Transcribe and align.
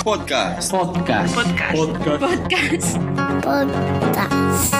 Podcast. 0.00 0.72
Podcast. 0.72 1.36
Podcast. 1.36 2.96
Podcast. 3.44 4.74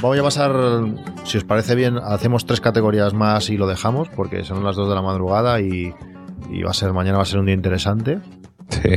Voy 0.00 0.18
a 0.18 0.22
pasar, 0.22 0.52
si 1.24 1.38
os 1.38 1.44
parece 1.44 1.74
bien, 1.74 1.98
hacemos 1.98 2.44
tres 2.44 2.60
categorías 2.60 3.14
más 3.14 3.50
y 3.50 3.56
lo 3.56 3.66
dejamos, 3.66 4.08
porque 4.08 4.44
son 4.44 4.64
las 4.64 4.74
dos 4.74 4.88
de 4.88 4.94
la 4.94 5.02
madrugada 5.02 5.60
y, 5.60 5.94
y 6.50 6.62
va 6.62 6.70
a 6.70 6.74
ser 6.74 6.92
mañana 6.92 7.18
va 7.18 7.22
a 7.22 7.26
ser 7.26 7.38
un 7.38 7.46
día 7.46 7.54
interesante. 7.54 8.18
Sí. 8.68 8.90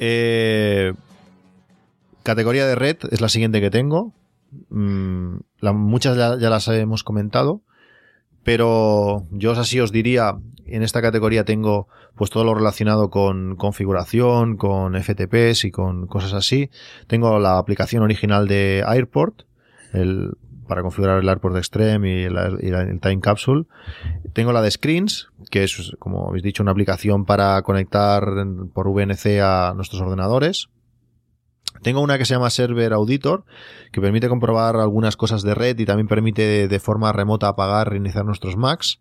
Eh, 0.00 0.92
categoría 2.22 2.66
de 2.66 2.74
red 2.74 2.96
es 3.10 3.20
la 3.20 3.28
siguiente 3.28 3.60
que 3.60 3.70
tengo. 3.70 4.12
Mm, 4.70 5.38
muchas 5.74 6.16
ya, 6.16 6.36
las 6.36 6.68
hemos 6.68 7.04
comentado, 7.04 7.62
pero 8.42 9.26
yo 9.30 9.52
así 9.52 9.80
os 9.80 9.92
diría, 9.92 10.38
en 10.66 10.82
esta 10.82 11.02
categoría 11.02 11.44
tengo 11.44 11.88
pues 12.14 12.30
todo 12.30 12.44
lo 12.44 12.54
relacionado 12.54 13.10
con 13.10 13.56
configuración, 13.56 14.56
con 14.56 14.94
FTPs 15.00 15.64
y 15.64 15.70
con 15.70 16.06
cosas 16.06 16.34
así. 16.34 16.70
Tengo 17.06 17.38
la 17.38 17.58
aplicación 17.58 18.02
original 18.02 18.48
de 18.48 18.82
Airport, 18.86 19.42
el, 19.92 20.32
para 20.66 20.82
configurar 20.82 21.20
el 21.20 21.28
Airport 21.28 21.56
Extreme 21.56 22.22
y 22.22 22.24
el 22.24 23.00
Time 23.00 23.20
Capsule. 23.20 23.64
Tengo 24.32 24.52
la 24.52 24.62
de 24.62 24.70
Screens, 24.70 25.30
que 25.50 25.64
es, 25.64 25.96
como 25.98 26.28
habéis 26.28 26.42
dicho, 26.42 26.62
una 26.62 26.72
aplicación 26.72 27.24
para 27.24 27.60
conectar 27.62 28.24
por 28.72 28.88
VNC 28.88 29.40
a 29.42 29.72
nuestros 29.74 30.00
ordenadores. 30.00 30.68
Tengo 31.82 32.00
una 32.00 32.18
que 32.18 32.24
se 32.24 32.34
llama 32.34 32.50
Server 32.50 32.92
Auditor, 32.92 33.44
que 33.92 34.00
permite 34.00 34.28
comprobar 34.28 34.76
algunas 34.76 35.16
cosas 35.16 35.42
de 35.42 35.54
red 35.54 35.78
y 35.78 35.84
también 35.84 36.08
permite 36.08 36.66
de, 36.68 36.80
forma 36.80 37.12
remota 37.12 37.48
apagar, 37.48 37.90
reiniciar 37.90 38.24
nuestros 38.24 38.56
Macs. 38.56 39.00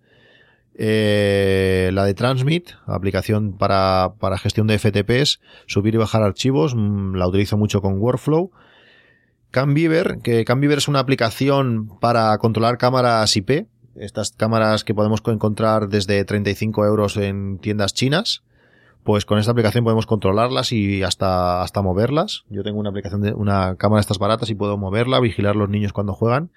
Eh, 0.80 1.90
la 1.94 2.06
de 2.06 2.14
Transmit, 2.14 2.70
aplicación 2.86 3.58
para, 3.58 4.14
para 4.20 4.38
gestión 4.38 4.68
de 4.68 4.78
FTPs, 4.78 5.40
subir 5.66 5.96
y 5.96 5.98
bajar 5.98 6.22
archivos, 6.22 6.76
mm, 6.76 7.16
la 7.16 7.28
utilizo 7.28 7.58
mucho 7.58 7.82
con 7.82 7.98
Workflow. 8.00 8.52
Cambeaver, 9.50 10.20
que 10.24 10.46
Cambeaver 10.46 10.78
es 10.78 10.88
una 10.88 11.00
aplicación 11.00 11.90
para 12.00 12.38
controlar 12.38 12.78
cámaras 12.78 13.36
IP, 13.36 13.66
estas 13.96 14.32
cámaras 14.32 14.84
que 14.84 14.94
podemos 14.94 15.22
co- 15.22 15.32
encontrar 15.32 15.88
desde 15.90 16.24
35 16.24 16.86
euros 16.86 17.18
en 17.18 17.58
tiendas 17.58 17.94
chinas. 17.96 18.44
Pues 19.04 19.26
con 19.26 19.40
esta 19.40 19.52
aplicación 19.54 19.84
podemos 19.84 20.06
controlarlas 20.06 20.72
y 20.74 21.02
hasta, 21.04 21.62
hasta 21.62 21.82
moverlas. 21.82 22.44
Yo 22.50 22.64
tengo 22.64 22.80
una 22.80 22.90
aplicación 22.90 23.22
de 23.22 23.34
una 23.34 23.76
cámara 23.78 24.00
de 24.00 24.02
estas 24.02 24.20
baratas 24.20 24.50
y 24.50 24.56
puedo 24.56 24.78
moverla, 24.78 25.20
vigilar 25.22 25.56
los 25.56 25.70
niños 25.70 25.94
cuando 25.94 26.14
juegan, 26.14 26.52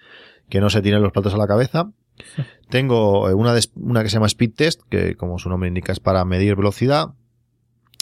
que 0.49 0.61
no 0.61 0.69
se 0.69 0.83
tiren 0.83 1.01
los 1.03 1.13
platos 1.13 1.33
a 1.35 1.37
la 1.39 1.47
cabeza. 1.47 1.91
Tengo 2.71 3.29
eh, 3.31 3.35
una, 3.35 3.55
de- 3.55 3.69
una 3.77 4.03
que 4.03 4.09
se 4.09 4.15
llama 4.15 4.27
Speed 4.27 4.53
Test, 4.55 4.83
que 4.91 5.15
como 5.17 5.39
su 5.39 5.49
nombre 5.49 5.69
indica 5.69 5.93
es 5.93 6.01
para 6.01 6.25
medir 6.25 6.57
velocidad. 6.57 7.11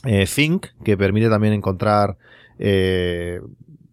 Eh, 0.05 0.27
Think, 0.33 0.67
que 0.84 0.97
permite 0.97 1.28
también 1.28 1.52
encontrar 1.52 2.17
eh, 2.58 3.41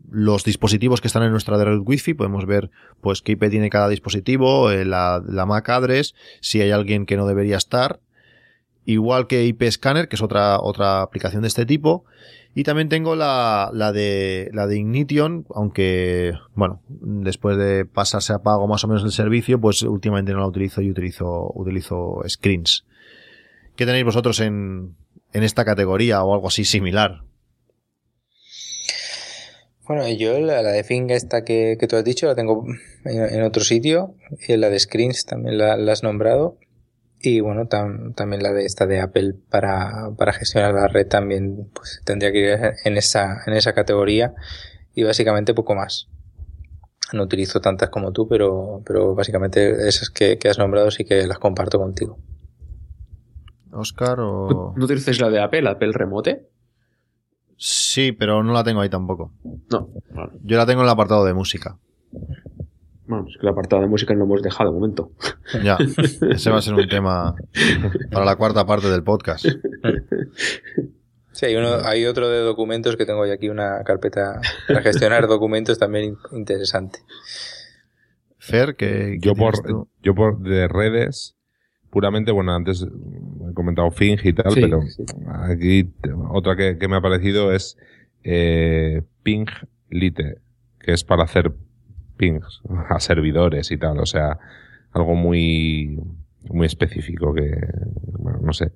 los 0.10 0.44
dispositivos 0.46 1.02
que 1.02 1.08
están 1.08 1.24
en 1.24 1.32
nuestra 1.32 1.62
red 1.62 1.80
Wi-Fi. 1.84 2.14
Podemos 2.14 2.46
ver 2.46 2.72
pues 3.02 3.22
qué 3.22 3.34
IP 3.34 3.50
tiene 3.50 3.70
cada 3.70 3.90
dispositivo, 3.90 4.72
eh, 4.72 4.86
la, 4.86 5.22
la 5.28 5.46
MAC 5.46 5.68
address, 5.70 6.16
si 6.42 6.62
hay 6.62 6.72
alguien 6.72 7.06
que 7.06 7.18
no 7.18 7.28
debería 7.28 7.58
estar. 7.58 8.00
Igual 8.86 9.28
que 9.28 9.46
IP 9.46 9.64
Scanner, 9.70 10.08
que 10.08 10.16
es 10.16 10.22
otra, 10.22 10.60
otra 10.60 11.02
aplicación 11.02 11.42
de 11.42 11.48
este 11.48 11.66
tipo. 11.66 12.06
Y 12.54 12.64
también 12.64 12.88
tengo 12.88 13.16
la, 13.16 13.70
la 13.74 13.92
de, 13.92 14.50
la 14.54 14.66
de 14.66 14.78
Ignition, 14.78 15.46
aunque, 15.54 16.34
bueno, 16.54 16.82
después 16.88 17.58
de 17.58 17.86
pasarse 17.86 18.32
a 18.32 18.44
pago 18.44 18.66
más 18.68 18.84
o 18.86 18.88
menos 18.88 19.04
el 19.04 19.12
servicio, 19.12 19.60
pues 19.60 19.82
últimamente 19.82 20.32
no 20.32 20.40
la 20.40 20.48
utilizo 20.48 20.82
y 20.82 20.90
utilizo, 20.90 21.52
utilizo 21.54 22.22
Screens. 22.28 22.86
¿Qué 23.76 23.86
tenéis 23.86 24.06
vosotros 24.06 24.40
en, 24.40 24.96
en 25.34 25.44
esta 25.44 25.66
categoría 25.66 26.24
o 26.24 26.34
algo 26.34 26.48
así 26.48 26.64
similar? 26.64 27.24
Bueno, 29.86 30.08
yo 30.10 30.40
la, 30.40 30.62
de 30.64 30.84
Fing 30.86 31.10
esta 31.10 31.44
que, 31.44 31.76
que 31.78 31.88
tú 31.88 31.98
has 31.98 32.06
dicho 32.06 32.26
la 32.26 32.36
tengo 32.36 32.66
en, 33.04 33.44
otro 33.44 33.64
sitio. 33.64 34.16
Y 34.48 34.56
la 34.56 34.70
de 34.70 34.80
Screens 34.80 35.26
también 35.26 35.58
la 35.58 35.92
has 35.92 36.04
nombrado. 36.04 36.58
Y 37.28 37.40
bueno, 37.40 37.64
tam- 37.66 38.14
también 38.14 38.44
la 38.44 38.54
de 38.54 38.66
esta 38.66 38.86
de 38.86 39.02
Apple 39.02 39.34
para, 39.50 40.12
para 40.18 40.32
gestionar 40.32 40.74
la 40.76 40.88
red 40.88 41.08
también 41.08 41.70
pues 41.74 42.02
tendría 42.06 42.32
que 42.32 42.40
ir 42.40 42.60
en 42.84 42.98
esa, 42.98 43.42
en 43.48 43.54
esa 43.54 43.74
categoría. 43.74 44.36
Y 44.94 45.04
básicamente 45.04 45.54
poco 45.54 45.74
más. 45.76 46.08
No 47.14 47.24
utilizo 47.24 47.62
tantas 47.62 47.90
como 47.90 48.12
tú, 48.12 48.28
pero, 48.28 48.82
pero 48.86 49.16
básicamente 49.16 49.88
esas 49.88 50.10
que, 50.10 50.38
que 50.38 50.50
has 50.50 50.58
nombrado 50.60 50.92
sí 50.92 51.04
que 51.04 51.26
las 51.28 51.40
comparto 51.40 51.80
contigo. 51.80 52.18
Oscar 53.72 54.18
¿No 54.20 54.48
o... 54.48 54.74
no 54.76 54.86
utilizas 54.86 55.20
la 55.20 55.30
de 55.30 55.42
Apple, 55.42 55.68
Apple 55.68 55.92
Remote? 55.94 56.48
Sí, 57.58 58.12
pero 58.12 58.44
no 58.44 58.54
la 58.54 58.64
tengo 58.64 58.82
ahí 58.82 58.90
tampoco. 58.90 59.32
No. 59.72 59.90
Vale. 60.12 60.32
Yo 60.44 60.58
la 60.58 60.66
tengo 60.66 60.82
en 60.82 60.86
el 60.86 60.92
apartado 60.92 61.26
de 61.26 61.34
música. 61.34 61.78
Bueno, 63.08 63.26
es 63.30 63.36
que 63.36 63.42
el 63.46 63.50
apartado 63.50 63.82
de 63.82 63.88
música 63.88 64.14
no 64.14 64.20
lo 64.20 64.26
hemos 64.26 64.42
dejado 64.42 64.72
de 64.72 64.76
momento. 64.80 65.12
Ya, 65.64 65.78
ese 66.32 66.50
va 66.50 66.58
a 66.58 66.62
ser 66.62 66.74
un 66.74 66.88
tema 66.88 67.36
para 68.12 68.26
la 68.26 68.36
cuarta 68.36 68.66
parte 68.66 68.90
del 68.90 69.04
podcast. 69.04 69.46
Sí, 71.32 71.46
hay, 71.48 71.56
uno, 71.56 71.68
hay 71.84 72.06
otro 72.06 72.30
de 72.30 72.40
documentos 72.40 72.96
que 72.96 73.06
tengo 73.06 73.26
yo 73.26 73.34
aquí, 73.34 73.50
una 73.50 73.84
carpeta 73.84 74.40
para 74.68 74.82
gestionar 74.82 75.28
documentos 75.28 75.78
también 75.78 76.06
in- 76.06 76.18
interesante. 76.38 77.00
Fer, 78.38 78.76
que 78.76 79.18
Yo 79.22 79.34
por, 79.34 79.54
yo 80.02 80.16
por 80.16 80.40
de 80.40 80.68
redes, 80.68 81.36
puramente, 81.90 82.32
bueno, 82.32 82.54
antes 82.56 82.84
he 82.84 83.54
comentado 83.54 83.92
Fing 83.92 84.18
y 84.24 84.34
tal, 84.34 84.52
Sí, 84.54 84.62
pero 84.62 84.82
sí. 84.84 85.04
aquí 85.52 85.94
otra 86.30 86.56
que, 86.56 86.78
que 86.78 86.88
me 86.88 86.96
ha 86.98 87.02
parecido 87.02 87.52
es 87.52 87.78
eh, 88.24 89.02
Ping 89.24 89.46
Lite, 89.90 90.38
que 90.80 90.94
es 90.94 91.04
para 91.04 91.24
hacer 91.24 91.54
pings 92.16 92.62
a 92.90 93.00
servidores 93.00 93.72
y 93.72 93.78
tal, 93.78 94.00
o 94.00 94.06
sea, 94.06 94.38
algo 94.92 95.16
muy, 95.16 96.00
muy 96.50 96.66
específico 96.68 97.34
que, 97.34 97.52
bueno, 98.20 98.40
no 98.42 98.54
sé, 98.54 98.72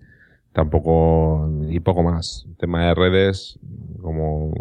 tampoco, 0.54 1.50
y 1.70 1.80
poco 1.80 2.04
más. 2.04 2.46
Tema 2.58 2.88
de 2.88 2.96
redes, 2.96 3.60
como 4.02 4.52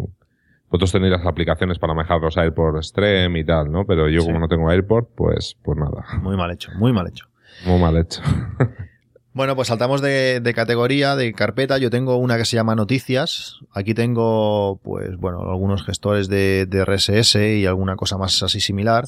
vosotros 0.69 0.91
tenéis 0.91 1.11
las 1.13 1.25
aplicaciones 1.25 1.79
para 1.79 1.93
manejar 1.93 2.21
los 2.21 2.37
AirPort 2.37 2.83
Stream 2.83 3.35
y 3.37 3.43
tal, 3.43 3.71
¿no? 3.71 3.85
Pero 3.85 4.07
yo 4.07 4.21
Sí. 4.21 4.27
como 4.27 4.39
no 4.39 4.47
tengo 4.47 4.69
AirPort, 4.69 5.09
pues, 5.15 5.57
pues 5.63 5.77
nada, 5.77 6.05
Muy 6.21 6.37
mal 6.37 6.51
hecho, 6.51 6.71
muy 6.77 6.93
mal 6.93 7.07
hecho. 7.07 7.25
muy 7.65 7.79
mal 7.79 7.97
hecho. 7.97 8.21
Bueno, 9.31 9.55
pues 9.55 9.67
saltamos 9.67 10.01
de, 10.01 10.39
de 10.39 10.53
categoría, 10.53 11.15
de 11.15 11.33
carpeta. 11.33 11.77
Yo 11.77 11.89
tengo 11.89 12.17
una 12.17 12.37
que 12.37 12.45
se 12.45 12.55
llama 12.55 12.75
Noticias. 12.75 13.59
Aquí 13.71 13.93
tengo, 13.93 14.79
pues, 14.83 15.17
bueno, 15.17 15.41
algunos 15.49 15.85
gestores 15.85 16.27
de, 16.27 16.65
de 16.65 16.83
RSS 16.83 17.35
y 17.35 17.65
alguna 17.65 17.95
cosa 17.95 18.17
más 18.17 18.41
así 18.41 18.59
similar. 18.59 19.05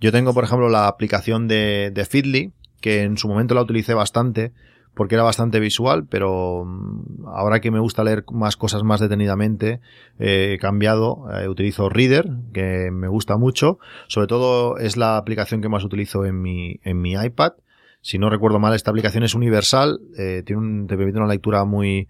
Yo 0.00 0.10
tengo, 0.10 0.32
por 0.32 0.44
ejemplo, 0.44 0.68
la 0.68 0.88
aplicación 0.88 1.48
de, 1.48 1.90
de 1.92 2.04
Feedly, 2.06 2.52
que 2.80 3.02
en 3.02 3.18
su 3.18 3.28
momento 3.28 3.54
la 3.54 3.62
utilicé 3.62 3.94
bastante 3.94 4.52
porque 4.98 5.14
era 5.14 5.22
bastante 5.22 5.60
visual, 5.60 6.06
pero 6.08 6.64
mm, 6.64 7.26
ahora 7.28 7.60
que 7.60 7.70
me 7.70 7.78
gusta 7.78 8.02
leer 8.02 8.24
más 8.32 8.56
cosas 8.56 8.82
más 8.82 8.98
detenidamente, 8.98 9.80
eh, 10.18 10.54
he 10.54 10.58
cambiado, 10.58 11.26
eh, 11.32 11.46
utilizo 11.46 11.88
Reader, 11.88 12.28
que 12.52 12.90
me 12.90 13.06
gusta 13.06 13.36
mucho, 13.36 13.78
sobre 14.08 14.26
todo 14.26 14.76
es 14.78 14.96
la 14.96 15.16
aplicación 15.16 15.62
que 15.62 15.68
más 15.68 15.84
utilizo 15.84 16.24
en 16.24 16.42
mi, 16.42 16.80
en 16.82 17.00
mi 17.00 17.12
iPad, 17.12 17.52
si 18.00 18.18
no 18.18 18.30
recuerdo 18.30 18.58
mal, 18.58 18.74
esta 18.74 18.90
aplicación 18.90 19.22
es 19.24 19.34
universal, 19.34 20.00
eh, 20.16 20.42
tiene 20.46 20.60
un, 20.62 20.86
te 20.86 20.96
permite 20.96 21.18
una 21.18 21.28
lectura 21.28 21.64
muy, 21.64 22.08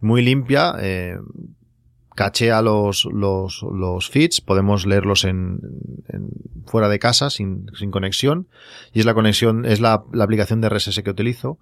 muy 0.00 0.22
limpia, 0.22 0.74
eh, 0.80 1.16
cachea 2.14 2.60
los, 2.60 3.06
los, 3.06 3.62
los 3.62 4.10
feeds, 4.10 4.40
podemos 4.42 4.84
leerlos 4.86 5.24
en, 5.24 5.60
en- 6.08 6.28
fuera 6.66 6.88
de 6.88 6.98
casa 6.98 7.30
sin, 7.30 7.66
sin 7.74 7.90
conexión 7.90 8.46
y 8.92 9.00
es 9.00 9.06
la 9.06 9.14
conexión, 9.14 9.64
es 9.64 9.80
la, 9.80 10.04
la 10.12 10.24
aplicación 10.24 10.60
de 10.60 10.68
RSS 10.68 11.02
que 11.02 11.10
utilizo. 11.10 11.58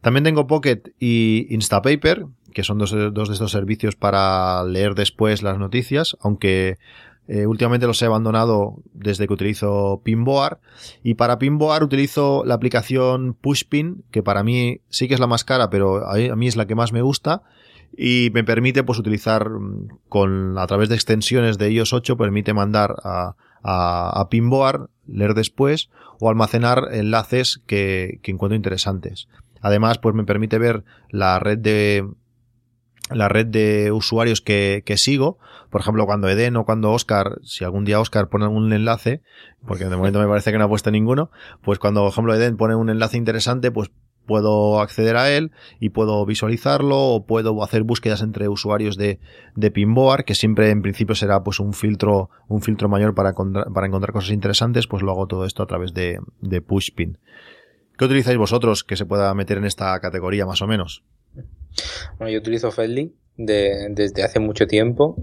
También 0.00 0.24
tengo 0.24 0.46
Pocket 0.46 0.82
y 1.00 1.46
Instapaper, 1.50 2.26
que 2.52 2.62
son 2.62 2.78
dos, 2.78 2.94
dos 3.12 3.28
de 3.28 3.34
estos 3.34 3.50
servicios 3.50 3.96
para 3.96 4.62
leer 4.64 4.94
después 4.94 5.42
las 5.42 5.58
noticias, 5.58 6.16
aunque 6.20 6.76
eh, 7.26 7.46
últimamente 7.46 7.86
los 7.86 8.00
he 8.02 8.06
abandonado 8.06 8.82
desde 8.92 9.26
que 9.26 9.32
utilizo 9.32 10.02
Pinboard 10.04 10.58
y 11.02 11.14
para 11.14 11.38
Pinboard 11.38 11.84
utilizo 11.84 12.44
la 12.44 12.54
aplicación 12.54 13.34
Pushpin, 13.34 14.04
que 14.10 14.22
para 14.22 14.42
mí 14.42 14.80
sí 14.90 15.08
que 15.08 15.14
es 15.14 15.20
la 15.20 15.26
más 15.26 15.44
cara, 15.44 15.70
pero 15.70 16.06
a, 16.06 16.36
mí 16.36 16.46
es 16.46 16.56
la 16.56 16.66
que 16.66 16.74
más 16.74 16.92
me 16.92 17.00
gusta 17.00 17.42
y 17.96 18.30
me 18.34 18.44
permite 18.44 18.82
pues 18.82 18.98
utilizar 18.98 19.48
mm, 19.48 19.88
con 20.08 20.58
a 20.58 20.66
través 20.66 20.90
de 20.90 20.96
extensiones 20.96 21.56
de 21.56 21.70
iOS 21.72 21.94
8 21.94 22.16
permite 22.18 22.52
mandar 22.52 22.96
a, 23.04 23.36
a, 23.62 24.20
a 24.20 24.28
Pinboard, 24.28 24.90
leer 25.06 25.32
después 25.32 25.88
o 26.20 26.28
almacenar 26.28 26.88
enlaces 26.92 27.62
que, 27.66 28.18
que 28.22 28.32
encuentro 28.32 28.56
interesantes. 28.56 29.28
Además, 29.62 29.96
pues 29.96 30.14
me 30.14 30.24
permite 30.24 30.58
ver 30.58 30.84
la 31.08 31.38
red 31.38 31.56
de 31.56 32.06
la 33.10 33.28
red 33.28 33.46
de 33.46 33.92
usuarios 33.92 34.40
que, 34.40 34.82
que 34.84 34.96
sigo. 34.96 35.38
Por 35.70 35.80
ejemplo, 35.80 36.06
cuando 36.06 36.28
Eden 36.28 36.56
o 36.56 36.64
cuando 36.64 36.92
Oscar, 36.92 37.38
si 37.42 37.64
algún 37.64 37.84
día 37.84 38.00
Oscar 38.00 38.28
pone 38.28 38.46
un 38.46 38.72
enlace, 38.72 39.22
porque 39.66 39.84
de 39.84 39.96
momento 39.96 40.20
me 40.20 40.28
parece 40.28 40.52
que 40.52 40.58
no 40.58 40.64
ha 40.64 40.68
puesto 40.68 40.90
ninguno, 40.90 41.30
pues 41.62 41.78
cuando, 41.78 42.02
por 42.02 42.10
ejemplo, 42.10 42.34
Eden 42.34 42.56
pone 42.56 42.74
un 42.74 42.90
enlace 42.90 43.16
interesante, 43.16 43.70
pues 43.70 43.90
puedo 44.26 44.80
acceder 44.80 45.16
a 45.16 45.30
él 45.30 45.52
y 45.80 45.90
puedo 45.90 46.24
visualizarlo 46.24 46.98
o 46.98 47.26
puedo 47.26 47.62
hacer 47.62 47.82
búsquedas 47.82 48.22
entre 48.22 48.48
usuarios 48.48 48.96
de, 48.96 49.20
de 49.54 49.70
Pinboard, 49.70 50.24
que 50.24 50.34
siempre 50.34 50.70
en 50.70 50.82
principio 50.82 51.14
será 51.14 51.42
pues 51.42 51.60
un 51.60 51.72
filtro, 51.74 52.30
un 52.48 52.62
filtro 52.62 52.88
mayor 52.88 53.14
para, 53.14 53.34
para 53.34 53.86
encontrar 53.86 54.12
cosas 54.12 54.30
interesantes, 54.30 54.86
pues 54.86 55.02
lo 55.02 55.12
hago 55.12 55.26
todo 55.26 55.44
esto 55.44 55.62
a 55.62 55.66
través 55.66 55.92
de, 55.92 56.20
de 56.40 56.60
Pushpin. 56.60 57.18
¿Qué 57.96 58.04
utilizáis 58.04 58.38
vosotros 58.38 58.82
que 58.82 58.96
se 58.96 59.06
pueda 59.06 59.32
meter 59.34 59.58
en 59.58 59.64
esta 59.64 59.98
categoría 60.00 60.46
más 60.46 60.62
o 60.62 60.66
menos? 60.66 61.04
Bueno, 62.18 62.32
yo 62.32 62.38
utilizo 62.38 62.70
Feldly 62.70 63.14
de- 63.36 63.88
desde 63.90 64.22
hace 64.22 64.38
mucho 64.40 64.66
tiempo 64.66 65.16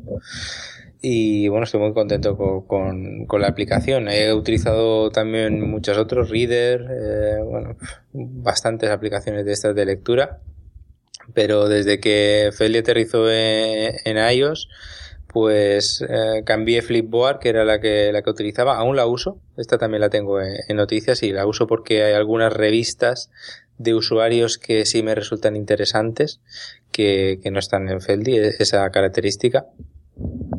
y 1.01 1.47
bueno, 1.47 1.63
estoy 1.63 1.79
muy 1.79 1.93
contento 1.93 2.37
co- 2.37 2.67
con, 2.67 3.25
con 3.25 3.41
la 3.41 3.47
aplicación. 3.47 4.07
He 4.09 4.33
utilizado 4.33 5.11
también 5.11 5.61
muchos 5.61 5.97
otros, 5.97 6.29
Reader, 6.29 6.85
eh, 6.91 7.41
bueno, 7.43 7.75
bastantes 8.13 8.89
aplicaciones 8.89 9.45
de 9.45 9.53
estas 9.53 9.75
de 9.75 9.85
lectura, 9.85 10.39
pero 11.33 11.67
desde 11.67 11.99
que 11.99 12.51
Feldly 12.55 12.79
aterrizó 12.79 13.31
en, 13.31 13.95
en 14.05 14.17
iOS, 14.35 14.69
pues 15.27 16.03
eh, 16.07 16.43
cambié 16.45 16.81
Flipboard, 16.81 17.39
que 17.39 17.49
era 17.49 17.63
la 17.65 17.79
que, 17.79 18.11
la 18.11 18.21
que 18.21 18.29
utilizaba. 18.29 18.77
Aún 18.77 18.95
la 18.95 19.07
uso, 19.07 19.39
esta 19.57 19.77
también 19.77 20.01
la 20.01 20.09
tengo 20.09 20.41
en, 20.41 20.55
en 20.67 20.75
noticias 20.77 21.23
y 21.23 21.31
la 21.31 21.47
uso 21.47 21.67
porque 21.67 22.03
hay 22.03 22.13
algunas 22.13 22.51
revistas 22.53 23.31
de 23.81 23.93
usuarios 23.93 24.57
que 24.57 24.85
sí 24.85 25.03
me 25.03 25.15
resultan 25.15 25.55
interesantes, 25.55 26.39
que, 26.91 27.39
que 27.41 27.51
no 27.51 27.59
están 27.59 27.89
en 27.89 28.01
Feldi, 28.01 28.37
e- 28.37 28.55
esa 28.59 28.89
característica. 28.91 29.65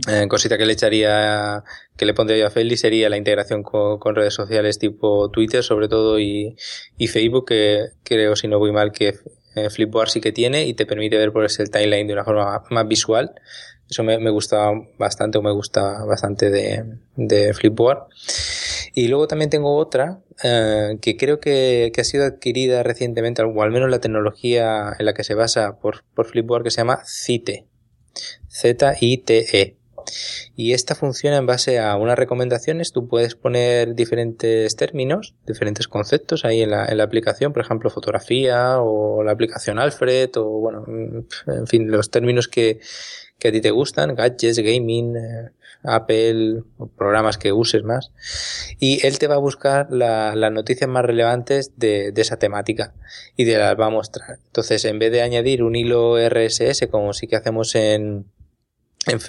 Eh, 0.08 0.26
cosita 0.28 0.58
que 0.58 0.66
le 0.66 0.72
echaría, 0.72 1.62
que 1.96 2.06
le 2.06 2.14
pondría 2.14 2.38
yo 2.38 2.46
a 2.46 2.50
Feldi 2.50 2.76
sería 2.76 3.08
la 3.08 3.16
integración 3.16 3.62
con, 3.62 3.98
con 3.98 4.16
redes 4.16 4.34
sociales 4.34 4.78
tipo 4.78 5.30
Twitter, 5.30 5.62
sobre 5.62 5.88
todo, 5.88 6.18
y, 6.18 6.56
y 6.98 7.06
Facebook, 7.06 7.46
que 7.46 7.90
creo, 8.02 8.34
si 8.34 8.48
no 8.48 8.58
voy 8.58 8.72
mal, 8.72 8.90
que 8.90 9.14
eh, 9.54 9.70
Flipboard 9.70 10.08
sí 10.08 10.20
que 10.20 10.32
tiene 10.32 10.66
y 10.66 10.74
te 10.74 10.86
permite 10.86 11.18
ver 11.18 11.32
por 11.32 11.44
el 11.44 11.70
timeline 11.70 12.06
de 12.06 12.14
una 12.14 12.24
forma 12.24 12.62
más 12.70 12.88
visual. 12.88 13.34
Eso 13.92 14.02
me, 14.04 14.18
me 14.18 14.30
gusta 14.30 14.70
bastante, 14.96 15.36
o 15.36 15.42
me 15.42 15.52
gusta 15.52 16.02
bastante 16.06 16.48
de, 16.48 17.52
Flipboard. 17.52 18.06
Y 18.94 19.08
luego 19.08 19.28
también 19.28 19.50
tengo 19.50 19.76
otra 19.76 20.22
eh, 20.42 20.96
que 21.02 21.18
creo 21.18 21.40
que, 21.40 21.92
que 21.94 22.00
ha 22.00 22.04
sido 22.04 22.24
adquirida 22.24 22.82
recientemente, 22.82 23.42
o 23.42 23.62
al 23.62 23.70
menos 23.70 23.90
la 23.90 24.00
tecnología 24.00 24.96
en 24.98 25.04
la 25.04 25.12
que 25.12 25.24
se 25.24 25.34
basa 25.34 25.78
por, 25.78 26.04
por 26.14 26.24
Flipboard, 26.24 26.64
que 26.64 26.70
se 26.70 26.78
llama 26.78 27.02
Cite. 27.04 27.66
Z-I-T-E. 28.48 29.76
Y 30.56 30.72
esta 30.72 30.94
funciona 30.94 31.36
en 31.36 31.44
base 31.44 31.78
a 31.78 31.96
unas 31.96 32.18
recomendaciones. 32.18 32.92
Tú 32.92 33.08
puedes 33.08 33.34
poner 33.34 33.94
diferentes 33.94 34.74
términos, 34.74 35.34
diferentes 35.46 35.86
conceptos 35.86 36.46
ahí 36.46 36.62
en 36.62 36.70
la, 36.70 36.86
en 36.86 36.96
la 36.96 37.04
aplicación, 37.04 37.52
por 37.52 37.62
ejemplo, 37.62 37.90
fotografía 37.90 38.78
o 38.80 39.22
la 39.22 39.32
aplicación 39.32 39.78
Alfred 39.78 40.30
o, 40.36 40.44
bueno, 40.44 40.84
en 41.46 41.66
fin, 41.66 41.90
los 41.90 42.10
términos 42.10 42.48
que, 42.48 42.80
que 43.42 43.48
a 43.48 43.52
ti 43.52 43.60
te 43.60 43.72
gustan, 43.72 44.14
gadgets, 44.14 44.60
gaming, 44.60 45.16
eh, 45.16 45.50
Apple, 45.82 46.62
programas 46.96 47.38
que 47.38 47.52
uses 47.52 47.82
más. 47.82 48.12
Y 48.78 49.04
él 49.04 49.18
te 49.18 49.26
va 49.26 49.34
a 49.34 49.38
buscar 49.38 49.88
la- 49.90 50.36
las 50.36 50.52
noticias 50.52 50.88
más 50.88 51.04
relevantes 51.04 51.72
de, 51.76 52.12
esa 52.16 52.38
temática 52.38 52.94
y 53.36 53.44
te 53.44 53.58
las 53.58 53.78
va 53.78 53.86
a 53.86 53.90
mostrar. 53.90 54.38
Entonces, 54.46 54.84
en 54.84 55.00
vez 55.00 55.10
de 55.10 55.22
añadir 55.22 55.64
un 55.64 55.74
hilo 55.74 56.18
RSS, 56.18 56.86
como 56.88 57.12
sí 57.12 57.26
que 57.26 57.34
hacemos 57.34 57.74
en, 57.74 58.26
en 59.08 59.20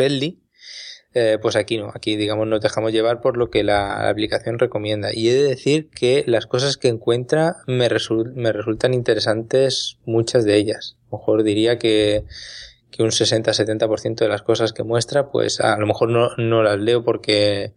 eh, 1.16 1.38
pues 1.42 1.56
aquí 1.56 1.78
no, 1.78 1.92
aquí 1.94 2.16
digamos 2.16 2.48
nos 2.48 2.60
dejamos 2.62 2.92
llevar 2.92 3.22
por 3.22 3.38
lo 3.38 3.50
que 3.50 3.64
la, 3.64 4.10
aplicación 4.10 4.60
recomienda. 4.60 5.10
Y 5.12 5.30
he 5.30 5.34
de 5.34 5.44
decir 5.44 5.90
que 5.90 6.24
las 6.28 6.46
cosas 6.46 6.78
que 6.78 6.88
encuentra 6.88 7.58
me, 7.66 7.90
me 8.36 8.52
resultan 8.52 8.94
interesantes 8.94 9.98
muchas 10.06 10.46
de 10.46 10.56
ellas. 10.58 10.98
Mejor 11.12 11.44
diría 11.44 11.80
que, 11.80 12.26
que 12.96 13.04
un 13.04 13.10
60-70% 13.10 14.16
de 14.16 14.28
las 14.28 14.44
cosas 14.44 14.72
que 14.72 14.84
muestra, 14.84 15.30
pues 15.30 15.60
a 15.60 15.78
lo 15.78 15.88
mejor 15.88 16.10
no, 16.10 16.30
no 16.38 16.62
las 16.62 16.78
leo 16.78 17.04
porque, 17.04 17.74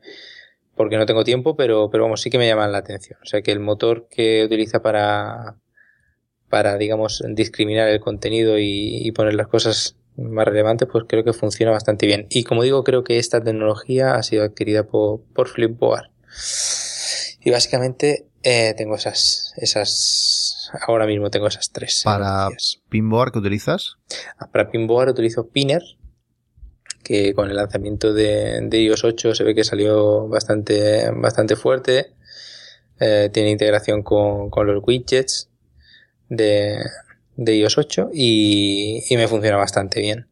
porque 0.75 0.99
no 0.99 1.07
tengo 1.07 1.25
tiempo, 1.25 1.57
pero, 1.57 1.89
pero 1.91 2.05
vamos, 2.05 2.21
sí 2.21 2.29
que 2.29 2.39
me 2.39 2.47
llaman 2.47 2.71
la 2.71 2.79
atención. 2.79 3.19
O 3.23 3.27
sea 3.27 3.41
que 3.41 3.51
el 3.51 3.61
motor 3.61 4.09
que 4.11 4.45
utiliza 4.45 4.83
para, 4.83 5.57
para 6.51 6.77
digamos, 6.77 7.25
discriminar 7.31 7.89
el 7.89 8.01
contenido 8.01 8.59
y, 8.59 9.11
poner 9.13 9.35
las 9.35 9.49
cosas 9.49 9.97
más 10.17 10.47
relevantes, 10.47 10.87
pues 10.91 11.05
creo 11.09 11.25
que 11.25 11.33
funciona 11.33 11.73
bastante 11.73 12.07
bien. 12.07 12.27
Y 12.29 12.45
como 12.45 12.63
digo, 12.63 12.85
creo 12.85 13.03
que 13.03 13.19
esta 13.19 13.43
tecnología 13.43 14.17
ha 14.17 14.23
sido 14.23 14.45
adquirida 14.45 14.85
por, 14.85 15.23
por 15.35 15.49
Flipboard. 15.49 16.11
Y 17.41 17.51
básicamente 17.51 18.27
eh, 18.43 18.75
tengo 18.77 18.97
esas, 18.97 19.55
esas, 19.57 20.36
ahora 20.87 21.07
mismo 21.07 21.31
tengo 21.31 21.47
esas 21.49 21.71
tres. 21.71 22.03
Para 22.05 22.45
noticias. 22.45 22.81
Pinboard 22.89 23.33
que 23.33 23.39
utilizas, 23.39 23.97
Ah, 24.39 24.49
Para 24.51 24.71
Pinboard 24.71 25.11
utilizo 25.11 25.49
Pinner, 25.49 25.83
que 27.03 27.35
con 27.35 27.49
el 27.51 27.57
lanzamiento 27.57 28.13
de, 28.13 28.61
de 28.63 28.83
iOS 28.83 29.05
8 29.05 29.35
se 29.35 29.45
ve 29.45 29.55
que 29.55 29.65
salió 29.65 30.29
bastante, 30.29 31.11
bastante 31.13 31.57
fuerte. 31.57 32.13
Eh, 32.99 33.29
tiene 33.33 33.51
integración 33.51 34.03
con, 34.03 34.49
con 34.51 34.67
los 34.67 34.83
widgets 34.87 35.51
de, 36.29 36.79
de 37.37 37.57
iOS 37.57 37.79
8 37.79 38.11
y, 38.13 39.03
y 39.09 39.17
me 39.17 39.29
funciona 39.29 39.57
bastante 39.57 40.01
bien. 40.01 40.29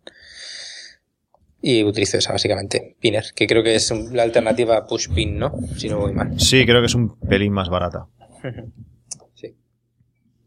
Y 1.61 1.83
utilizo 1.85 2.19
esa 2.19 2.33
básicamente, 2.33 2.97
Pinner, 3.01 3.25
que 3.35 3.47
creo 3.47 3.63
que 3.63 3.75
es 3.75 3.91
la 4.13 4.23
alternativa 4.23 4.77
a 4.77 4.87
Pushpin, 4.87 5.39
¿no? 5.39 5.55
Si 5.77 5.89
no 5.89 5.99
voy 5.99 6.13
mal. 6.13 6.39
sí, 6.39 6.67
creo 6.67 6.81
que 6.81 6.87
es 6.87 6.95
un 6.95 7.19
pelín 7.21 7.53
más 7.53 7.69
barata. 7.71 8.07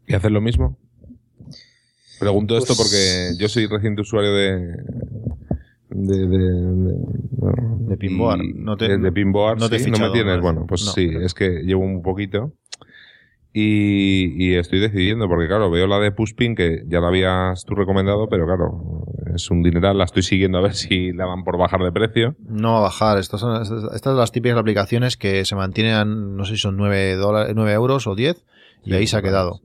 ¿Y 0.08 0.14
haces 0.14 0.30
lo 0.30 0.40
mismo? 0.40 0.78
Pregunto 2.18 2.56
esto 2.56 2.74
Pues- 2.74 2.78
porque 2.88 3.40
yo 3.42 3.48
soy 3.48 3.66
reciente 3.66 4.00
usuario 4.02 4.32
de. 4.34 4.56
de. 5.90 6.26
de, 6.26 6.38
de, 6.38 6.94
bueno, 7.30 7.76
De 7.88 7.96
Pinboard. 7.96 8.40
No 8.56 8.76
te- 8.76 8.88
de, 8.88 8.98
de 8.98 9.12
Pinboard, 9.12 9.58
no 9.60 9.68
te 9.68 9.78
no 9.90 9.98
me 9.98 10.10
tienes. 10.10 10.36
¿no? 10.36 10.42
Bueno, 10.42 10.64
pues 10.68 10.84
No. 10.84 10.92
sí, 10.92 11.10
es 11.22 11.34
que 11.34 11.62
llevo 11.64 11.84
un 11.84 12.02
poquito. 12.02 12.52
Y, 13.52 14.34
y 14.36 14.54
estoy 14.56 14.78
decidiendo, 14.78 15.26
porque 15.26 15.48
claro, 15.48 15.70
veo 15.70 15.86
la 15.86 15.98
de 15.98 16.12
Pushpin 16.12 16.54
que 16.54 16.82
ya 16.86 17.00
la 17.00 17.08
habías 17.08 17.64
tú 17.64 17.74
recomendado, 17.74 18.28
pero 18.28 18.44
claro, 18.44 19.04
es 19.34 19.50
un 19.50 19.62
dineral, 19.62 19.96
la 19.98 20.04
estoy 20.04 20.22
siguiendo 20.22 20.58
a 20.58 20.60
ver 20.60 20.74
si 20.74 21.12
la 21.12 21.24
van 21.24 21.44
por 21.44 21.56
bajar 21.58 21.80
de 21.82 21.90
precio. 21.90 22.36
No 22.46 22.72
va 22.74 22.78
a 22.78 22.82
bajar. 22.82 23.18
Estas 23.18 23.40
son 23.40 23.60
estas 23.62 24.00
son 24.02 24.16
las 24.16 24.32
típicas 24.32 24.58
aplicaciones 24.58 25.16
que 25.16 25.44
se 25.44 25.56
mantienen, 25.56 26.36
no 26.36 26.44
sé 26.44 26.52
si 26.52 26.58
son 26.60 26.76
9, 26.76 27.14
dólares, 27.16 27.52
9 27.56 27.72
euros 27.72 28.06
o 28.06 28.14
10, 28.14 28.44
y 28.84 28.90
Sí, 28.90 28.96
ahí 28.96 29.06
se 29.06 29.16
ha 29.16 29.22
claro. 29.22 29.60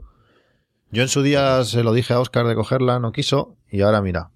Yo 0.93 1.01
en 1.01 1.07
su 1.09 1.23
día 1.23 1.63
se 1.63 1.83
lo 1.83 1.91
dije 1.91 2.13
a 2.13 2.19
Oscar 2.19 2.45
de 2.45 2.53
cogerla, 2.55 2.99
no 2.99 3.11
quiso, 3.11 3.57
y 3.69 3.81
ahora 3.81 4.01
mira. 4.01 4.29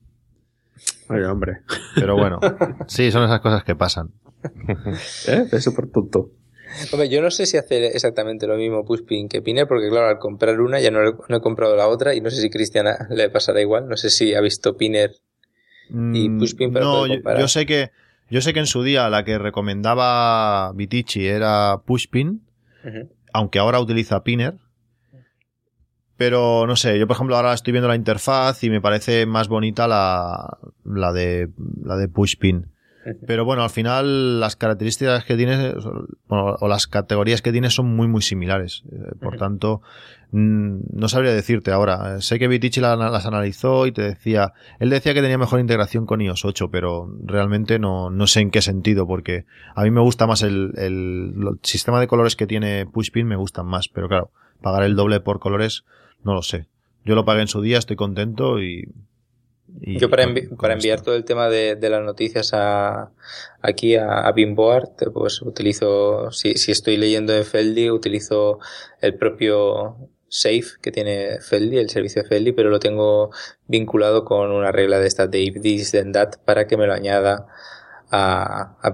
Vaya, 1.08 1.32
hombre. 1.32 1.60
Pero 1.96 2.16
bueno, 2.18 2.40
sí, 2.88 3.12
son 3.12 3.24
esas 3.24 3.42
cosas 3.42 3.64
que 3.64 3.76
pasan. 3.76 4.10
¿Eh? 5.28 5.46
Es 5.52 5.64
súper 5.64 5.88
tonto. 5.92 6.32
Hombre, 6.92 7.10
yo 7.10 7.22
no 7.22 7.30
sé 7.32 7.46
si 7.46 7.58
hacer 7.58 7.84
exactamente 7.84 8.46
lo 8.48 8.56
mismo 8.58 8.84
Pushpin 8.84 9.30
que 9.30 9.42
Pinner, 9.42 9.68
porque 9.68 9.88
claro, 9.90 10.08
al 10.08 10.18
comprar 10.20 10.60
una 10.60 10.80
ya 10.80 10.92
no, 10.92 11.02
le- 11.02 11.14
no 11.30 11.38
he 11.38 11.42
comprado 11.42 11.76
la 11.76 11.88
otra 11.88 12.14
y 12.16 12.22
no 12.22 12.30
sé 12.30 12.42
si 12.42 12.50
Cristiana 12.50 13.08
le 13.10 13.30
pasará 13.30 13.62
igual. 13.62 13.88
No 13.88 13.96
sé 13.96 14.10
si 14.10 14.34
ha 14.34 14.42
visto 14.42 14.76
Pinner. 14.76 15.12
Y 15.90 16.30
Mm, 16.30 16.40
Pushpin, 16.40 16.74
pero 16.74 17.08
no, 17.08 17.38
yo, 17.40 17.48
sé 17.48 17.66
que 17.66 17.92
yo 18.30 18.42
sé 18.42 18.54
que 18.54 18.60
en 18.60 18.66
su 18.68 18.84
día 18.84 19.10
la 19.10 19.24
que 19.24 19.38
recomendaba 19.38 20.74
Vitici 20.74 21.26
era 21.28 21.82
Pushpin, 21.86 22.42
aunque 23.32 23.60
ahora 23.60 23.80
utiliza 23.80 24.24
Pinner. 24.24 24.56
Pero 26.18 26.66
no 26.68 26.76
sé, 26.76 26.98
yo 27.00 27.08
por 27.08 27.16
ejemplo 27.16 27.36
ahora 27.36 27.54
estoy 27.54 27.72
viendo 27.72 27.88
la 27.88 27.96
interfaz 27.96 28.64
y 28.64 28.70
me 28.70 28.82
parece 28.82 29.26
más 29.26 29.48
bonita 29.48 29.88
la, 29.88 30.58
la 30.84 31.14
de 31.14 31.50
la 31.84 31.96
de 31.96 32.08
Pushpin. 32.08 32.72
Pero 33.26 33.46
bueno, 33.46 33.64
al 33.64 33.70
final 33.70 34.42
las 34.42 34.58
características 34.58 35.24
que 35.24 35.38
tiene 35.38 35.74
bueno, 36.28 36.56
o 36.60 36.68
las 36.68 36.88
categorías 36.88 37.42
que 37.42 37.54
tiene 37.54 37.70
son 37.70 37.96
muy 37.96 38.08
muy 38.10 38.22
similares. 38.22 38.84
Eh, 38.92 39.16
Por 39.22 39.38
tanto, 39.38 39.82
mm, 40.32 40.80
no 40.92 41.08
sabría 41.08 41.32
decirte 41.32 41.72
ahora. 41.72 42.20
Sé 42.20 42.38
que 42.38 42.50
Vitici 42.50 42.82
la- 42.82 42.98
las 42.98 43.26
analizó 43.26 43.88
y 43.88 43.94
te 43.94 44.02
decía, 44.02 44.52
él 44.80 44.90
decía 44.90 45.14
que 45.14 45.22
tenía 45.22 45.38
mejor 45.38 45.62
integración 45.62 46.06
con 46.06 46.20
iOS 46.20 46.44
8, 46.44 46.70
pero 46.70 47.10
realmente 47.24 47.80
no, 47.80 48.10
no 48.10 48.28
sé 48.28 48.42
en 48.42 48.52
qué 48.52 48.62
sentido, 48.62 49.08
porque 49.08 49.46
a 49.74 49.84
mí 49.84 49.92
me 49.92 50.02
gusta 50.02 50.28
más 50.28 50.42
el, 50.42 50.74
el, 50.76 51.34
sistema 51.64 52.02
de 52.02 52.08
colores 52.08 52.36
que 52.36 52.46
tiene 52.46 52.86
Pushpin, 52.88 53.26
me 53.26 53.38
gustan 53.38 53.68
más, 53.68 53.88
pero 53.88 54.10
claro, 54.10 54.32
pagar 54.62 54.84
el 54.84 54.96
doble 54.96 55.20
por 55.20 55.40
colores, 55.40 55.84
no 56.24 56.34
lo 56.34 56.42
sé. 56.42 56.68
Yo 57.06 57.16
lo 57.16 57.26
pagué 57.26 57.42
en 57.42 57.48
su 57.48 57.62
día, 57.62 57.78
estoy 57.78 57.96
contento 57.96 58.62
y... 58.62 58.90
y 59.82 59.98
Yo 59.98 60.10
para, 60.10 60.26
envi- 60.26 60.56
para 60.58 60.74
enviar 60.74 61.02
todo 61.02 61.16
el 61.16 61.24
tema 61.24 61.50
de, 61.50 61.76
de 61.76 61.90
las 61.90 62.04
noticias 62.04 62.54
a, 62.54 63.12
aquí 63.62 63.96
a, 63.96 64.28
a 64.28 64.34
Pinboard, 64.34 64.90
pues 65.14 65.42
utilizo, 65.42 66.32
si, 66.32 66.56
si 66.56 66.72
estoy 66.72 66.98
leyendo 66.98 67.34
en 67.36 67.46
Feldy, 67.46 67.90
utilizo 67.90 68.60
el 69.02 69.16
propio 69.16 69.98
Safe 70.30 70.66
que 70.82 70.92
tiene 70.92 71.40
Feldy, 71.40 71.78
el 71.78 71.90
servicio 71.90 72.22
de 72.24 72.28
Feldy, 72.28 72.52
pero 72.52 72.70
lo 72.70 72.80
tengo 72.80 73.32
vinculado 73.68 74.26
con 74.26 74.52
una 74.52 74.74
regla 74.74 75.00
de 75.00 75.08
esta 75.08 75.28
de 75.28 75.40
if 75.40 75.62
this 75.62 75.92
then 75.92 76.12
that 76.12 76.34
para 76.44 76.68
que 76.68 76.76
me 76.76 76.86
lo 76.86 76.94
añada 76.94 77.48
a, 78.12 78.76
a. 78.82 78.94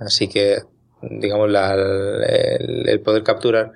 Así 0.00 0.28
que, 0.28 0.62
digamos, 1.02 1.50
la, 1.50 1.74
el, 1.74 2.88
el 2.88 3.00
poder 3.00 3.22
capturar 3.22 3.72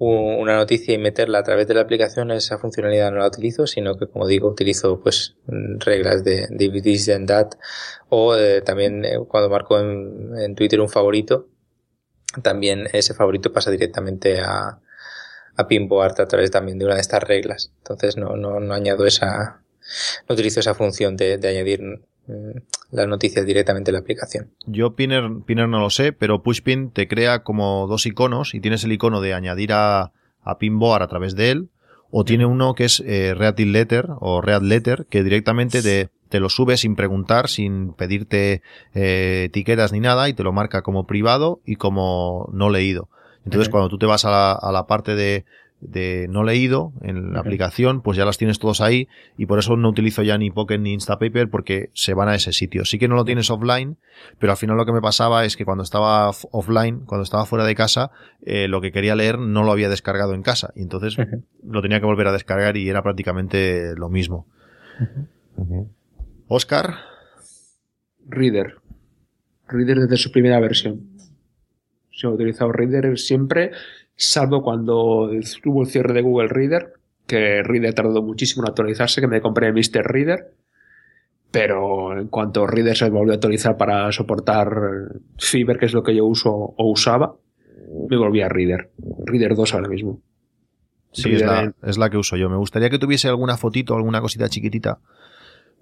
una 0.00 0.56
noticia 0.56 0.94
y 0.94 0.98
meterla 0.98 1.40
a 1.40 1.42
través 1.42 1.68
de 1.68 1.74
la 1.74 1.82
aplicación, 1.82 2.30
esa 2.30 2.56
funcionalidad 2.56 3.10
no 3.10 3.18
la 3.18 3.26
utilizo, 3.26 3.66
sino 3.66 3.98
que 3.98 4.06
como 4.06 4.26
digo, 4.26 4.48
utilizo 4.48 4.98
pues 4.98 5.36
reglas 5.46 6.24
de, 6.24 6.46
de 6.48 6.80
this 6.80 7.10
and 7.10 7.28
that 7.28 7.50
o 8.08 8.34
eh, 8.34 8.62
también 8.62 9.04
eh, 9.04 9.18
cuando 9.28 9.50
marco 9.50 9.78
en, 9.78 10.54
Twitter 10.54 10.80
un 10.80 10.88
favorito, 10.88 11.48
también 12.42 12.88
ese 12.94 13.12
favorito 13.12 13.52
pasa 13.52 13.70
directamente 13.70 14.40
a, 14.40 14.80
a 15.56 15.68
Pinboard 15.68 16.18
a 16.18 16.26
través 16.26 16.50
también 16.50 16.78
de 16.78 16.86
una 16.86 16.94
de 16.94 17.02
estas 17.02 17.22
reglas. 17.22 17.70
Entonces 17.78 18.16
no, 18.16 18.36
no, 18.36 18.58
no 18.58 18.72
añado 18.72 19.04
esa, 19.06 19.62
no 20.26 20.32
utilizo 20.32 20.60
esa 20.60 20.72
función 20.72 21.14
de, 21.18 21.36
de 21.36 21.48
añadir 21.48 21.82
las 22.90 23.08
noticias 23.08 23.44
directamente 23.44 23.90
en 23.90 23.94
la 23.94 24.00
aplicación. 24.00 24.50
Yo 24.66 24.94
Pinner, 24.94 25.28
Pinner 25.44 25.68
no 25.68 25.80
lo 25.80 25.90
sé, 25.90 26.12
pero 26.12 26.42
Pushpin 26.42 26.90
te 26.90 27.08
crea 27.08 27.42
como 27.42 27.86
dos 27.86 28.06
iconos 28.06 28.54
y 28.54 28.60
tienes 28.60 28.84
el 28.84 28.92
icono 28.92 29.20
de 29.20 29.34
añadir 29.34 29.72
a, 29.72 30.12
a 30.42 30.58
Pinboard 30.58 31.02
a 31.02 31.08
través 31.08 31.34
de 31.34 31.50
él, 31.50 31.68
o 32.10 32.24
tiene 32.24 32.46
uno 32.46 32.74
que 32.74 32.84
es 32.84 33.00
eh, 33.06 33.34
Read 33.34 33.58
Letter 33.58 34.06
o 34.20 34.40
Read 34.40 34.62
Letter, 34.62 35.06
que 35.08 35.22
directamente 35.22 35.82
te, 35.82 36.08
te 36.28 36.40
lo 36.40 36.48
sube 36.48 36.76
sin 36.76 36.96
preguntar, 36.96 37.48
sin 37.48 37.92
pedirte 37.92 38.62
eh, 38.94 39.44
etiquetas 39.46 39.92
ni 39.92 40.00
nada, 40.00 40.28
y 40.28 40.34
te 40.34 40.42
lo 40.42 40.52
marca 40.52 40.82
como 40.82 41.06
privado 41.06 41.60
y 41.64 41.76
como 41.76 42.48
no 42.52 42.70
leído. 42.70 43.08
Entonces, 43.44 43.68
cuando 43.70 43.88
tú 43.88 43.96
te 43.96 44.06
vas 44.06 44.24
a 44.24 44.30
la, 44.30 44.52
a 44.52 44.70
la 44.70 44.86
parte 44.86 45.14
de, 45.14 45.44
de 45.80 46.26
no 46.28 46.44
leído 46.44 46.92
en 47.00 47.32
la 47.32 47.40
aplicación, 47.40 48.02
pues 48.02 48.16
ya 48.16 48.24
las 48.24 48.38
tienes 48.38 48.58
todos 48.58 48.80
ahí 48.80 49.08
y 49.36 49.46
por 49.46 49.58
eso 49.58 49.76
no 49.76 49.88
utilizo 49.88 50.22
ya 50.22 50.36
ni 50.36 50.50
Pocket 50.50 50.78
ni 50.78 50.92
Instapaper 50.92 51.48
porque 51.48 51.90
se 51.94 52.14
van 52.14 52.28
a 52.28 52.34
ese 52.34 52.52
sitio. 52.52 52.84
Sí 52.84 52.98
que 52.98 53.08
no 53.08 53.14
lo 53.14 53.24
tienes 53.24 53.50
offline, 53.50 53.96
pero 54.38 54.52
al 54.52 54.58
final 54.58 54.76
lo 54.76 54.84
que 54.84 54.92
me 54.92 55.00
pasaba 55.00 55.44
es 55.44 55.56
que 55.56 55.64
cuando 55.64 55.82
estaba 55.82 56.30
offline, 56.50 57.00
cuando 57.06 57.22
estaba 57.22 57.46
fuera 57.46 57.64
de 57.64 57.74
casa, 57.74 58.10
eh, 58.42 58.68
lo 58.68 58.80
que 58.80 58.92
quería 58.92 59.16
leer 59.16 59.38
no 59.38 59.62
lo 59.62 59.72
había 59.72 59.88
descargado 59.88 60.34
en 60.34 60.42
casa 60.42 60.72
y 60.76 60.82
entonces 60.82 61.16
lo 61.64 61.82
tenía 61.82 62.00
que 62.00 62.06
volver 62.06 62.26
a 62.26 62.32
descargar 62.32 62.76
y 62.76 62.88
era 62.88 63.02
prácticamente 63.02 63.94
lo 63.96 64.10
mismo. 64.10 64.46
Oscar. 66.48 66.96
Reader. 68.26 68.76
Reader 69.66 70.00
desde 70.00 70.16
su 70.16 70.30
primera 70.30 70.60
versión. 70.60 71.08
Se 72.12 72.26
ha 72.26 72.30
utilizado 72.30 72.70
Reader 72.70 73.18
siempre 73.18 73.72
salvo 74.20 74.62
cuando 74.62 75.30
hubo 75.64 75.82
el 75.82 75.88
cierre 75.88 76.12
de 76.12 76.20
Google 76.20 76.48
Reader, 76.48 76.92
que 77.26 77.62
Reader 77.62 77.94
tardó 77.94 78.22
muchísimo 78.22 78.62
en 78.62 78.68
actualizarse, 78.68 79.20
que 79.20 79.26
me 79.26 79.40
compré 79.40 79.72
Mr. 79.72 80.04
Reader, 80.04 80.52
pero 81.50 82.18
en 82.18 82.28
cuanto 82.28 82.66
Reader 82.66 82.96
se 82.96 83.08
volvió 83.08 83.32
a 83.32 83.36
actualizar 83.36 83.78
para 83.78 84.12
soportar 84.12 84.68
Fiber, 85.38 85.78
que 85.78 85.86
es 85.86 85.94
lo 85.94 86.02
que 86.02 86.14
yo 86.14 86.26
uso 86.26 86.50
o 86.52 86.90
usaba, 86.90 87.34
me 88.08 88.16
volví 88.18 88.42
a 88.42 88.48
Reader. 88.48 88.90
Reader 89.24 89.56
2 89.56 89.74
ahora 89.74 89.88
mismo. 89.88 90.20
Sí, 91.12 91.32
es 91.32 91.40
la, 91.40 91.72
es 91.82 91.98
la, 91.98 92.10
que 92.10 92.18
uso 92.18 92.36
yo. 92.36 92.50
Me 92.50 92.56
gustaría 92.56 92.90
que 92.90 92.98
tuviese 92.98 93.26
alguna 93.28 93.56
fotito, 93.56 93.96
alguna 93.96 94.20
cosita 94.20 94.48
chiquitita 94.48 95.00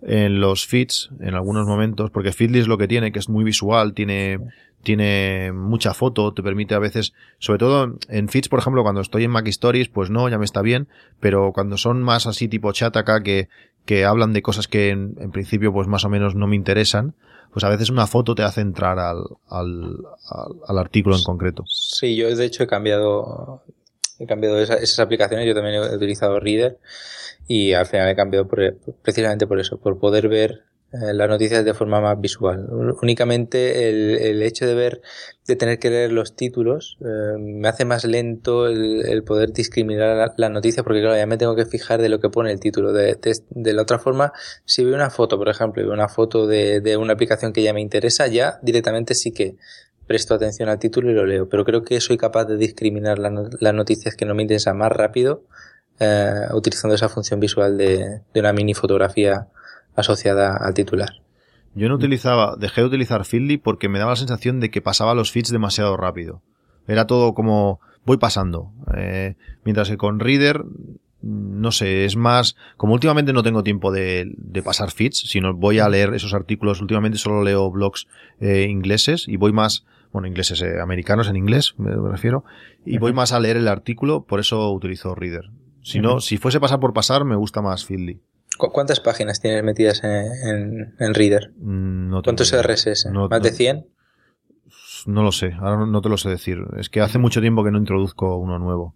en 0.02 0.40
los 0.40 0.66
feeds 0.66 1.10
en 1.20 1.34
algunos 1.34 1.66
momentos, 1.66 2.10
porque 2.10 2.32
Feedly 2.32 2.60
es 2.60 2.68
lo 2.68 2.78
que 2.78 2.88
tiene, 2.88 3.12
que 3.12 3.18
es 3.18 3.28
muy 3.28 3.44
visual, 3.44 3.94
tiene 3.94 4.38
tiene 4.82 5.52
mucha 5.52 5.92
foto, 5.92 6.32
te 6.32 6.42
permite 6.42 6.74
a 6.74 6.78
veces, 6.78 7.12
sobre 7.38 7.58
todo 7.58 7.98
en 8.08 8.28
feeds, 8.28 8.48
por 8.48 8.60
ejemplo, 8.60 8.82
cuando 8.82 9.00
estoy 9.00 9.24
en 9.24 9.30
Mac 9.30 9.46
Stories, 9.48 9.88
pues 9.88 10.08
no, 10.08 10.28
ya 10.28 10.38
me 10.38 10.44
está 10.44 10.62
bien, 10.62 10.88
pero 11.20 11.52
cuando 11.52 11.76
son 11.76 12.02
más 12.02 12.26
así 12.26 12.48
tipo 12.48 12.72
chat 12.72 12.96
acá 12.96 13.22
que, 13.22 13.48
que 13.84 14.04
hablan 14.04 14.32
de 14.32 14.40
cosas 14.42 14.68
que 14.68 14.90
en, 14.90 15.16
en 15.18 15.30
principio 15.30 15.72
pues 15.72 15.88
más 15.88 16.04
o 16.04 16.08
menos 16.08 16.34
no 16.34 16.46
me 16.46 16.56
interesan, 16.56 17.14
pues 17.52 17.64
a 17.64 17.68
veces 17.68 17.90
una 17.90 18.06
foto 18.06 18.34
te 18.34 18.42
hace 18.42 18.60
entrar 18.60 18.98
al, 18.98 19.24
al, 19.48 19.96
al, 20.66 20.78
artículo 20.78 21.16
en 21.16 21.22
concreto. 21.22 21.64
Sí, 21.66 22.14
yo 22.14 22.34
de 22.34 22.44
hecho 22.44 22.62
he 22.62 22.66
cambiado, 22.66 23.62
he 24.18 24.26
cambiado 24.26 24.60
esa, 24.60 24.74
esas 24.74 24.98
aplicaciones, 24.98 25.46
yo 25.46 25.54
también 25.54 25.76
he 25.76 25.96
utilizado 25.96 26.40
Reader 26.40 26.78
y 27.46 27.72
al 27.72 27.86
final 27.86 28.08
he 28.08 28.16
cambiado 28.16 28.46
por, 28.46 28.76
precisamente 29.02 29.46
por 29.46 29.58
eso, 29.60 29.78
por 29.78 29.98
poder 29.98 30.28
ver 30.28 30.64
eh, 30.90 31.12
las 31.12 31.28
noticias 31.28 31.66
de 31.66 31.74
forma 31.74 32.00
más 32.00 32.18
visual. 32.18 32.66
Únicamente 33.02 33.90
el, 33.90 34.16
el, 34.22 34.42
hecho 34.42 34.66
de 34.66 34.74
ver, 34.74 35.02
de 35.46 35.54
tener 35.54 35.78
que 35.78 35.90
leer 35.90 36.12
los 36.12 36.34
títulos, 36.34 36.96
eh, 37.02 37.38
me 37.38 37.68
hace 37.68 37.84
más 37.84 38.06
lento 38.06 38.66
el, 38.66 39.04
el 39.06 39.22
poder 39.22 39.52
discriminar 39.52 40.16
las 40.16 40.32
la 40.38 40.48
noticias 40.48 40.82
porque 40.84 41.00
claro, 41.00 41.14
ya 41.14 41.26
me 41.26 41.36
tengo 41.36 41.54
que 41.54 41.66
fijar 41.66 42.00
de 42.00 42.08
lo 42.08 42.20
que 42.20 42.30
pone 42.30 42.50
el 42.52 42.58
título. 42.58 42.94
De, 42.94 43.16
de, 43.16 43.38
de, 43.50 43.72
la 43.74 43.82
otra 43.82 43.98
forma, 43.98 44.32
si 44.64 44.82
veo 44.82 44.94
una 44.94 45.10
foto, 45.10 45.36
por 45.36 45.50
ejemplo, 45.50 45.82
veo 45.82 45.92
una 45.92 46.08
foto 46.08 46.46
de, 46.46 46.80
de 46.80 46.96
una 46.96 47.12
aplicación 47.12 47.52
que 47.52 47.62
ya 47.62 47.74
me 47.74 47.82
interesa, 47.82 48.26
ya 48.26 48.58
directamente 48.62 49.14
sí 49.14 49.30
que 49.32 49.56
presto 50.08 50.34
atención 50.34 50.68
al 50.68 50.80
título 50.80 51.10
y 51.12 51.14
lo 51.14 51.24
leo. 51.24 51.48
Pero 51.48 51.64
creo 51.64 51.84
que 51.84 52.00
soy 52.00 52.16
capaz 52.16 52.46
de 52.46 52.56
discriminar 52.56 53.20
la, 53.20 53.30
las 53.60 53.74
noticias 53.74 54.16
que 54.16 54.24
no 54.24 54.34
me 54.34 54.42
interesan 54.42 54.76
más 54.76 54.90
rápido 54.90 55.44
eh, 56.00 56.48
utilizando 56.52 56.96
esa 56.96 57.08
función 57.08 57.38
visual 57.38 57.78
de, 57.78 58.22
de 58.34 58.40
una 58.40 58.52
mini 58.52 58.74
fotografía 58.74 59.46
asociada 59.94 60.56
al 60.56 60.74
titular. 60.74 61.10
Yo 61.74 61.88
no 61.88 61.94
utilizaba, 61.94 62.56
dejé 62.58 62.80
de 62.80 62.88
utilizar 62.88 63.24
Feedly 63.24 63.58
porque 63.58 63.88
me 63.88 63.98
daba 64.00 64.12
la 64.12 64.16
sensación 64.16 64.58
de 64.58 64.70
que 64.70 64.80
pasaba 64.80 65.14
los 65.14 65.30
feeds 65.30 65.52
demasiado 65.52 65.96
rápido. 65.96 66.42
Era 66.88 67.06
todo 67.06 67.34
como 67.34 67.80
voy 68.04 68.16
pasando. 68.16 68.72
Eh, 68.96 69.36
mientras 69.64 69.88
que 69.88 69.96
con 69.96 70.18
Reader, 70.18 70.64
no 71.20 71.70
sé, 71.72 72.04
es 72.04 72.16
más, 72.16 72.56
como 72.76 72.94
últimamente 72.94 73.32
no 73.32 73.42
tengo 73.42 73.62
tiempo 73.62 73.92
de, 73.92 74.32
de 74.36 74.62
pasar 74.62 74.90
feeds, 74.90 75.18
sino 75.28 75.54
voy 75.54 75.78
a 75.78 75.88
leer 75.88 76.14
esos 76.14 76.32
artículos, 76.32 76.80
últimamente 76.80 77.18
solo 77.18 77.42
leo 77.42 77.70
blogs 77.70 78.06
eh, 78.40 78.66
ingleses 78.68 79.28
y 79.28 79.36
voy 79.36 79.52
más, 79.52 79.84
bueno, 80.12 80.28
ingleses, 80.28 80.60
eh, 80.62 80.80
americanos 80.80 81.28
en 81.28 81.36
inglés, 81.36 81.74
me, 81.78 81.94
me 81.96 82.10
refiero, 82.10 82.44
y 82.84 82.94
uh 82.94 82.96
-huh. 82.96 83.00
voy 83.00 83.12
más 83.12 83.32
a 83.32 83.40
leer 83.40 83.56
el 83.56 83.68
artículo, 83.68 84.24
por 84.24 84.40
eso 84.40 84.70
utilizo 84.72 85.14
Reader. 85.14 85.50
Si 85.82 85.98
uh 85.98 86.02
-huh. 86.02 86.04
no, 86.04 86.20
si 86.20 86.36
fuese 86.38 86.60
pasar 86.60 86.80
por 86.80 86.92
pasar, 86.92 87.24
me 87.24 87.36
gusta 87.36 87.62
más 87.62 87.84
Feedly. 87.84 88.20
¿Cuántas 88.56 88.98
páginas 89.00 89.40
tienes 89.40 89.62
metidas 89.62 90.02
en, 90.02 90.10
en, 90.10 90.94
en 90.98 91.14
Reader? 91.14 91.52
Mm, 91.58 92.10
No 92.10 92.22
¿Cuántos 92.22 92.52
RSS? 92.52 93.06
No, 93.12 93.28
¿Más 93.28 93.42
de 93.42 93.52
100? 93.52 93.86
No 95.06 95.22
lo 95.22 95.30
sé, 95.32 95.52
ahora 95.60 95.86
no 95.86 96.00
te 96.00 96.08
lo 96.08 96.16
sé 96.16 96.28
decir. 96.28 96.58
Es 96.76 96.88
que 96.88 97.00
hace 97.00 97.18
mucho 97.18 97.40
tiempo 97.40 97.62
que 97.64 97.70
no 97.70 97.78
introduzco 97.78 98.36
uno 98.36 98.58
nuevo. 98.58 98.94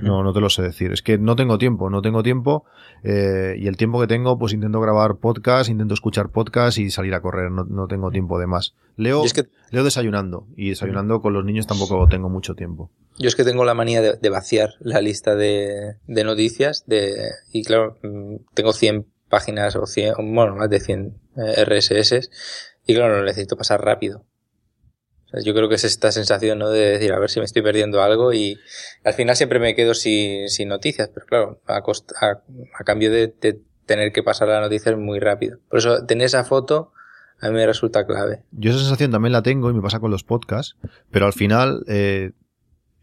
No, 0.00 0.22
no 0.22 0.32
te 0.32 0.40
lo 0.40 0.48
sé 0.48 0.62
decir. 0.62 0.92
Es 0.92 1.02
que 1.02 1.18
no 1.18 1.36
tengo 1.36 1.58
tiempo, 1.58 1.90
no 1.90 2.00
tengo 2.00 2.22
tiempo. 2.22 2.64
Eh, 3.04 3.56
y 3.58 3.66
el 3.66 3.76
tiempo 3.76 4.00
que 4.00 4.06
tengo, 4.06 4.38
pues 4.38 4.52
intento 4.52 4.80
grabar 4.80 5.16
podcast, 5.16 5.68
intento 5.68 5.94
escuchar 5.94 6.30
podcast 6.30 6.78
y 6.78 6.90
salir 6.90 7.14
a 7.14 7.20
correr. 7.20 7.50
No, 7.50 7.64
no 7.64 7.86
tengo 7.86 8.10
tiempo 8.10 8.38
de 8.38 8.46
más. 8.46 8.74
Leo, 8.96 9.24
es 9.24 9.34
que... 9.34 9.44
leo 9.70 9.84
desayunando. 9.84 10.46
Y 10.56 10.70
desayunando 10.70 11.20
con 11.20 11.34
los 11.34 11.44
niños 11.44 11.66
tampoco 11.66 12.06
tengo 12.08 12.30
mucho 12.30 12.54
tiempo. 12.54 12.90
Yo 13.18 13.28
es 13.28 13.36
que 13.36 13.44
tengo 13.44 13.64
la 13.64 13.74
manía 13.74 14.00
de, 14.00 14.16
de 14.16 14.30
vaciar 14.30 14.70
la 14.80 15.00
lista 15.00 15.34
de, 15.34 15.96
de 16.06 16.24
noticias. 16.24 16.84
De, 16.86 17.30
y 17.52 17.62
claro, 17.62 17.98
mm, 18.02 18.36
tengo 18.54 18.72
100 18.72 19.06
páginas 19.28 19.76
o 19.76 19.86
100, 19.86 20.14
bueno, 20.34 20.56
más 20.56 20.70
de 20.70 20.80
100 20.80 21.14
eh, 21.36 21.64
RSS. 21.64 22.30
Y 22.86 22.94
claro, 22.94 23.18
lo 23.18 23.24
necesito 23.24 23.56
pasar 23.56 23.84
rápido. 23.84 24.24
Yo 25.44 25.54
creo 25.54 25.68
que 25.68 25.76
es 25.76 25.84
esta 25.84 26.12
sensación, 26.12 26.58
¿no? 26.58 26.68
De 26.68 26.92
decir, 26.92 27.12
a 27.12 27.18
ver 27.18 27.30
si 27.30 27.40
me 27.40 27.46
estoy 27.46 27.62
perdiendo 27.62 28.02
algo 28.02 28.32
y 28.32 28.58
al 29.04 29.14
final 29.14 29.36
siempre 29.36 29.58
me 29.58 29.74
quedo 29.74 29.94
sin, 29.94 30.48
sin 30.48 30.68
noticias, 30.68 31.10
pero 31.12 31.26
claro, 31.26 31.60
a, 31.66 31.80
costa, 31.82 32.14
a, 32.20 32.42
a 32.78 32.84
cambio 32.84 33.10
de, 33.10 33.28
tener 33.86 34.12
que 34.12 34.22
pasar 34.22 34.48
las 34.48 34.60
noticias 34.60 34.96
muy 34.96 35.18
rápido. 35.18 35.58
Por 35.68 35.78
eso, 35.78 36.04
tener 36.06 36.26
esa 36.26 36.44
foto 36.44 36.92
a 37.40 37.48
mí 37.48 37.54
me 37.54 37.66
resulta 37.66 38.06
clave. 38.06 38.44
Yo 38.52 38.70
esa 38.70 38.78
sensación 38.78 39.10
también 39.10 39.32
la 39.32 39.42
tengo 39.42 39.68
y 39.68 39.74
me 39.74 39.82
pasa 39.82 39.98
con 39.98 40.10
los 40.10 40.22
podcasts, 40.22 40.76
pero 41.10 41.26
al 41.26 41.32
final, 41.32 41.84
eh, 41.88 42.30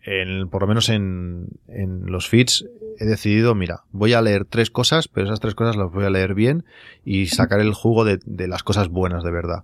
en, 0.03 0.49
por 0.49 0.61
lo 0.61 0.67
menos 0.67 0.87
en, 0.87 1.47
en 1.67 2.05
los 2.05 2.29
feeds, 2.29 2.65
he 2.99 3.05
decidido, 3.05 3.53
mira, 3.53 3.83
voy 3.91 4.13
a 4.13 4.21
leer 4.21 4.45
tres 4.45 4.71
cosas, 4.71 5.09
pero 5.09 5.25
esas 5.25 5.41
tres 5.41 5.55
cosas 5.55 5.75
las 5.75 5.91
voy 5.91 6.05
a 6.05 6.09
leer 6.09 6.35
bien 6.35 6.63
y 7.03 7.27
sacar 7.27 7.59
el 7.59 7.73
jugo 7.73 8.05
de, 8.05 8.19
de 8.25 8.47
las 8.47 8.63
cosas 8.63 8.87
buenas 8.87 9.23
de 9.23 9.31
verdad. 9.31 9.63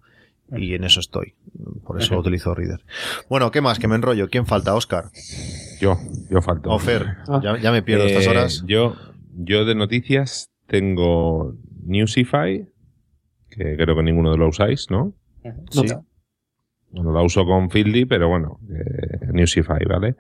Y 0.51 0.73
en 0.75 0.83
eso 0.83 0.99
estoy. 0.99 1.33
Por 1.83 1.99
eso 1.99 2.17
utilizo 2.17 2.53
Reader. 2.53 2.81
Bueno, 3.29 3.51
¿qué 3.51 3.61
más? 3.61 3.79
Que 3.79 3.87
me 3.87 3.95
enrollo. 3.95 4.29
¿Quién 4.29 4.45
falta? 4.45 4.75
Oscar. 4.75 5.05
Yo, 5.79 5.97
yo 6.29 6.41
falto. 6.41 6.69
Ofer, 6.69 7.17
ah. 7.27 7.39
ya, 7.43 7.57
ya, 7.57 7.71
me 7.71 7.81
pierdo 7.81 8.05
eh, 8.05 8.07
estas 8.07 8.27
horas. 8.27 8.63
Yo, 8.67 8.95
yo 9.33 9.65
de 9.65 9.75
noticias 9.75 10.51
tengo 10.67 11.55
Newsify, 11.83 12.67
que 13.49 13.75
creo 13.75 13.95
que 13.95 14.03
ninguno 14.03 14.31
de 14.31 14.37
los 14.37 14.49
usáis, 14.49 14.87
¿no? 14.89 15.13
Sí. 15.71 15.87
Bueno, 16.91 17.11
la 17.11 17.21
uso 17.21 17.45
con 17.45 17.69
Fieldy, 17.69 18.05
pero 18.05 18.29
bueno, 18.29 18.59
eh, 18.69 19.27
Newsify, 19.33 19.83
¿vale? 19.85 20.15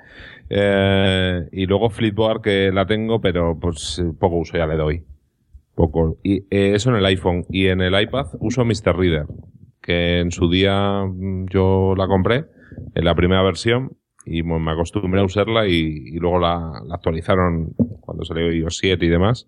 Eh, 0.49 1.47
y 1.51 1.65
luego 1.67 1.89
Flipboard, 1.89 2.41
que 2.41 2.71
la 2.71 2.85
tengo, 2.85 3.21
pero 3.21 3.57
pues 3.57 4.03
poco 4.19 4.37
uso 4.37 4.57
ya 4.57 4.67
le 4.67 4.75
doy. 4.75 5.03
Poco. 5.73 6.17
Y 6.23 6.39
eh, 6.49 6.73
eso 6.75 6.89
en 6.89 6.97
el 6.97 7.05
iPhone. 7.05 7.45
Y 7.49 7.67
en 7.67 7.81
el 7.81 7.99
iPad 7.99 8.27
uso 8.39 8.65
Mr. 8.65 8.95
Reader 8.95 9.25
que 9.85 10.19
en 10.19 10.31
su 10.31 10.49
día 10.49 11.05
mm, 11.05 11.45
yo 11.49 11.93
la 11.95 12.07
compré 12.07 12.45
en 12.95 13.05
la 13.05 13.13
primera 13.13 13.43
versión 13.43 13.95
y 14.25 14.41
bueno, 14.41 14.59
me 14.59 14.71
acostumbré 14.71 15.21
a 15.21 15.23
usarla 15.23 15.67
y, 15.67 16.17
luego 16.17 16.39
la, 16.39 16.81
la, 16.87 16.95
actualizaron 16.95 17.75
cuando 18.01 18.25
salió 18.25 18.51
iOS 18.51 18.77
7 18.79 19.05
y 19.05 19.09
demás. 19.09 19.47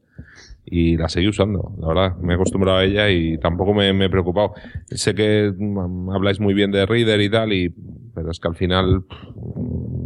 Y 0.66 0.98
la 0.98 1.10
seguí 1.10 1.28
usando, 1.28 1.74
la 1.80 1.88
verdad. 1.88 2.18
Me 2.18 2.34
he 2.34 2.36
acostumbrado 2.36 2.78
a 2.78 2.84
ella 2.84 3.10
y 3.10 3.40
tampoco 3.40 3.74
me, 3.74 3.90
he 3.90 4.10
preocupado. 4.10 4.54
Sé 4.92 5.16
que 5.16 5.52
mm, 5.58 6.12
habláis 6.12 6.40
muy 6.40 6.54
bien 6.54 6.72
de 6.72 6.86
Reader 6.86 7.22
y 7.22 7.30
tal, 7.30 7.54
y, 7.54 7.74
pero 8.14 8.30
es 8.30 8.40
que 8.40 8.48
al 8.48 8.56
final 8.56 9.04
pff, 9.04 9.36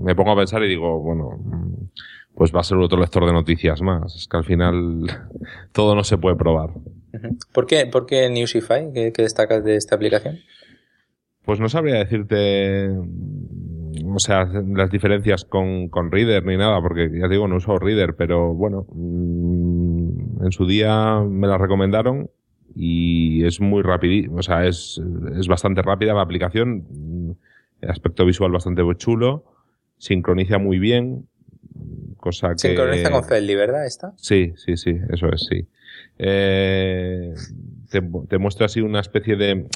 me 0.04 0.16
pongo 0.16 0.32
a 0.32 0.38
pensar 0.38 0.64
y 0.64 0.70
digo, 0.70 1.02
bueno, 1.02 1.32
mm, 1.38 1.90
pues 2.36 2.56
va 2.56 2.62
a 2.62 2.64
ser 2.64 2.78
otro 2.78 3.00
lector 3.00 3.26
de 3.26 3.34
noticias 3.34 3.82
más. 3.82 4.16
Es 4.16 4.28
que 4.28 4.38
al 4.38 4.46
final 4.46 5.06
todo 5.74 5.96
no 5.96 6.06
se 6.06 6.18
puede 6.18 6.38
probar. 6.38 6.70
¿Por 7.52 7.66
qué, 7.66 7.86
por 7.86 8.06
qué 8.06 8.30
Newsify? 8.30 8.92
¿Qué, 8.94 9.12
qué 9.12 9.22
destacas 9.24 9.64
de 9.64 9.76
esta 9.76 9.96
aplicación? 9.96 10.40
Pues 11.44 11.60
no 11.60 11.70
sabría 11.70 11.96
decirte, 11.96 12.88
mm, 12.90 14.16
o 14.16 14.20
sea, 14.20 14.46
las 14.46 14.92
diferencias 14.92 15.44
con, 15.44 15.90
con 15.90 16.12
Reader 16.12 16.46
ni 16.46 16.56
nada, 16.56 16.80
porque 16.82 17.10
ya 17.14 17.28
te 17.28 17.34
digo, 17.34 17.48
no 17.48 17.56
uso 17.56 17.78
Reader, 17.80 18.16
pero 18.16 18.54
bueno, 18.54 18.86
mm, 18.94 20.46
en 20.46 20.52
su 20.52 20.68
día 20.68 21.20
me 21.22 21.48
la 21.48 21.58
recomendaron 21.58 22.30
y 22.76 23.44
es 23.46 23.60
muy 23.60 23.82
rápido, 23.82 24.34
o 24.36 24.44
sea, 24.44 24.66
es, 24.66 25.02
es 25.38 25.48
bastante 25.48 25.82
rápida 25.82 26.14
la 26.14 26.22
aplicación, 26.22 26.86
mm, 26.90 27.32
el 27.82 27.90
aspecto 27.90 28.26
visual 28.26 28.52
bastante 28.52 28.84
chulo, 28.98 29.44
sincroniza 29.98 30.60
muy 30.60 30.78
bien, 30.78 31.28
cosa 32.18 32.52
que... 32.52 32.60
Sincroniza 32.60 33.10
con 33.10 33.24
Feldy, 33.24 33.56
¿verdad? 33.56 33.88
Esta. 33.88 34.14
Sí, 34.18 34.54
sí, 34.56 34.78
sí, 34.78 34.96
eso 35.10 35.28
es, 35.34 35.48
sí. 35.50 35.68
Eh, 36.24 37.34
te, 37.90 38.02
te 38.30 38.38
muestra 38.38 38.68
así 38.68 38.82
una 38.82 39.00
especie 39.00 39.36
de... 39.36 39.68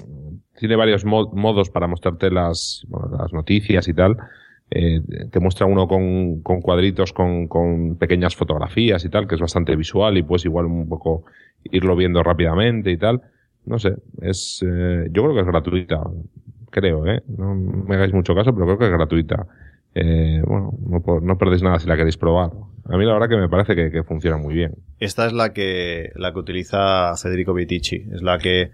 Tiene 0.58 0.76
varios 0.78 1.04
mo- 1.04 1.32
modos 1.34 1.70
para 1.70 1.88
mostrarte 1.88 2.32
las, 2.32 2.86
bueno, 2.88 3.18
las 3.18 3.34
noticias 3.34 3.88
y 3.88 3.94
tal. 3.94 4.18
Eh, 4.72 5.02
te 5.32 5.40
muestra 5.40 5.66
uno 5.66 5.88
con, 5.88 6.42
con 6.42 6.62
cuadritos, 6.62 7.14
con, 7.14 7.48
con 7.48 7.98
pequeñas 7.98 8.36
fotografías 8.36 9.04
y 9.06 9.10
tal, 9.10 9.28
que 9.28 9.36
es 9.36 9.42
bastante 9.42 9.76
visual 9.76 10.18
y 10.18 10.24
puedes 10.24 10.46
igual 10.46 10.66
un 10.68 10.88
poco 10.88 11.26
irlo 11.66 11.96
viendo 11.96 12.24
rápidamente 12.24 12.92
y 12.92 12.98
tal. 12.98 13.22
No 13.66 13.80
sé, 13.80 13.96
es, 14.22 14.64
eh, 14.66 15.08
yo 15.12 15.24
creo 15.24 15.34
que 15.36 15.42
es 15.42 15.48
gratuita. 15.48 16.02
Creo, 16.72 17.06
eh. 17.08 17.22
No 17.28 17.56
me 17.56 17.96
hagáis 17.96 18.14
mucho 18.14 18.36
caso, 18.36 18.54
pero 18.54 18.66
creo 18.66 18.78
que 18.78 18.86
es 18.86 18.92
gratuita. 18.92 19.48
Eh, 19.96 20.42
bueno, 20.46 20.74
no, 21.22 21.38
perdéis 21.38 21.64
nada 21.64 21.80
si 21.80 21.88
la 21.88 21.96
queréis 21.96 22.18
probar. 22.18 22.52
A 22.88 22.98
mí 22.98 23.06
la 23.06 23.14
verdad 23.14 23.30
que 23.30 23.38
me 23.38 23.50
parece 23.50 23.76
que, 23.76 23.90
que 23.90 24.04
funciona 24.04 24.38
muy 24.38 24.54
bien. 24.54 24.76
Esta 25.00 25.26
es 25.26 25.34
la 25.34 25.54
que, 25.54 26.12
la 26.16 26.34
que 26.34 26.40
utiliza 26.40 27.16
Federico 27.16 27.54
Vitici. 27.54 28.06
Es 28.14 28.22
la 28.22 28.38
que, 28.38 28.72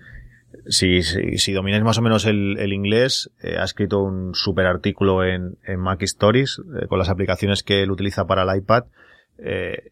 si, 0.67 1.03
si, 1.03 1.37
si 1.37 1.53
domináis 1.53 1.83
más 1.83 1.97
o 1.99 2.01
menos 2.01 2.25
el, 2.25 2.57
el 2.59 2.73
inglés, 2.73 3.31
eh, 3.41 3.55
ha 3.57 3.63
escrito 3.63 4.01
un 4.03 4.33
super 4.33 4.65
artículo 4.65 5.23
en, 5.23 5.57
en 5.65 5.79
Mac 5.79 6.01
Stories 6.01 6.59
eh, 6.81 6.87
con 6.87 6.99
las 6.99 7.09
aplicaciones 7.09 7.63
que 7.63 7.83
él 7.83 7.91
utiliza 7.91 8.25
para 8.25 8.43
el 8.43 8.57
iPad. 8.57 8.85
eh, 9.37 9.91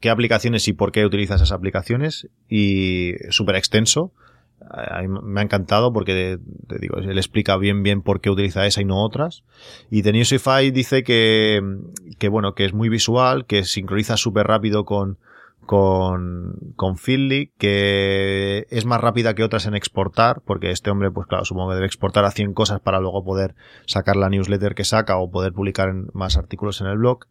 qué 0.00 0.10
aplicaciones 0.10 0.68
y 0.68 0.74
por 0.74 0.92
qué 0.92 1.04
utiliza 1.04 1.34
esas 1.34 1.52
aplicaciones. 1.52 2.28
Y 2.48 3.14
súper 3.30 3.56
extenso. 3.56 4.12
A 4.60 5.02
me 5.02 5.40
ha 5.40 5.44
encantado 5.44 5.92
porque, 5.92 6.38
te 6.66 6.78
digo, 6.78 6.98
él 6.98 7.16
explica 7.16 7.56
bien 7.56 7.82
bien 7.82 8.02
por 8.02 8.20
qué 8.20 8.28
utiliza 8.28 8.66
esa 8.66 8.82
y 8.82 8.84
no 8.84 9.02
otras. 9.02 9.44
Y 9.90 10.02
The 10.02 10.12
Newsify 10.12 10.70
dice 10.70 11.02
que, 11.02 11.62
que 12.18 12.28
bueno, 12.28 12.54
que 12.54 12.64
es 12.64 12.74
muy 12.74 12.88
visual, 12.88 13.46
que 13.46 13.64
sincroniza 13.64 14.16
súper 14.16 14.46
rápido 14.46 14.84
con, 14.84 15.16
con, 15.68 16.72
con 16.76 16.96
Feedly, 16.96 17.52
que 17.58 18.66
es 18.70 18.86
más 18.86 19.02
rápida 19.02 19.34
que 19.34 19.44
otras 19.44 19.66
en 19.66 19.74
exportar, 19.74 20.40
porque 20.46 20.70
este 20.70 20.88
hombre, 20.90 21.10
pues 21.10 21.26
claro, 21.26 21.44
supongo 21.44 21.68
que 21.68 21.74
debe 21.74 21.86
exportar 21.86 22.24
a 22.24 22.30
100 22.30 22.54
cosas 22.54 22.80
para 22.80 23.00
luego 23.00 23.22
poder 23.22 23.54
sacar 23.84 24.16
la 24.16 24.30
newsletter 24.30 24.74
que 24.74 24.84
saca 24.84 25.18
o 25.18 25.30
poder 25.30 25.52
publicar 25.52 25.92
más 26.14 26.38
artículos 26.38 26.80
en 26.80 26.86
el 26.86 26.96
blog, 26.96 27.26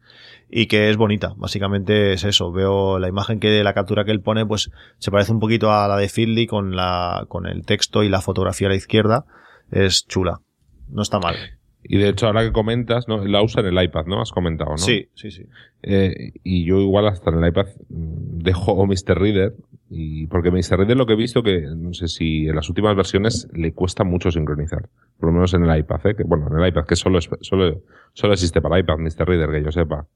y 0.48 0.68
que 0.68 0.88
es 0.88 0.96
bonita. 0.96 1.34
Básicamente 1.36 2.12
es 2.12 2.22
eso. 2.22 2.52
Veo 2.52 3.00
la 3.00 3.08
imagen 3.08 3.40
que 3.40 3.64
la 3.64 3.74
captura 3.74 4.04
que 4.04 4.12
él 4.12 4.20
pone, 4.20 4.46
pues 4.46 4.70
se 4.98 5.10
parece 5.10 5.32
un 5.32 5.40
poquito 5.40 5.72
a 5.72 5.88
la 5.88 5.96
de 5.96 6.08
Feedly 6.08 6.46
con 6.46 6.76
la, 6.76 7.24
con 7.26 7.44
el 7.44 7.66
texto 7.66 8.04
y 8.04 8.08
la 8.08 8.20
fotografía 8.20 8.68
a 8.68 8.70
la 8.70 8.76
izquierda. 8.76 9.24
Es 9.72 10.06
chula. 10.06 10.42
No 10.88 11.02
está 11.02 11.18
mal. 11.18 11.57
Y 11.84 11.96
de 11.98 12.08
hecho, 12.08 12.26
ahora 12.26 12.42
que 12.44 12.52
comentas, 12.52 13.06
¿no? 13.08 13.24
la 13.24 13.42
usa 13.42 13.60
en 13.66 13.68
el 13.76 13.82
iPad, 13.84 14.06
¿no? 14.06 14.20
Has 14.20 14.32
comentado, 14.32 14.70
¿no? 14.72 14.78
Sí, 14.78 15.08
sí, 15.14 15.30
sí. 15.30 15.44
Eh, 15.82 16.32
y 16.42 16.64
yo 16.64 16.80
igual 16.80 17.06
hasta 17.06 17.30
en 17.30 17.42
el 17.42 17.48
iPad 17.48 17.66
mm, 17.88 18.38
dejo 18.38 18.84
Mr. 18.86 19.18
Reader. 19.18 19.54
Y 19.90 20.26
porque 20.26 20.50
Mr. 20.50 20.76
Reader 20.76 20.96
lo 20.96 21.06
que 21.06 21.14
he 21.14 21.16
visto 21.16 21.42
que, 21.42 21.62
no 21.62 21.94
sé 21.94 22.08
si 22.08 22.46
en 22.48 22.56
las 22.56 22.68
últimas 22.68 22.94
versiones 22.94 23.48
le 23.54 23.72
cuesta 23.72 24.04
mucho 24.04 24.30
sincronizar. 24.30 24.88
Por 25.18 25.28
lo 25.30 25.32
menos 25.32 25.54
en 25.54 25.64
el 25.64 25.78
iPad, 25.78 26.06
¿eh? 26.08 26.14
Que, 26.14 26.24
bueno, 26.24 26.48
en 26.52 26.60
el 26.62 26.68
iPad, 26.68 26.84
que 26.84 26.96
solo, 26.96 27.18
es- 27.18 27.30
solo, 27.40 27.80
solo 28.12 28.32
existe 28.34 28.60
para 28.60 28.78
iPad 28.80 28.98
Mr. 28.98 29.26
Reader, 29.26 29.50
que 29.50 29.64
yo 29.64 29.70
sepa. 29.72 30.06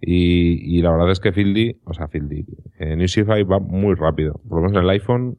Y, 0.00 0.76
y 0.78 0.80
la 0.82 0.92
verdad 0.92 1.10
es 1.10 1.20
que 1.20 1.32
Fieldy, 1.32 1.76
o 1.84 1.92
sea, 1.92 2.08
Fieldy, 2.08 2.44
eh, 2.78 2.96
Newsify 2.96 3.42
va 3.42 3.58
muy 3.58 3.94
rápido. 3.94 4.40
Por 4.48 4.58
lo 4.60 4.68
menos 4.68 4.72
en 4.76 4.84
el 4.84 4.90
iPhone, 4.90 5.36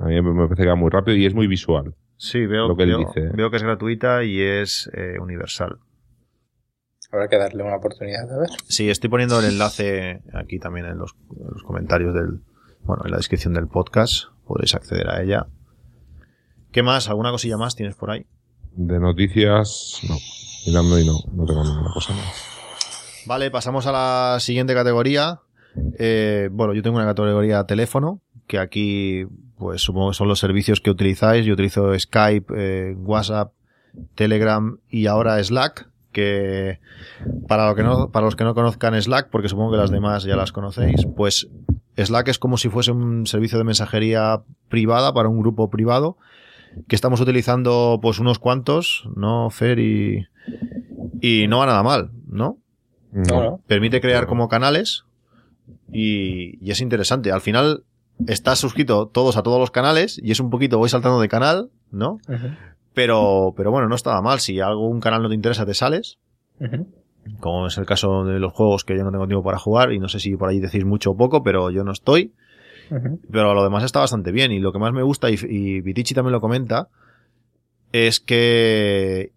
a 0.00 0.06
mí 0.06 0.20
me 0.20 0.46
parece 0.46 0.62
que 0.64 0.68
va 0.68 0.74
muy 0.74 0.90
rápido 0.90 1.16
y 1.16 1.26
es 1.26 1.34
muy 1.34 1.46
visual. 1.46 1.94
Sí, 2.22 2.44
veo, 2.44 2.68
Lo 2.68 2.76
que 2.76 2.82
él 2.82 2.90
veo, 2.90 2.98
dice. 2.98 3.30
veo 3.34 3.50
que 3.50 3.56
es 3.56 3.62
gratuita 3.62 4.24
y 4.24 4.42
es 4.42 4.90
eh, 4.92 5.18
universal. 5.18 5.78
Habrá 7.10 7.28
que 7.28 7.38
darle 7.38 7.62
una 7.64 7.76
oportunidad, 7.76 8.30
a 8.30 8.38
ver. 8.40 8.50
Sí, 8.68 8.90
estoy 8.90 9.08
poniendo 9.08 9.40
el 9.40 9.46
enlace 9.46 10.22
aquí 10.34 10.58
también 10.58 10.84
en 10.84 10.98
los, 10.98 11.14
en 11.34 11.46
los 11.50 11.62
comentarios 11.62 12.12
del, 12.12 12.42
bueno, 12.82 13.04
en 13.06 13.10
la 13.10 13.16
descripción 13.16 13.54
del 13.54 13.68
podcast. 13.68 14.26
Podréis 14.46 14.74
acceder 14.74 15.08
a 15.08 15.22
ella. 15.22 15.46
¿Qué 16.72 16.82
más? 16.82 17.08
¿Alguna 17.08 17.30
cosilla 17.30 17.56
más 17.56 17.74
tienes 17.74 17.94
por 17.94 18.10
ahí? 18.10 18.26
De 18.72 19.00
noticias, 19.00 20.00
no. 20.06 20.16
Mirando 20.66 20.98
y 20.98 21.06
no, 21.06 21.14
no 21.32 21.46
tengo 21.46 21.64
ninguna 21.64 21.90
cosa 21.94 22.12
más. 22.12 22.44
Vale, 23.24 23.50
pasamos 23.50 23.86
a 23.86 23.92
la 23.92 24.40
siguiente 24.40 24.74
categoría. 24.74 25.40
Eh, 25.98 26.50
bueno, 26.52 26.74
yo 26.74 26.82
tengo 26.82 26.96
una 26.98 27.06
categoría 27.06 27.64
teléfono, 27.64 28.20
que 28.50 28.58
aquí, 28.58 29.26
pues 29.56 29.80
supongo 29.80 30.10
que 30.10 30.16
son 30.16 30.26
los 30.26 30.40
servicios 30.40 30.80
que 30.80 30.90
utilizáis. 30.90 31.46
Yo 31.46 31.54
utilizo 31.54 31.96
Skype, 31.96 32.52
eh, 32.56 32.96
WhatsApp, 32.96 33.52
Telegram 34.16 34.76
y 34.88 35.06
ahora 35.06 35.42
Slack, 35.42 35.88
que 36.10 36.80
para, 37.46 37.68
lo 37.68 37.76
que 37.76 37.84
no, 37.84 38.10
para 38.10 38.26
los 38.26 38.34
que 38.34 38.42
no 38.42 38.56
conozcan 38.56 39.00
Slack, 39.00 39.28
porque 39.30 39.48
supongo 39.48 39.70
que 39.70 39.76
las 39.76 39.92
demás 39.92 40.24
ya 40.24 40.34
las 40.34 40.50
conocéis, 40.50 41.06
pues 41.16 41.48
Slack 41.96 42.26
es 42.26 42.40
como 42.40 42.56
si 42.56 42.68
fuese 42.68 42.90
un 42.90 43.28
servicio 43.28 43.56
de 43.56 43.62
mensajería 43.62 44.42
privada 44.68 45.14
para 45.14 45.28
un 45.28 45.38
grupo 45.38 45.70
privado 45.70 46.18
que 46.88 46.96
estamos 46.96 47.20
utilizando 47.20 48.00
pues 48.02 48.18
unos 48.18 48.40
cuantos, 48.40 49.08
¿no, 49.14 49.48
Fer? 49.50 49.78
Y, 49.78 50.26
y 51.20 51.46
no 51.46 51.58
va 51.58 51.66
nada 51.66 51.84
mal, 51.84 52.10
¿no? 52.26 52.58
No, 53.12 53.42
no. 53.42 53.60
Permite 53.68 54.00
crear 54.00 54.26
como 54.26 54.48
canales 54.48 55.04
y, 55.92 56.58
y 56.64 56.72
es 56.72 56.80
interesante. 56.80 57.30
Al 57.30 57.40
final 57.40 57.84
estás 58.26 58.58
suscrito 58.58 59.06
todos 59.06 59.36
a 59.36 59.42
todos 59.42 59.58
los 59.58 59.70
canales 59.70 60.20
y 60.22 60.30
es 60.30 60.40
un 60.40 60.50
poquito 60.50 60.78
voy 60.78 60.88
saltando 60.88 61.20
de 61.20 61.28
canal, 61.28 61.70
¿no? 61.90 62.18
Pero, 62.94 63.54
pero 63.56 63.70
bueno, 63.70 63.88
no 63.88 63.94
estaba 63.94 64.20
mal. 64.22 64.40
Si 64.40 64.60
algún 64.60 65.00
canal 65.00 65.22
no 65.22 65.28
te 65.28 65.34
interesa, 65.34 65.66
te 65.66 65.74
sales. 65.74 66.18
Como 67.38 67.66
es 67.66 67.78
el 67.78 67.86
caso 67.86 68.24
de 68.24 68.38
los 68.38 68.52
juegos 68.52 68.84
que 68.84 68.96
yo 68.96 69.04
no 69.04 69.12
tengo 69.12 69.26
tiempo 69.26 69.44
para 69.44 69.58
jugar 69.58 69.92
y 69.92 69.98
no 69.98 70.08
sé 70.08 70.20
si 70.20 70.36
por 70.36 70.48
ahí 70.48 70.60
decís 70.60 70.84
mucho 70.84 71.12
o 71.12 71.16
poco, 71.16 71.42
pero 71.42 71.70
yo 71.70 71.84
no 71.84 71.92
estoy. 71.92 72.32
Ujú. 72.90 73.20
Pero 73.30 73.54
lo 73.54 73.62
demás 73.62 73.84
está 73.84 74.00
bastante 74.00 74.32
bien. 74.32 74.52
Y 74.52 74.58
lo 74.58 74.72
que 74.72 74.78
más 74.78 74.92
me 74.92 75.02
gusta, 75.02 75.30
y, 75.30 75.38
y 75.48 75.80
Vitici 75.80 76.14
también 76.14 76.32
lo 76.32 76.40
comenta, 76.40 76.88
es 77.92 78.20
que 78.20 79.32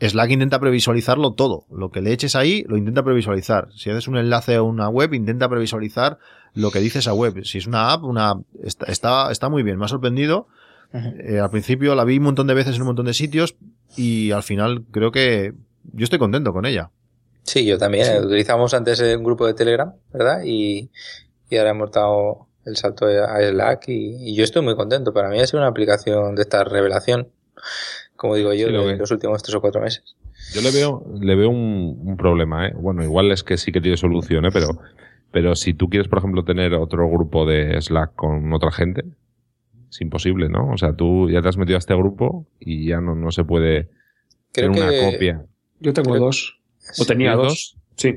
Slack 0.00 0.30
intenta 0.30 0.60
previsualizarlo 0.60 1.32
todo. 1.32 1.64
Lo 1.70 1.90
que 1.90 2.00
le 2.00 2.12
eches 2.12 2.36
ahí, 2.36 2.64
lo 2.68 2.76
intenta 2.76 3.02
previsualizar. 3.02 3.68
Si 3.74 3.90
haces 3.90 4.08
un 4.08 4.16
enlace 4.16 4.54
a 4.54 4.62
una 4.62 4.88
web, 4.88 5.14
intenta 5.14 5.48
previsualizar 5.48 6.18
lo 6.54 6.70
que 6.70 6.78
dice 6.78 7.00
esa 7.00 7.14
web. 7.14 7.44
Si 7.44 7.58
es 7.58 7.66
una 7.66 7.92
app, 7.92 8.04
una 8.04 8.34
está, 8.62 8.86
está, 8.86 9.32
está 9.32 9.48
muy 9.48 9.62
bien. 9.62 9.78
Me 9.78 9.84
ha 9.84 9.88
sorprendido. 9.88 10.48
Eh, 10.92 11.38
al 11.38 11.50
principio 11.50 11.94
la 11.94 12.04
vi 12.04 12.16
un 12.16 12.24
montón 12.24 12.46
de 12.46 12.54
veces 12.54 12.76
en 12.76 12.82
un 12.82 12.86
montón 12.88 13.06
de 13.06 13.12
sitios 13.12 13.56
y 13.96 14.30
al 14.30 14.42
final 14.42 14.84
creo 14.90 15.10
que 15.10 15.52
yo 15.92 16.04
estoy 16.04 16.18
contento 16.18 16.52
con 16.52 16.64
ella. 16.64 16.90
Sí, 17.42 17.66
yo 17.66 17.78
también. 17.78 18.24
Utilizamos 18.24 18.74
antes 18.74 19.00
un 19.00 19.24
grupo 19.24 19.46
de 19.46 19.54
Telegram, 19.54 19.92
¿verdad? 20.12 20.42
Y, 20.44 20.90
y 21.50 21.56
ahora 21.56 21.70
hemos 21.70 21.90
dado 21.92 22.46
el 22.64 22.76
salto 22.76 23.06
a 23.06 23.40
Slack 23.40 23.88
y, 23.88 24.30
y 24.30 24.34
yo 24.34 24.44
estoy 24.44 24.62
muy 24.62 24.76
contento. 24.76 25.12
Para 25.12 25.28
mí 25.28 25.40
ha 25.40 25.46
sido 25.46 25.60
una 25.60 25.68
aplicación 25.68 26.34
de 26.34 26.42
esta 26.42 26.64
revelación, 26.64 27.28
como 28.18 28.34
digo 28.34 28.52
yo, 28.52 28.66
Sí, 28.66 28.72
lo 28.72 28.92
los 28.96 29.10
últimos 29.12 29.42
tres 29.42 29.54
o 29.54 29.60
cuatro 29.60 29.80
meses. 29.80 30.16
Yo 30.52 30.60
le 30.60 30.70
veo, 30.72 31.04
le 31.20 31.34
veo 31.36 31.48
un, 31.50 31.98
un 32.04 32.16
problema, 32.16 32.66
¿eh? 32.66 32.72
Bueno, 32.74 33.02
igual 33.04 33.30
es 33.30 33.44
que 33.44 33.56
sí 33.56 33.70
que 33.70 33.80
tiene 33.80 33.96
solución, 33.96 34.44
¿eh? 34.44 34.50
Pero, 34.52 34.68
pero 35.30 35.54
si 35.54 35.72
tú 35.72 35.88
quieres, 35.88 36.08
por 36.08 36.18
ejemplo, 36.18 36.44
tener 36.44 36.74
otro 36.74 37.08
grupo 37.08 37.46
de 37.46 37.80
Slack 37.80 38.14
con 38.16 38.52
otra 38.52 38.72
gente, 38.72 39.04
es 39.88 40.00
imposible, 40.00 40.48
¿no? 40.48 40.70
O 40.72 40.76
sea, 40.76 40.94
tú 40.94 41.30
ya 41.30 41.40
te 41.42 41.48
has 41.48 41.56
metido 41.56 41.76
a 41.76 41.78
este 41.78 41.94
grupo 41.94 42.46
y 42.58 42.88
ya 42.88 43.00
no, 43.00 43.14
no 43.14 43.30
se 43.30 43.44
puede 43.44 43.88
Creo 44.52 44.72
tener 44.72 44.90
que 44.90 44.98
una 45.06 45.12
copia. 45.12 45.44
Yo 45.80 45.92
tengo 45.92 46.10
Creo- 46.10 46.24
dos. 46.24 46.60
O 46.98 47.04
tenía 47.04 47.34
¿Tienes 47.34 47.48
dos. 47.48 47.76
Sí. 47.96 48.14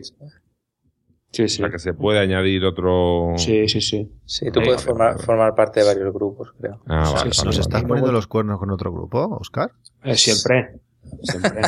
Sí, 1.31 1.43
O 1.43 1.47
sí. 1.47 1.57
sea, 1.57 1.69
que 1.69 1.79
se 1.79 1.93
puede 1.93 2.19
añadir 2.19 2.65
otro... 2.65 3.33
Sí, 3.37 3.67
sí, 3.69 3.79
sí. 3.79 4.11
sí, 4.25 4.47
tú 4.51 4.59
puedes 4.61 4.75
vale, 4.75 4.85
formar, 4.85 5.11
vale. 5.13 5.25
formar 5.25 5.55
parte 5.55 5.79
de 5.79 5.85
varios 5.85 6.13
grupos, 6.13 6.53
creo. 6.59 6.81
Ah, 6.87 7.09
vale, 7.13 7.29
¿Nos 7.29 7.43
vale. 7.45 7.59
estás 7.59 7.83
poniendo 7.83 8.11
los 8.11 8.27
cuernos 8.27 8.59
con 8.59 8.69
otro 8.69 8.91
grupo, 8.91 9.37
Oscar? 9.39 9.71
Eh, 10.03 10.15
siempre. 10.15 10.81
Siempre. 11.23 11.61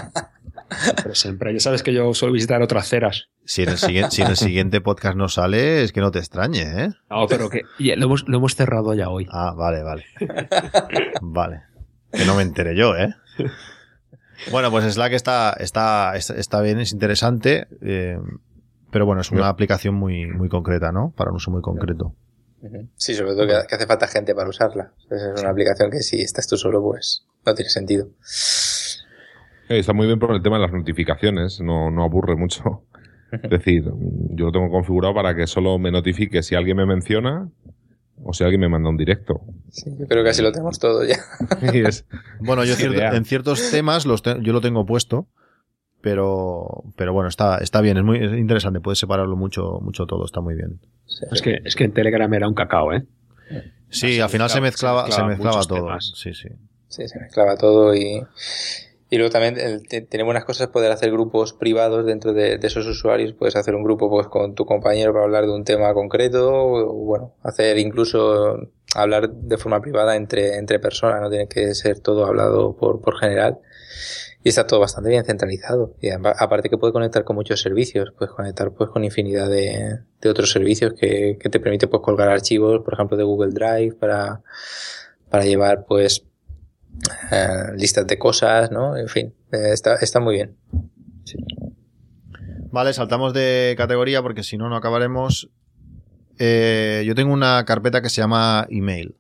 Siempre, 0.70 1.16
siempre. 1.16 1.54
Ya 1.54 1.60
sabes 1.60 1.84
que 1.84 1.94
yo 1.94 2.14
suelo 2.14 2.34
visitar 2.34 2.62
otras 2.62 2.88
ceras. 2.90 3.30
Si 3.46 3.64
en, 3.64 3.70
el 3.70 3.78
siguiente, 3.78 4.12
si 4.12 4.22
en 4.22 4.30
el 4.30 4.38
siguiente 4.38 4.82
podcast 4.82 5.16
no 5.16 5.28
sale, 5.30 5.84
es 5.84 5.92
que 5.92 6.02
no 6.02 6.12
te 6.12 6.20
extrañe, 6.20 6.62
¿eh? 6.62 6.90
No, 7.10 7.28
pero 7.28 7.50
que 7.50 7.62
lo, 7.78 8.06
hemos, 8.06 8.28
lo 8.28 8.38
hemos 8.38 8.56
cerrado 8.56 8.94
ya 8.94 9.10
hoy. 9.10 9.28
Ah, 9.32 9.54
vale, 9.56 9.84
vale. 9.84 10.06
Vale. 11.22 11.62
Que 12.12 12.26
no 12.26 12.36
me 12.36 12.44
enteré 12.44 12.76
yo, 12.76 12.96
¿eh? 12.96 13.14
Bueno, 14.52 14.72
pues 14.72 14.92
Slack 14.94 15.14
está, 15.14 15.56
está, 15.60 16.16
está, 16.16 16.36
está 16.36 16.62
bien, 16.62 16.80
es 16.80 16.92
interesante, 16.92 17.68
eh, 17.82 18.18
pero 18.94 19.06
bueno, 19.06 19.20
es 19.22 19.32
una 19.32 19.50
aplicación 19.50 19.96
muy, 19.96 20.28
muy 20.28 20.48
concreta, 20.48 20.92
¿no? 20.94 21.12
Para 21.18 21.32
un 21.32 21.38
uso 21.38 21.52
muy 21.52 21.62
concreto. 21.62 22.16
Sí, 22.96 23.14
sobre 23.14 23.32
todo 23.34 23.46
que, 23.46 23.56
que 23.68 23.76
hace 23.76 23.86
falta 23.86 24.08
gente 24.08 24.34
para 24.34 24.48
usarla. 24.48 24.94
Es 25.12 25.42
una 25.42 25.50
aplicación 25.50 25.92
que 25.92 26.00
si 26.00 26.22
estás 26.22 26.48
tú 26.48 26.56
solo, 26.56 26.82
pues 26.82 27.26
no 27.46 27.54
tiene 27.54 27.70
sentido. 27.70 28.08
Eh, 29.70 29.80
Está 29.80 29.94
muy 29.94 30.08
bien 30.08 30.20
por 30.20 30.32
el 30.34 30.42
tema 30.42 30.58
de 30.58 30.62
las 30.64 30.72
notificaciones, 30.74 31.60
no, 31.62 31.92
no 31.92 32.04
aburre 32.04 32.36
mucho. 32.36 32.84
Es 33.32 33.50
decir, 33.50 33.84
yo 34.30 34.46
lo 34.46 34.52
tengo 34.52 34.70
configurado 34.70 35.14
para 35.16 35.36
que 35.36 35.48
solo 35.48 35.80
me 35.80 35.92
notifique 35.92 36.44
si 36.44 36.54
alguien 36.56 36.78
me 36.78 36.86
menciona 36.86 37.50
o 38.24 38.32
si 38.32 38.44
alguien 38.44 38.62
me 38.62 38.70
manda 38.70 38.90
un 38.90 38.98
directo. 38.98 39.42
Sí, 39.72 39.90
yo 40.00 40.06
creo 40.08 40.24
que 40.24 40.30
así 40.30 40.42
lo 40.44 40.52
tenemos 40.52 40.78
todo 40.80 41.04
ya. 41.04 41.18
Y 41.74 41.80
es- 41.86 42.06
Bueno, 42.40 42.64
yo 42.64 42.76
cierto- 42.76 43.02
en 43.02 43.26
ciertos 43.26 43.72
temas 43.72 44.06
los 44.06 44.22
te- 44.22 44.38
yo 44.42 44.54
lo 44.54 44.62
tengo 44.62 44.86
puesto, 44.86 45.28
pero, 46.04 46.84
pero 46.98 47.14
bueno, 47.14 47.30
está, 47.30 47.58
está 47.60 47.80
bien, 47.80 47.98
es 47.98 48.04
muy 48.04 48.18
es 48.24 48.34
interesante, 48.34 48.82
puedes 48.82 49.00
separarlo 49.00 49.38
mucho, 49.38 49.80
mucho 49.82 50.06
todo, 50.06 50.26
está 50.26 50.42
muy 50.42 50.54
bien. 50.54 50.80
Es 51.32 51.42
que, 51.42 51.62
es 51.64 51.76
que 51.78 51.86
en 51.86 51.94
Telegram 51.94 52.32
era 52.34 52.48
un 52.48 52.54
cacao, 52.54 52.92
¿eh? 52.94 53.06
Sí, 53.90 54.20
al 54.20 54.30
final 54.30 54.50
se 54.50 54.60
mezclaba- 54.60 55.04
mezclaba, 55.06 55.30
se 55.30 55.36
mezclaba 55.36 55.64
todo. 55.66 55.78
temas. 55.88 56.12
Sí, 56.16 56.34
sí. 56.34 56.50
Sí, 56.90 57.08
se 57.08 57.20
mezclaba 57.20 57.56
todo 57.58 57.96
y, 57.96 58.22
y 59.10 59.18
luego 59.18 59.32
también 59.32 59.56
tiene 59.88 60.24
buenas 60.24 60.44
cosas 60.46 60.68
poder 60.68 60.92
hacer 60.92 61.12
grupos 61.12 61.54
privados 61.54 62.06
dentro 62.06 62.34
de, 62.34 62.58
de 62.58 62.68
esos 62.68 62.86
usuarios. 62.86 63.34
Puedes 63.34 63.56
hacer 63.56 63.74
un 63.76 63.84
grupo 63.84 64.10
pues 64.10 64.28
con 64.28 64.56
tu 64.56 64.66
compañero 64.66 65.14
para 65.14 65.26
hablar 65.26 65.46
de 65.46 65.52
un 65.54 65.64
tema 65.64 65.94
concreto 65.94 66.52
o, 66.54 66.94
bueno, 66.94 67.34
hacer 67.44 67.78
incluso 67.78 68.58
hablar 68.96 69.30
de 69.30 69.58
forma 69.58 69.80
privada 69.82 70.16
entre, 70.16 70.58
entre 70.58 70.80
personas, 70.80 71.22
no 71.22 71.30
tiene 71.30 71.48
que 71.48 71.74
ser 71.76 72.00
todo 72.00 72.26
hablado 72.26 72.76
por, 72.76 73.00
por 73.02 73.18
general. 73.20 73.60
Y 74.44 74.50
está 74.50 74.68
todo 74.68 74.82
bastante 74.82 75.10
bien 75.10 75.24
centralizado. 75.24 75.96
Y 76.02 76.10
apa- 76.10 76.36
aparte 76.38 76.70
que 76.70 76.78
puede 76.78 76.92
conectar 76.92 77.24
con 77.24 77.36
muchos 77.36 77.62
servicios, 77.62 78.12
puedes 78.18 78.34
conectar 78.34 78.72
pues 78.72 78.90
con 78.90 79.04
infinidad 79.04 79.50
de, 79.50 80.00
de 80.22 80.30
otros 80.30 80.52
servicios 80.52 80.94
que, 81.00 81.38
que 81.40 81.50
te 81.50 81.60
permite 81.60 81.88
pues 81.88 82.02
colgar 82.04 82.28
archivos, 82.30 82.82
por 82.84 82.94
ejemplo, 82.94 83.16
de 83.16 83.24
Google 83.24 83.52
Drive 83.54 83.96
para, 83.96 84.42
para 85.30 85.46
llevar 85.46 85.86
pues 85.88 86.26
eh, 87.32 87.72
listas 87.78 88.06
de 88.06 88.18
cosas, 88.20 88.70
¿no? 88.70 88.98
En 88.98 89.08
fin, 89.08 89.34
eh, 89.52 89.70
está, 89.72 89.96
está 89.96 90.20
muy 90.20 90.36
bien. 90.36 90.58
Vale, 92.72 92.94
saltamos 92.94 93.34
de 93.34 93.76
categoría 93.78 94.22
porque 94.22 94.44
si 94.44 94.58
no, 94.58 94.68
no 94.68 94.76
acabaremos. 94.76 95.50
Eh, 96.40 97.04
yo 97.06 97.14
tengo 97.16 97.32
una 97.32 97.64
carpeta 97.66 98.02
que 98.02 98.10
se 98.10 98.22
llama 98.22 98.66
email. 98.70 99.16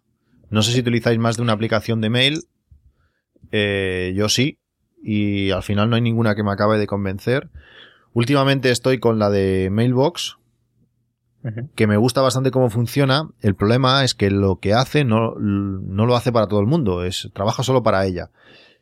No 0.49 0.63
sé 0.63 0.71
si 0.71 0.79
utilizáis 0.79 1.19
más 1.19 1.37
de 1.37 1.43
una 1.43 1.53
aplicación 1.53 2.01
de 2.01 2.09
mail. 2.09 2.41
Yo 4.15 4.27
sí. 4.29 4.57
Y 5.03 5.51
al 5.51 5.63
final 5.63 5.89
no 5.89 5.97
hay 5.97 6.01
ninguna 6.01 6.33
que 6.33 6.43
me 6.43 6.51
acabe 6.51 6.79
de 6.79 6.87
convencer. 6.87 7.49
Últimamente 8.13 8.71
estoy 8.71 8.99
con 8.99 9.19
la 9.19 9.29
de 9.29 9.69
Mailbox, 9.69 10.37
que 11.75 11.87
me 11.87 11.97
gusta 11.97 12.21
bastante 12.21 12.51
cómo 12.51 12.69
funciona. 12.69 13.29
El 13.41 13.55
problema 13.55 14.03
es 14.03 14.15
que 14.15 14.31
lo 14.31 14.57
que 14.57 14.73
hace 14.73 15.03
no, 15.03 15.35
no 15.37 16.05
lo 16.05 16.15
hace 16.15 16.31
para 16.31 16.47
todo 16.47 16.61
el 16.61 16.67
mundo, 16.67 17.03
es, 17.03 17.29
trabaja 17.33 17.63
solo 17.63 17.83
para 17.83 18.05
ella. 18.05 18.29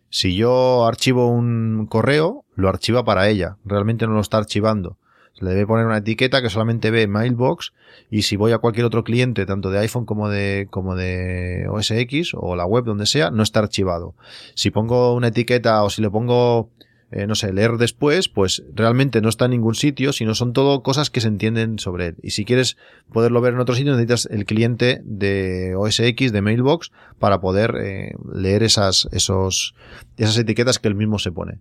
Si 0.09 0.35
yo 0.35 0.85
archivo 0.85 1.27
un 1.27 1.87
correo, 1.89 2.45
lo 2.55 2.69
archiva 2.69 3.03
para 3.03 3.29
ella. 3.29 3.57
Realmente 3.65 4.05
no 4.05 4.13
lo 4.13 4.21
está 4.21 4.37
archivando. 4.37 4.97
Se 5.33 5.45
le 5.45 5.51
debe 5.51 5.67
poner 5.67 5.85
una 5.85 5.97
etiqueta 5.97 6.41
que 6.41 6.49
solamente 6.49 6.91
ve 6.91 7.07
Mailbox 7.07 7.73
y 8.09 8.23
si 8.23 8.35
voy 8.35 8.51
a 8.51 8.59
cualquier 8.59 8.85
otro 8.85 9.03
cliente, 9.03 9.45
tanto 9.45 9.71
de 9.71 9.79
iPhone 9.79 10.05
como 10.05 10.29
de, 10.29 10.67
como 10.69 10.95
de 10.95 11.67
OS 11.69 11.91
X 11.91 12.31
o 12.35 12.55
la 12.55 12.65
web, 12.65 12.83
donde 12.83 13.05
sea, 13.05 13.31
no 13.31 13.43
está 13.43 13.59
archivado. 13.59 14.15
Si 14.55 14.71
pongo 14.71 15.13
una 15.15 15.27
etiqueta 15.27 15.83
o 15.83 15.89
si 15.89 16.01
le 16.01 16.09
pongo 16.09 16.69
eh, 17.13 17.27
no 17.27 17.35
sé, 17.35 17.51
leer 17.51 17.73
después, 17.73 18.29
pues 18.29 18.63
realmente 18.73 19.19
no 19.19 19.27
está 19.27 19.43
en 19.45 19.51
ningún 19.51 19.75
sitio, 19.75 20.13
sino 20.13 20.33
son 20.33 20.53
todo 20.53 20.81
cosas 20.81 21.09
que 21.09 21.19
se 21.19 21.27
entienden 21.27 21.77
sobre 21.77 22.07
él. 22.07 22.15
Y 22.23 22.31
si 22.31 22.45
quieres 22.45 22.77
poderlo 23.11 23.41
ver 23.41 23.53
en 23.53 23.59
otro 23.59 23.75
sitio, 23.75 23.91
necesitas 23.91 24.29
el 24.31 24.45
cliente 24.45 25.01
de 25.03 25.75
OS 25.75 25.99
X, 25.99 26.31
de 26.31 26.41
Mailbox, 26.41 26.91
para 27.19 27.41
poder 27.41 27.75
eh, 27.81 28.13
leer 28.33 28.63
esas, 28.63 29.09
esos, 29.11 29.75
esas 30.15 30.37
etiquetas 30.37 30.79
que 30.79 30.87
él 30.87 30.95
mismo 30.95 31.19
se 31.19 31.33
pone. 31.33 31.59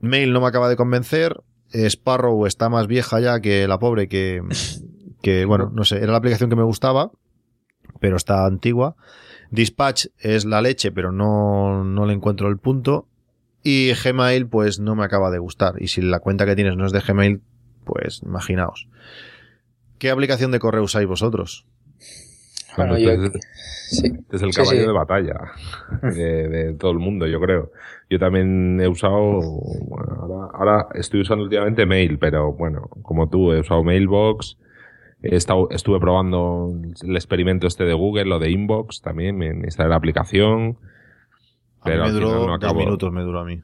Mail 0.00 0.34
no 0.34 0.42
me 0.42 0.46
acaba 0.46 0.68
de 0.68 0.76
convencer. 0.76 1.40
Sparrow 1.72 2.46
está 2.46 2.68
más 2.68 2.86
vieja 2.86 3.20
ya 3.20 3.40
que 3.40 3.66
la 3.68 3.78
pobre 3.78 4.08
que, 4.08 4.42
que 5.22 5.44
bueno, 5.44 5.70
no 5.74 5.84
sé, 5.84 5.98
era 5.98 6.12
la 6.12 6.18
aplicación 6.18 6.50
que 6.50 6.56
me 6.56 6.62
gustaba, 6.62 7.10
pero 8.00 8.16
está 8.16 8.46
antigua. 8.46 8.96
Dispatch 9.50 10.06
es 10.18 10.44
la 10.44 10.62
leche, 10.62 10.92
pero 10.92 11.12
no, 11.12 11.84
no 11.84 12.06
le 12.06 12.14
encuentro 12.14 12.48
el 12.48 12.58
punto. 12.58 13.06
Y 13.62 13.92
Gmail, 13.92 14.48
pues 14.48 14.80
no 14.80 14.96
me 14.96 15.04
acaba 15.04 15.30
de 15.30 15.38
gustar. 15.38 15.80
Y 15.80 15.88
si 15.88 16.00
la 16.02 16.18
cuenta 16.20 16.46
que 16.46 16.56
tienes 16.56 16.76
no 16.76 16.86
es 16.86 16.92
de 16.92 17.00
Gmail, 17.00 17.42
pues 17.84 18.22
imaginaos. 18.22 18.88
¿Qué 19.98 20.10
aplicación 20.10 20.50
de 20.50 20.58
correo 20.58 20.82
usáis 20.82 21.06
vosotros? 21.06 21.66
Bueno, 22.76 22.92
Bueno, 22.94 22.98
yo- 22.98 23.10
este 23.24 23.38
es- 23.38 23.48
Sí. 24.00 24.06
este 24.06 24.36
es 24.36 24.42
el 24.42 24.52
Sí, 24.52 24.60
caballo 24.62 24.80
sí. 24.80 24.86
de 24.86 24.92
batalla 24.92 25.34
de, 26.02 26.48
de 26.48 26.74
todo 26.74 26.92
el 26.92 26.98
mundo, 26.98 27.26
yo 27.26 27.38
creo. 27.40 27.70
Yo 28.08 28.18
también 28.18 28.80
he 28.80 28.88
usado, 28.88 29.40
bueno, 29.86 30.14
ahora, 30.20 30.50
ahora 30.54 30.86
estoy 30.94 31.20
usando 31.20 31.44
últimamente 31.44 31.84
Mail, 31.86 32.18
pero 32.18 32.52
bueno, 32.52 32.88
como 33.02 33.28
tú, 33.28 33.52
he 33.52 33.60
usado 33.60 33.82
Mailbox. 33.84 34.56
He 35.22 35.36
estado, 35.36 35.68
estuve 35.70 36.00
probando 36.00 36.68
el 37.02 37.14
experimento 37.14 37.66
este 37.66 37.84
de 37.84 37.92
Google, 37.94 38.24
lo 38.24 38.38
de 38.40 38.50
Inbox 38.50 39.02
también, 39.02 39.36
me 39.36 39.46
instalé 39.48 39.90
la 39.90 39.96
aplicación. 39.96 40.78
A 41.82 41.88
mí 41.88 41.92
Pero 41.92 42.04
me 42.04 42.10
duró 42.10 42.28
no 42.30 42.44
10 42.46 42.50
acabo. 42.56 42.78
minutos, 42.80 43.12
me 43.12 43.22
duró 43.22 43.40
a 43.40 43.44
mí. 43.44 43.60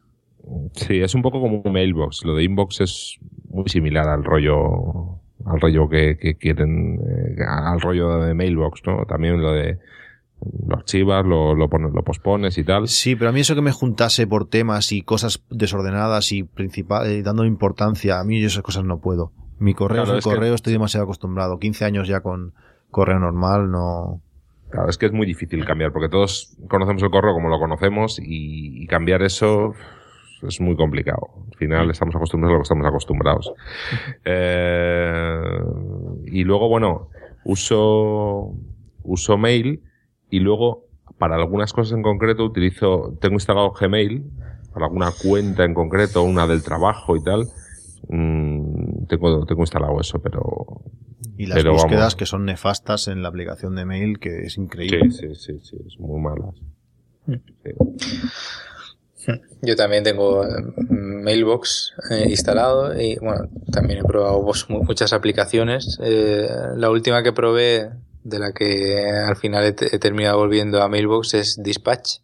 Sí, 0.75 1.01
es 1.01 1.15
un 1.15 1.23
poco 1.23 1.41
como 1.41 1.61
un 1.65 1.73
mailbox. 1.73 2.25
Lo 2.25 2.35
de 2.35 2.45
inbox 2.45 2.81
es 2.81 3.19
muy 3.49 3.69
similar 3.69 4.09
al 4.09 4.23
rollo, 4.25 5.18
al 5.51 5.61
rollo 5.61 5.89
que, 5.89 6.17
que 6.19 6.37
quieren, 6.37 6.99
eh, 7.39 7.43
al 7.47 7.81
rollo 7.81 8.19
de 8.21 8.35
mailbox, 8.35 8.83
¿no? 8.87 9.05
También 9.07 9.41
lo 9.41 9.53
de 9.53 9.79
lo 10.69 10.77
archivas, 10.77 11.27
lo, 11.27 11.55
lo, 11.57 11.69
pones, 11.69 11.93
lo 11.93 12.03
pospones 12.05 12.59
y 12.59 12.65
tal. 12.65 12.87
Sí, 12.87 13.17
pero 13.17 13.31
a 13.31 13.33
mí 13.33 13.41
eso 13.41 13.55
que 13.57 13.63
me 13.63 13.73
juntase 13.73 14.27
por 14.27 14.49
temas 14.49 14.93
y 14.93 15.03
cosas 15.03 15.43
desordenadas 15.51 16.31
y 16.33 16.45
principal, 16.45 17.07
eh, 17.09 17.23
dando 17.23 17.45
importancia, 17.45 18.21
a 18.21 18.25
mí 18.25 18.41
yo 18.41 18.47
esas 18.47 18.63
cosas 18.63 18.85
no 18.85 19.01
puedo. 19.01 19.33
Mi 19.59 19.75
correo 19.75 20.05
Claro, 20.05 20.19
es 20.19 20.25
que- 20.25 20.31
correo, 20.31 20.55
estoy 20.55 20.73
demasiado 20.73 21.05
acostumbrado. 21.05 21.59
15 21.59 21.85
años 21.85 22.07
ya 22.07 22.21
con 22.21 22.53
correo 22.91 23.19
normal, 23.19 23.71
no. 23.71 24.21
Claro, 24.71 24.89
es 24.89 24.97
que 24.99 25.07
es 25.07 25.13
muy 25.13 25.27
difícil 25.27 25.65
cambiar, 25.65 25.93
porque 25.93 26.09
todos 26.09 26.57
conocemos 26.69 27.03
el 27.03 27.11
correo 27.11 27.33
como 27.33 27.49
lo 27.49 27.59
conocemos 27.59 28.19
y, 28.21 28.83
y 28.83 28.87
cambiar 28.87 29.23
eso 29.23 29.73
es 30.43 30.61
muy 30.61 30.77
complicado. 30.77 31.29
Al 31.51 31.57
final 31.57 31.91
estamos 31.91 32.15
acostumbrados 32.15 32.53
a 32.53 32.55
lo 32.55 32.61
que 32.61 32.63
estamos 32.65 32.87
acostumbrados. 32.87 33.53
Eh, 34.25 35.41
y 36.27 36.45
luego, 36.45 36.69
bueno, 36.69 37.09
uso, 37.45 38.53
uso 39.03 39.39
mail 39.39 39.83
y 40.31 40.41
luego 40.41 40.85
para 41.19 41.37
algunas 41.37 41.73
cosas 41.73 41.97
en 41.97 42.03
concreto 42.03 42.45
utilizo, 42.45 43.17
tengo 43.21 43.35
instalado 43.35 43.73
Gmail, 43.73 44.25
para 44.73 44.87
alguna 44.87 45.11
cuenta 45.23 45.65
en 45.65 45.75
concreto, 45.75 46.23
una 46.23 46.47
del 46.47 46.63
trabajo 46.63 47.17
y 47.17 47.23
tal. 47.23 47.49
mm, 48.09 49.07
tengo, 49.09 49.45
tengo 49.47 49.63
instalado 49.63 50.01
eso, 50.01 50.21
pero 50.21 50.83
Y 51.37 51.47
las 51.47 51.59
Pero 51.59 51.73
búsquedas 51.73 51.99
vamos. 52.01 52.17
que 52.17 52.27
son 52.27 52.45
nefastas 52.45 53.09
en 53.09 53.23
la 53.23 53.29
aplicación 53.29 53.75
de 53.75 53.85
mail, 53.85 54.19
que 54.21 54.43
es 54.43 54.57
increíble. 54.59 55.11
sí, 55.11 55.35
sí, 55.35 55.35
sí, 55.35 55.59
sí, 55.63 55.77
es 55.87 55.99
muy 55.99 56.21
malas. 56.21 56.55
Sí. 57.27 57.41
Yo 59.63 59.77
también 59.77 60.05
tengo 60.05 60.45
eh, 60.45 60.49
Mailbox 60.89 61.93
eh, 62.11 62.27
instalado 62.31 62.99
y 62.99 63.17
bueno, 63.17 63.49
también 63.73 64.01
he 64.01 64.05
probado 64.05 64.41
mu- 64.69 64.83
muchas 64.85 65.13
aplicaciones. 65.13 65.99
Eh, 66.03 66.49
la 66.77 66.91
última 66.91 67.23
que 67.23 67.33
probé, 67.33 67.91
de 68.25 68.39
la 68.39 68.53
que 68.53 69.01
al 69.27 69.37
final 69.37 69.65
he, 69.65 69.73
te- 69.73 69.95
he 69.95 69.99
terminado 69.99 70.39
volviendo 70.39 70.83
a 70.83 70.89
Mailbox, 70.89 71.35
es 71.35 71.57
Dispatch, 71.63 72.19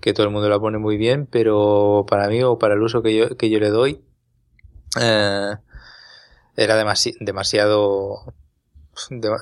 que 0.00 0.12
todo 0.12 0.26
el 0.26 0.32
mundo 0.32 0.48
la 0.48 0.58
pone 0.58 0.78
muy 0.78 0.96
bien, 0.96 1.26
pero 1.26 2.06
para 2.08 2.28
mí 2.28 2.42
o 2.42 2.58
para 2.58 2.74
el 2.74 2.82
uso 2.82 3.02
que 3.02 3.14
yo, 3.16 3.36
que 3.36 3.50
yo 3.50 3.58
le 3.58 3.70
doy, 3.70 4.02
eh, 5.00 5.54
era 6.56 6.82
demasi- 6.82 7.16
demasiado 7.20 8.24
de- 8.26 8.32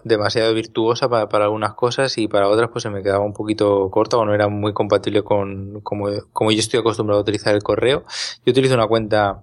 demasiado 0.05 0.55
virtuosa 0.55 1.09
para, 1.09 1.29
para 1.29 1.45
algunas 1.45 1.75
cosas 1.75 2.17
y 2.19 2.29
para 2.29 2.49
otras 2.49 2.71
pues 2.73 2.83
se 2.83 2.91
me 2.91 3.03
quedaba 3.03 3.25
un 3.25 3.33
poquito 3.33 3.91
corta 3.91 4.17
o 4.17 4.25
no 4.25 4.35
era 4.35 4.49
muy 4.49 4.73
compatible 4.73 5.23
con 5.23 5.81
como, 5.83 6.09
como 6.33 6.51
yo 6.53 6.59
estoy 6.59 6.81
acostumbrado 6.81 7.19
a 7.19 7.23
utilizar 7.23 7.55
el 7.55 7.63
correo. 7.63 8.05
Yo 8.45 8.53
utilizo 8.53 8.75
una 8.75 8.87
cuenta 8.87 9.43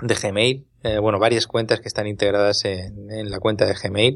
de 0.00 0.14
Gmail, 0.16 0.66
eh, 0.82 0.98
bueno, 0.98 1.20
varias 1.20 1.46
cuentas 1.46 1.78
que 1.80 1.86
están 1.86 2.08
integradas 2.08 2.64
en, 2.64 3.08
en 3.12 3.30
la 3.30 3.38
cuenta 3.38 3.66
de 3.66 3.74
Gmail, 3.74 4.14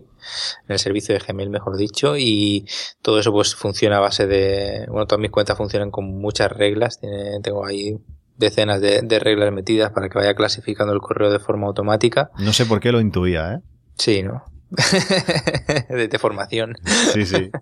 en 0.66 0.73
el 0.73 0.79
servicio 0.81 1.14
de 1.14 1.21
Gmail, 1.25 1.49
mejor 1.51 1.77
dicho, 1.77 2.16
y 2.16 2.66
todo 3.03 3.21
eso 3.21 3.31
pues 3.31 3.55
funciona 3.55 3.99
a 3.99 4.01
base 4.01 4.27
de, 4.27 4.87
bueno, 4.88 5.07
todas 5.07 5.21
mis 5.21 5.31
cuentas 5.31 5.57
funcionan 5.57 5.92
con 5.92 6.07
muchas 6.07 6.51
reglas, 6.51 6.99
tiene- 6.99 7.38
tengo 7.40 7.64
ahí 7.64 7.99
decenas 8.37 8.81
de, 8.81 9.01
de 9.03 9.19
reglas 9.21 9.53
metidas 9.53 9.92
para 9.92 10.09
que 10.09 10.19
vaya 10.19 10.35
clasificando 10.35 10.92
el 10.92 11.01
correo 11.01 11.31
de 11.31 11.38
forma 11.38 11.69
automática. 11.69 12.31
No 12.40 12.53
sé 12.53 12.66
por 12.66 12.81
qué 12.81 12.90
lo 12.90 13.01
intuía, 13.01 13.53
¿eh? 13.55 13.59
Sí, 13.97 14.23
¿no? 14.25 14.42
de, 15.88 16.09
de 16.09 16.18
formación. 16.18 16.76
Sí, 17.12 17.26
sí. 17.26 17.50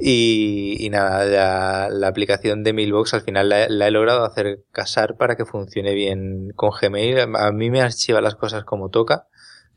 Y, 0.00 0.84
y 0.84 0.90
nada, 0.90 1.24
la, 1.24 1.88
la 1.90 2.08
aplicación 2.08 2.64
de 2.64 2.72
Mailbox 2.72 3.14
al 3.14 3.20
final 3.20 3.48
la, 3.48 3.68
la 3.68 3.86
he 3.86 3.90
logrado 3.92 4.24
hacer 4.24 4.64
casar 4.72 5.16
para 5.16 5.36
que 5.36 5.44
funcione 5.44 5.94
bien 5.94 6.50
con 6.56 6.70
Gmail. 6.70 7.20
A 7.36 7.52
mí 7.52 7.70
me 7.70 7.82
archiva 7.82 8.20
las 8.20 8.34
cosas 8.34 8.64
como 8.64 8.88
toca. 8.90 9.28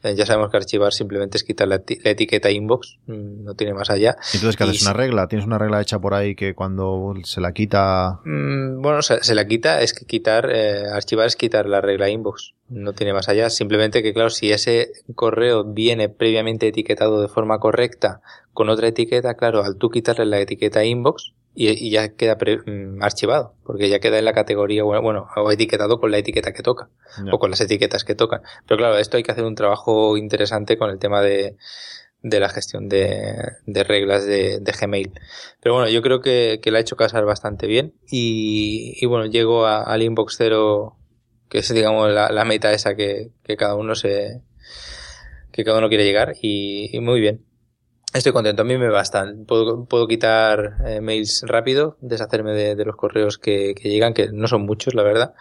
Eh, 0.03 0.15
ya 0.15 0.25
sabemos 0.25 0.49
que 0.49 0.57
archivar 0.57 0.93
simplemente 0.93 1.37
es 1.37 1.43
quitar 1.43 1.67
la, 1.67 1.83
eti- 1.83 1.99
la 2.03 2.11
etiqueta 2.11 2.49
inbox, 2.49 2.97
mm, 3.07 3.43
no 3.43 3.53
tiene 3.55 3.73
más 3.73 3.89
allá. 3.89 4.15
Entonces, 4.33 4.55
¿qué 4.55 4.63
haces? 4.63 4.81
¿Una 4.83 4.93
regla? 4.93 5.27
¿Tienes 5.27 5.45
una 5.45 5.57
regla 5.57 5.81
hecha 5.81 5.99
por 5.99 6.13
ahí 6.13 6.35
que 6.35 6.55
cuando 6.55 7.13
se 7.23 7.41
la 7.41 7.51
quita... 7.51 8.19
Mm, 8.23 8.81
Bueno, 8.81 9.01
se, 9.01 9.21
se 9.23 9.35
la 9.35 9.45
quita, 9.45 9.81
es 9.81 9.93
que 9.93 10.05
quitar, 10.05 10.49
eh, 10.53 10.83
archivar 10.93 11.27
es 11.27 11.35
quitar 11.35 11.65
la 11.67 11.81
regla 11.81 12.09
inbox, 12.09 12.53
no 12.69 12.93
tiene 12.93 13.11
más 13.13 13.27
allá. 13.27 13.49
Simplemente 13.49 14.01
que, 14.01 14.13
claro, 14.13 14.29
si 14.29 14.51
ese 14.51 14.91
correo 15.15 15.65
viene 15.65 16.07
previamente 16.07 16.67
etiquetado 16.67 17.21
de 17.21 17.27
forma 17.27 17.59
correcta 17.59 18.21
con 18.53 18.69
otra 18.69 18.87
etiqueta, 18.87 19.35
claro, 19.35 19.63
al 19.63 19.75
tú 19.75 19.89
quitarle 19.89 20.25
la 20.25 20.39
etiqueta 20.39 20.83
inbox 20.85 21.33
y, 21.55 21.69
y 21.87 21.89
ya 21.91 22.09
queda 22.09 22.37
pre- 22.37 22.59
mm, 22.65 23.01
archivado, 23.03 23.53
porque 23.63 23.89
ya 23.89 23.99
queda 23.99 24.19
en 24.19 24.25
la 24.25 24.33
categoría, 24.33 24.83
bueno, 24.83 25.01
bueno, 25.01 25.27
o 25.35 25.51
etiquetado 25.51 25.99
con 25.99 26.11
la 26.11 26.17
etiqueta 26.19 26.53
que 26.53 26.63
toca 26.63 26.89
o 27.33 27.39
con 27.39 27.49
las 27.51 27.59
etiquetas 27.61 28.03
que 28.03 28.15
tocan. 28.15 28.41
Pero 28.67 28.77
claro, 28.77 28.97
esto 28.97 29.17
hay 29.17 29.23
que 29.23 29.31
hacer 29.31 29.43
un 29.45 29.55
trabajo 29.55 30.15
interesante 30.17 30.77
con 30.77 30.89
el 30.89 30.99
tema 30.99 31.21
de, 31.21 31.55
de 32.21 32.39
la 32.39 32.49
gestión 32.49 32.87
de, 32.87 33.33
de 33.65 33.83
reglas 33.83 34.25
de, 34.25 34.59
de 34.59 34.71
Gmail. 34.71 35.11
Pero 35.61 35.75
bueno, 35.75 35.89
yo 35.89 36.01
creo 36.01 36.21
que, 36.21 36.59
que 36.61 36.71
la 36.71 36.77
ha 36.77 36.81
hecho 36.81 36.95
casar 36.95 37.25
bastante 37.25 37.65
bien 37.67 37.93
y, 38.09 38.93
y 39.01 39.05
bueno, 39.07 39.25
llego 39.25 39.65
a- 39.65 39.83
al 39.83 40.01
inbox 40.03 40.35
cero, 40.37 40.95
que 41.49 41.59
es 41.59 41.73
digamos 41.73 42.11
la, 42.11 42.29
la 42.31 42.45
meta 42.45 42.71
esa 42.73 42.95
que, 42.95 43.31
que 43.43 43.57
cada 43.57 43.75
uno 43.75 43.95
se 43.95 44.41
que 45.51 45.63
cada 45.63 45.79
uno 45.79 45.89
quiere 45.89 46.05
llegar 46.05 46.33
y, 46.41 46.95
y 46.95 46.99
muy 46.99 47.19
bien. 47.19 47.43
Estoy 48.13 48.31
contento, 48.31 48.63
a 48.63 48.65
mí 48.65 48.77
me 48.77 48.89
bastan. 48.89 49.45
Puedo, 49.45 49.85
puedo 49.85 50.07
quitar 50.07 50.77
eh, 50.85 50.99
mails 50.99 51.43
rápido, 51.47 51.97
deshacerme 52.01 52.53
de, 52.53 52.75
de 52.75 52.85
los 52.85 52.95
correos 52.95 53.37
que, 53.37 53.75
que 53.75 53.89
llegan, 53.89 54.13
que 54.15 54.31
no 54.31 54.47
son 54.47 54.63
muchos, 54.63 54.95
la 54.95 55.03
verdad. 55.03 55.35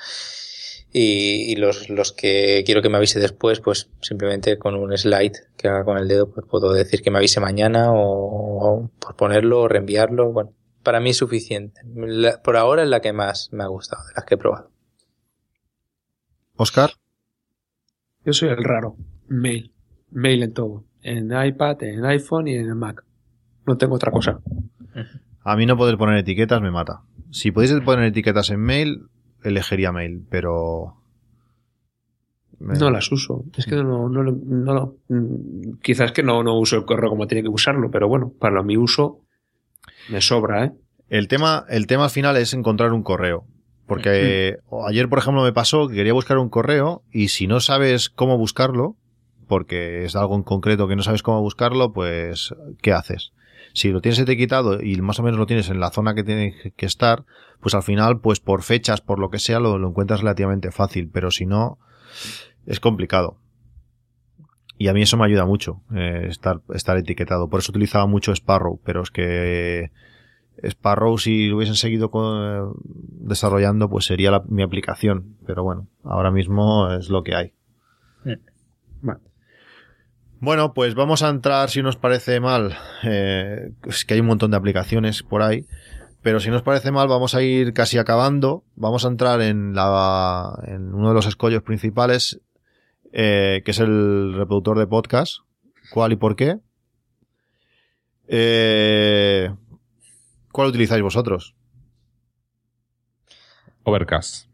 Y, 0.93 1.51
y 1.53 1.57
los, 1.57 1.89
los 1.91 2.13
que 2.13 2.63
quiero 2.67 2.83
que 2.83 2.89
me 2.89 2.97
avise 2.99 3.21
después, 3.21 3.61
pues 3.61 3.89
simplemente 4.01 4.59
con 4.59 4.75
un 4.75 4.97
slide 4.97 5.33
que 5.57 5.69
haga 5.69 5.85
con 5.85 5.97
el 5.99 6.09
dedo, 6.09 6.31
pues 6.31 6.47
puedo 6.47 6.73
decir 6.73 7.03
que 7.03 7.11
me 7.11 7.19
avise 7.19 7.41
mañana 7.41 7.93
o, 7.93 7.99
o 8.83 8.91
por 8.99 9.17
ponerlo 9.17 9.61
o 9.63 9.69
reenviarlo. 9.69 10.33
Bueno, 10.33 10.53
para 10.83 11.01
mí 11.01 11.11
es 11.11 11.17
suficiente. 11.17 11.81
La- 11.95 12.43
por 12.43 12.57
ahora 12.57 12.83
es 12.83 12.89
la 12.89 13.01
que 13.01 13.13
más 13.15 13.49
me 13.53 13.65
ha 13.65 13.69
gustado, 13.69 14.07
de 14.09 14.13
las 14.15 14.25
que 14.25 14.35
he 14.35 14.39
probado. 14.39 14.71
Oscar, 16.57 16.91
Yo 18.25 18.33
soy 18.35 18.49
el 18.51 18.63
raro. 18.65 18.97
Mail. 19.29 19.73
Mail 20.11 20.43
en 20.43 20.53
todo. 20.53 20.85
En 21.09 21.31
iPad, 21.47 21.83
en 21.83 22.05
iPhone 22.05 22.49
y 22.49 22.55
en 22.55 22.66
el 22.66 22.75
Mac. 22.75 23.03
No 23.66 23.77
tengo 23.77 23.94
otra 23.97 24.11
cosa. 24.12 24.40
a 25.44 25.57
mí 25.57 25.66
no 25.66 25.77
poder 25.77 25.97
poner 25.99 26.18
etiquetas 26.18 26.61
me 26.61 26.71
mata. 26.71 27.03
Si 27.31 27.51
pudiese 27.51 27.81
poner 27.81 28.07
etiquetas 28.07 28.51
en 28.51 28.61
mail, 28.61 29.03
elegiría 29.44 29.92
mail, 29.92 30.25
pero... 30.31 30.94
me- 32.59 32.79
No 32.79 32.90
las 32.90 33.11
uso. 33.12 33.44
Es 33.57 33.66
que 33.66 33.77
no, 33.77 34.09
no, 34.09 34.23
no, 34.25 34.94
mm, 35.09 35.79
quizás 35.83 36.12
que 36.12 36.23
no, 36.23 36.42
no 36.42 36.59
uso 36.59 36.77
el 36.77 36.85
correo 36.85 37.11
como 37.11 37.27
tiene 37.27 37.42
que 37.42 37.49
usarlo, 37.49 37.90
pero 37.90 38.09
bueno, 38.09 38.33
para 38.38 38.62
mi 38.62 38.77
uso 38.77 39.21
me 40.09 40.21
sobra, 40.21 40.64
¿eh? 40.64 40.73
El 41.09 41.29
tema, 41.29 41.64
el 41.68 41.87
tema 41.87 42.05
al 42.05 42.11
final 42.11 42.37
es 42.37 42.53
encontrar 42.55 42.92
un 42.92 43.03
correo. 43.03 43.44
Porque 43.87 44.49
eh, 44.51 44.59
ayer, 44.87 45.09
por 45.09 45.18
ejemplo, 45.18 45.42
me 45.42 45.53
pasó 45.55 45.88
que 45.88 45.94
quería 45.94 46.12
buscar 46.12 46.37
un 46.37 46.51
correo 46.51 47.03
y 47.11 47.29
si 47.29 47.47
no 47.47 47.61
sabes 47.61 48.11
cómo 48.11 48.37
buscarlo, 48.37 48.97
porque 49.49 50.05
es 50.05 50.15
algo 50.15 50.37
en 50.37 50.43
concreto 50.43 50.87
que 50.87 50.97
no 50.97 51.03
sabes 51.03 51.23
cómo 51.23 51.41
buscarlo, 51.41 51.93
pues, 51.93 52.55
¿qué 52.81 52.93
haces? 52.93 53.33
Si 53.73 53.91
lo 53.91 54.01
tienes 54.01 54.19
etiquetado 54.19 54.83
y 54.83 55.01
más 55.01 55.19
o 55.19 55.23
menos 55.23 55.39
lo 55.39 55.47
tienes 55.47 55.69
en 55.71 55.81
la 55.81 55.91
zona 55.91 56.15
que 56.15 56.25
tiene 56.25 56.55
que 56.77 56.87
estar, 56.87 57.25
pues 57.61 57.75
al 57.75 57.83
final, 57.83 58.21
pues 58.21 58.41
por 58.41 58.63
fechas, 58.63 59.01
por 59.01 59.19
lo 59.19 59.31
que 59.31 59.39
sea, 59.39 59.61
lo, 59.61 59.79
lo 59.79 59.89
encuentras 59.89 60.21
relativamente 60.21 60.71
fácil, 60.71 61.11
pero 61.13 61.31
si 61.31 61.47
no, 61.47 61.79
es 62.67 62.81
complicado. 62.81 63.39
Y 64.79 64.87
a 64.87 64.95
mí 64.95 65.03
eso 65.03 65.17
me 65.17 65.25
ayuda 65.25 65.45
mucho, 65.45 65.83
eh, 65.93 66.27
estar, 66.29 66.61
estar 66.73 66.97
etiquetado. 66.97 67.49
Por 67.49 67.61
eso 67.61 67.73
utilizaba 67.73 68.07
mucho 68.07 68.33
Sparrow, 68.33 68.81
pero 68.85 69.03
es 69.03 69.11
que 69.11 69.91
Sparrow, 70.63 71.19
si 71.19 71.49
lo 71.49 71.57
hubiesen 71.57 71.75
seguido 71.75 72.11
eh, 72.15 72.81
desarrollando, 72.83 73.91
pues 73.91 74.05
sería 74.05 74.41
mi 74.47 74.63
aplicación. 74.63 75.37
Pero 75.45 75.65
bueno, 75.65 75.89
ahora 76.05 76.31
mismo 76.31 76.93
es 76.93 77.11
lo 77.11 77.25
que 77.25 77.35
hay. 77.35 77.53
Bueno, 80.40 80.72
pues 80.72 80.94
vamos 80.94 81.24
a 81.24 81.31
entrar, 81.31 81.68
si 81.68 81.83
nos 81.83 81.96
parece 81.96 82.38
mal, 82.38 82.77
eh, 83.03 83.72
es 83.87 84.05
que 84.05 84.14
hay 84.14 84.20
un 84.20 84.27
montón 84.27 84.53
de 84.53 84.57
aplicaciones 84.57 85.24
por 85.24 85.42
ahí, 85.42 85.66
pero 86.22 86.38
si 86.38 86.48
nos 86.51 86.62
parece 86.62 86.92
mal, 86.92 87.09
vamos 87.09 87.35
a 87.35 87.42
ir 87.42 87.72
casi 87.72 87.98
acabando. 87.98 88.64
Vamos 88.77 89.05
a 89.05 89.09
entrar 89.09 89.40
en, 89.40 89.74
la, 89.74 90.57
en 90.66 90.94
uno 90.94 91.09
de 91.09 91.14
los 91.14 91.27
escollos 91.27 91.62
principales, 91.62 92.40
eh, 93.12 93.62
que 93.64 93.70
es 93.72 93.81
el 93.81 94.35
reproductor 94.35 94.79
de 94.79 94.87
podcast. 94.87 95.38
¿Cuál 95.90 96.12
y 96.12 96.16
por 96.16 96.37
qué? 96.37 96.61
Eh, 98.29 99.53
¿Cuál 100.53 100.68
utilizáis 100.68 101.03
vosotros? 101.03 101.57
Overcast. 103.85 104.48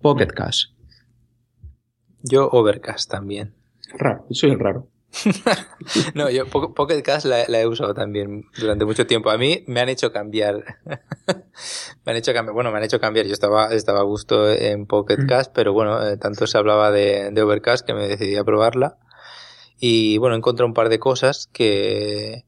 Pocket 0.00 0.28
Cash. 0.28 0.66
Yo 2.22 2.48
Overcast 2.50 3.10
también. 3.10 3.57
Raro. 3.94 4.24
Yo 4.28 4.34
soy 4.34 4.50
el 4.50 4.58
raro. 4.58 4.86
No, 6.14 6.28
yo 6.28 6.46
Po- 6.46 6.74
Pocket 6.74 7.02
Cast 7.02 7.24
la, 7.24 7.44
la 7.48 7.60
he 7.60 7.66
usado 7.66 7.94
también 7.94 8.44
durante 8.58 8.84
mucho 8.84 9.06
tiempo. 9.06 9.30
A 9.30 9.38
mí 9.38 9.64
me 9.66 9.80
han 9.80 9.88
hecho 9.88 10.12
cambiar. 10.12 10.62
me 12.04 12.12
han 12.12 12.16
hecho 12.16 12.32
cambiar. 12.34 12.54
Bueno, 12.54 12.70
me 12.70 12.78
han 12.78 12.84
hecho 12.84 13.00
cambiar. 13.00 13.26
Yo 13.26 13.32
estaba, 13.32 13.68
estaba 13.72 14.00
a 14.00 14.04
gusto 14.04 14.50
en 14.52 14.86
Pocket 14.86 15.26
Cast, 15.26 15.52
pero 15.54 15.72
bueno, 15.72 16.06
eh, 16.06 16.16
tanto 16.18 16.46
se 16.46 16.58
hablaba 16.58 16.90
de, 16.90 17.30
de 17.30 17.42
Overcast 17.42 17.86
que 17.86 17.94
me 17.94 18.06
decidí 18.06 18.36
a 18.36 18.44
probarla. 18.44 18.98
Y 19.80 20.18
bueno, 20.18 20.36
encontré 20.36 20.66
un 20.66 20.74
par 20.74 20.88
de 20.88 20.98
cosas 20.98 21.48
que, 21.52 22.44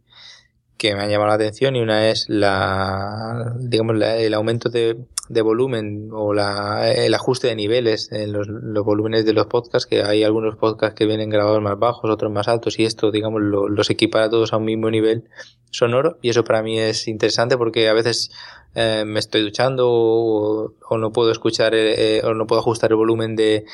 que 0.80 0.94
me 0.94 1.02
han 1.02 1.10
llamado 1.10 1.28
la 1.28 1.34
atención 1.34 1.76
y 1.76 1.80
una 1.82 2.08
es 2.08 2.24
la, 2.28 3.54
digamos, 3.58 3.96
el 4.02 4.32
aumento 4.34 4.70
de, 4.70 4.96
de 5.28 5.42
volumen 5.42 6.08
o 6.12 6.32
la, 6.32 6.90
el 6.90 7.12
ajuste 7.14 7.48
de 7.48 7.54
niveles 7.56 8.10
en 8.12 8.32
los, 8.32 8.48
los 8.48 8.82
volúmenes 8.84 9.26
de 9.26 9.34
los 9.34 9.46
podcasts, 9.46 9.86
que 9.86 10.02
hay 10.02 10.24
algunos 10.24 10.56
podcasts 10.56 10.94
que 10.96 11.04
vienen 11.04 11.28
grabados 11.28 11.60
más 11.60 11.78
bajos, 11.78 12.10
otros 12.10 12.32
más 12.32 12.48
altos 12.48 12.78
y 12.78 12.84
esto, 12.86 13.10
digamos, 13.10 13.42
lo- 13.42 13.68
los 13.68 13.90
equipara 13.90 14.30
todos 14.30 14.54
a 14.54 14.56
un 14.56 14.64
mismo 14.64 14.90
nivel 14.90 15.24
sonoro 15.70 16.18
y 16.22 16.30
eso 16.30 16.44
para 16.44 16.62
mí 16.62 16.78
es 16.78 17.06
interesante 17.08 17.58
porque 17.58 17.88
a 17.88 17.92
veces 17.92 18.30
eh, 18.74 19.04
me 19.06 19.18
estoy 19.20 19.42
duchando 19.42 19.86
o, 19.90 20.72
no 20.98 21.12
puedo 21.12 21.30
escuchar 21.30 21.74
eh, 21.74 22.22
o 22.24 22.32
no 22.34 22.46
puedo 22.46 22.60
ajustar 22.60 22.90
el 22.90 22.96
volumen 22.96 23.36
de, 23.36 23.66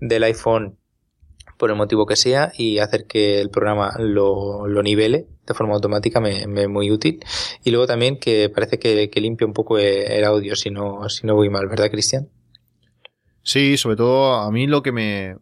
del 0.00 0.22
iPhone 0.24 0.78
por 1.62 1.70
el 1.70 1.76
motivo 1.76 2.06
que 2.06 2.16
sea 2.16 2.50
y 2.58 2.78
hacer 2.78 3.06
que 3.06 3.40
el 3.40 3.48
programa 3.48 3.94
lo, 3.96 4.66
nivele 4.82 5.28
de 5.46 5.54
forma 5.54 5.74
automática 5.74 6.18
me, 6.18 6.48
me 6.48 6.66
muy 6.66 6.90
útil 6.90 7.20
y 7.62 7.70
luego 7.70 7.86
también 7.86 8.18
que 8.18 8.48
parece 8.48 8.80
que, 8.80 9.08
limpia 9.20 9.46
un 9.46 9.52
poco 9.52 9.78
el, 9.78 10.24
audio 10.24 10.56
si 10.56 10.72
no, 10.72 11.08
si 11.08 11.24
no 11.24 11.36
voy 11.36 11.50
mal, 11.50 11.68
¿verdad 11.68 11.88
Cristian? 11.88 12.28
Sí, 13.44 13.76
sobre 13.76 13.94
todo 13.94 14.34
a 14.34 14.50
mí 14.50 14.66
lo 14.66 14.82
que 14.82 14.90
me... 14.90 15.36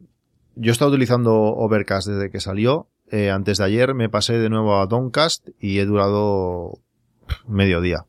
Yo 0.56 0.70
he 0.70 0.72
estado 0.72 0.90
utilizando 0.90 1.32
Overcast 1.32 2.08
desde 2.08 2.30
que 2.30 2.40
salió. 2.40 2.90
Eh, 3.10 3.30
antes 3.30 3.56
de 3.56 3.64
ayer 3.64 3.94
me 3.94 4.10
pasé 4.10 4.38
de 4.38 4.50
nuevo 4.50 4.78
a 4.78 4.86
Downcast 4.86 5.48
y 5.58 5.78
he 5.78 5.86
durado 5.86 6.82
medio 7.48 7.80
día. 7.80 8.04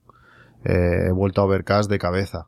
Eh, 0.66 1.06
he 1.08 1.12
vuelto 1.14 1.40
a 1.40 1.46
Overcast 1.46 1.90
de 1.90 1.98
cabeza. 1.98 2.48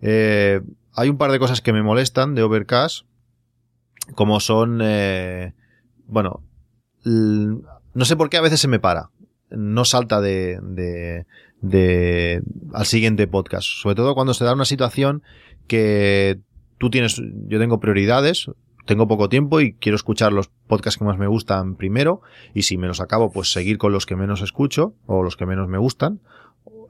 Eh, 0.00 0.60
hay 0.94 1.08
un 1.08 1.18
par 1.18 1.32
de 1.32 1.40
cosas 1.40 1.60
que 1.60 1.72
me 1.72 1.82
molestan 1.82 2.36
de 2.36 2.44
Overcast, 2.44 3.04
como 4.14 4.40
son, 4.40 4.80
eh, 4.82 5.54
bueno, 6.06 6.42
no 7.04 8.04
sé 8.04 8.16
por 8.16 8.30
qué 8.30 8.36
a 8.36 8.42
veces 8.42 8.60
se 8.60 8.68
me 8.68 8.80
para. 8.80 9.10
No 9.50 9.84
salta 9.84 10.20
de, 10.20 10.58
de, 11.60 12.42
al 12.72 12.86
siguiente 12.86 13.26
podcast. 13.26 13.68
Sobre 13.68 13.94
todo 13.94 14.14
cuando 14.14 14.34
se 14.34 14.44
da 14.44 14.54
una 14.54 14.64
situación 14.64 15.22
que 15.66 16.40
tú 16.78 16.90
tienes, 16.90 17.20
yo 17.46 17.58
tengo 17.58 17.80
prioridades, 17.80 18.50
tengo 18.86 19.06
poco 19.06 19.28
tiempo 19.28 19.60
y 19.60 19.74
quiero 19.74 19.96
escuchar 19.96 20.32
los 20.32 20.48
podcasts 20.66 20.98
que 20.98 21.04
más 21.04 21.18
me 21.18 21.26
gustan 21.26 21.76
primero 21.76 22.22
y 22.54 22.62
si 22.62 22.78
me 22.78 22.88
los 22.88 23.00
acabo, 23.00 23.30
pues 23.30 23.52
seguir 23.52 23.78
con 23.78 23.92
los 23.92 24.06
que 24.06 24.16
menos 24.16 24.42
escucho 24.42 24.94
o 25.06 25.22
los 25.22 25.36
que 25.36 25.46
menos 25.46 25.68
me 25.68 25.78
gustan. 25.78 26.20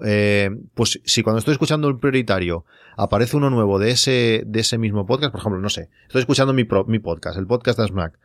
Eh, 0.05 0.51
pues 0.75 1.01
si 1.05 1.23
cuando 1.23 1.39
estoy 1.39 1.53
escuchando 1.53 1.89
el 1.89 1.99
prioritario 1.99 2.65
aparece 2.97 3.37
uno 3.37 3.51
nuevo 3.51 3.79
de 3.79 3.93
ese, 3.93 4.43
de 4.47 4.61
ese 4.61 4.77
mismo 4.77 5.07
podcast, 5.07 5.31
por 5.31 5.41
ejemplo, 5.41 5.61
no 5.61 5.69
sé, 5.69 5.91
estoy 6.07 6.21
escuchando 6.21 6.53
mi, 6.53 6.67
mi 6.87 6.99
podcast, 6.99 7.39
el 7.39 7.47
podcast 7.47 7.79
de 7.79 7.87
Smack, 7.87 8.19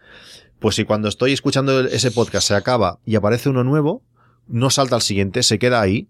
pues 0.60 0.76
si 0.76 0.86
cuando 0.86 1.08
estoy 1.08 1.34
escuchando 1.34 1.82
ese 1.82 2.10
podcast 2.10 2.48
se 2.48 2.56
acaba 2.56 3.00
y 3.06 3.16
aparece 3.16 3.50
uno 3.50 3.63
nuevo, 3.63 4.02
no 4.48 4.70
salta 4.70 4.96
al 4.96 5.02
siguiente, 5.02 5.44
se 5.44 5.60
queda 5.60 5.82
ahí 5.82 6.08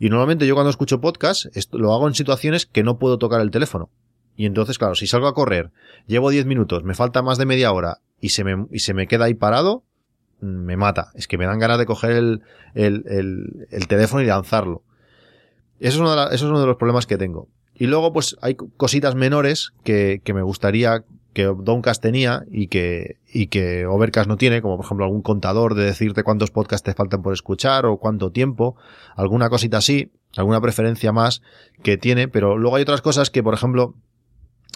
Y 0.00 0.08
normalmente 0.08 0.46
yo 0.46 0.54
cuando 0.54 0.70
escucho 0.70 1.00
podcast 1.00 1.46
esto, 1.56 1.78
lo 1.78 1.94
hago 1.94 2.08
en 2.08 2.14
situaciones 2.14 2.66
que 2.66 2.82
no 2.82 2.98
puedo 2.98 3.18
tocar 3.18 3.40
el 3.40 3.50
teléfono. 3.50 3.90
Y 4.36 4.44
entonces, 4.44 4.76
claro, 4.76 4.94
si 4.94 5.06
salgo 5.06 5.28
a 5.28 5.34
correr, 5.34 5.70
llevo 6.06 6.30
10 6.30 6.46
minutos, 6.46 6.84
me 6.84 6.94
falta 6.94 7.22
más 7.22 7.38
de 7.38 7.46
media 7.46 7.72
hora 7.72 8.00
y 8.20 8.30
se 8.30 8.44
me, 8.44 8.66
y 8.70 8.80
se 8.80 8.92
me 8.92 9.06
queda 9.06 9.26
ahí 9.26 9.34
parado, 9.34 9.84
me 10.40 10.76
mata. 10.76 11.12
Es 11.14 11.28
que 11.28 11.38
me 11.38 11.46
dan 11.46 11.58
ganas 11.58 11.78
de 11.78 11.86
coger 11.86 12.10
el, 12.12 12.42
el 12.74 13.88
teléfono 13.88 14.22
y 14.22 14.26
lanzarlo. 14.26 14.82
Eso 15.80 15.96
es, 15.96 16.00
uno 16.00 16.14
de 16.14 16.34
eso 16.34 16.46
es 16.46 16.50
uno 16.50 16.60
de 16.60 16.66
los 16.66 16.76
problemas 16.76 17.06
que 17.06 17.18
tengo. 17.18 17.48
Y 17.74 17.86
luego, 17.86 18.12
pues, 18.12 18.36
hay 18.40 18.54
cositas 18.54 19.14
menores 19.14 19.72
que, 19.84 20.22
que 20.24 20.32
me 20.32 20.42
gustaría 20.42 21.04
que 21.36 21.44
Downcast 21.44 22.02
tenía 22.02 22.44
y 22.50 22.68
que, 22.68 23.18
y 23.30 23.48
que 23.48 23.84
Overcast 23.84 24.26
no 24.26 24.38
tiene, 24.38 24.62
como 24.62 24.76
por 24.78 24.86
ejemplo 24.86 25.04
algún 25.04 25.20
contador 25.20 25.74
de 25.74 25.84
decirte 25.84 26.22
cuántos 26.22 26.50
podcasts 26.50 26.82
te 26.82 26.94
faltan 26.94 27.20
por 27.20 27.34
escuchar 27.34 27.84
o 27.84 27.98
cuánto 27.98 28.32
tiempo, 28.32 28.76
alguna 29.16 29.50
cosita 29.50 29.76
así, 29.76 30.12
alguna 30.34 30.62
preferencia 30.62 31.12
más 31.12 31.42
que 31.82 31.98
tiene, 31.98 32.26
pero 32.26 32.56
luego 32.56 32.76
hay 32.76 32.82
otras 32.82 33.02
cosas 33.02 33.28
que, 33.28 33.42
por 33.42 33.52
ejemplo, 33.52 33.94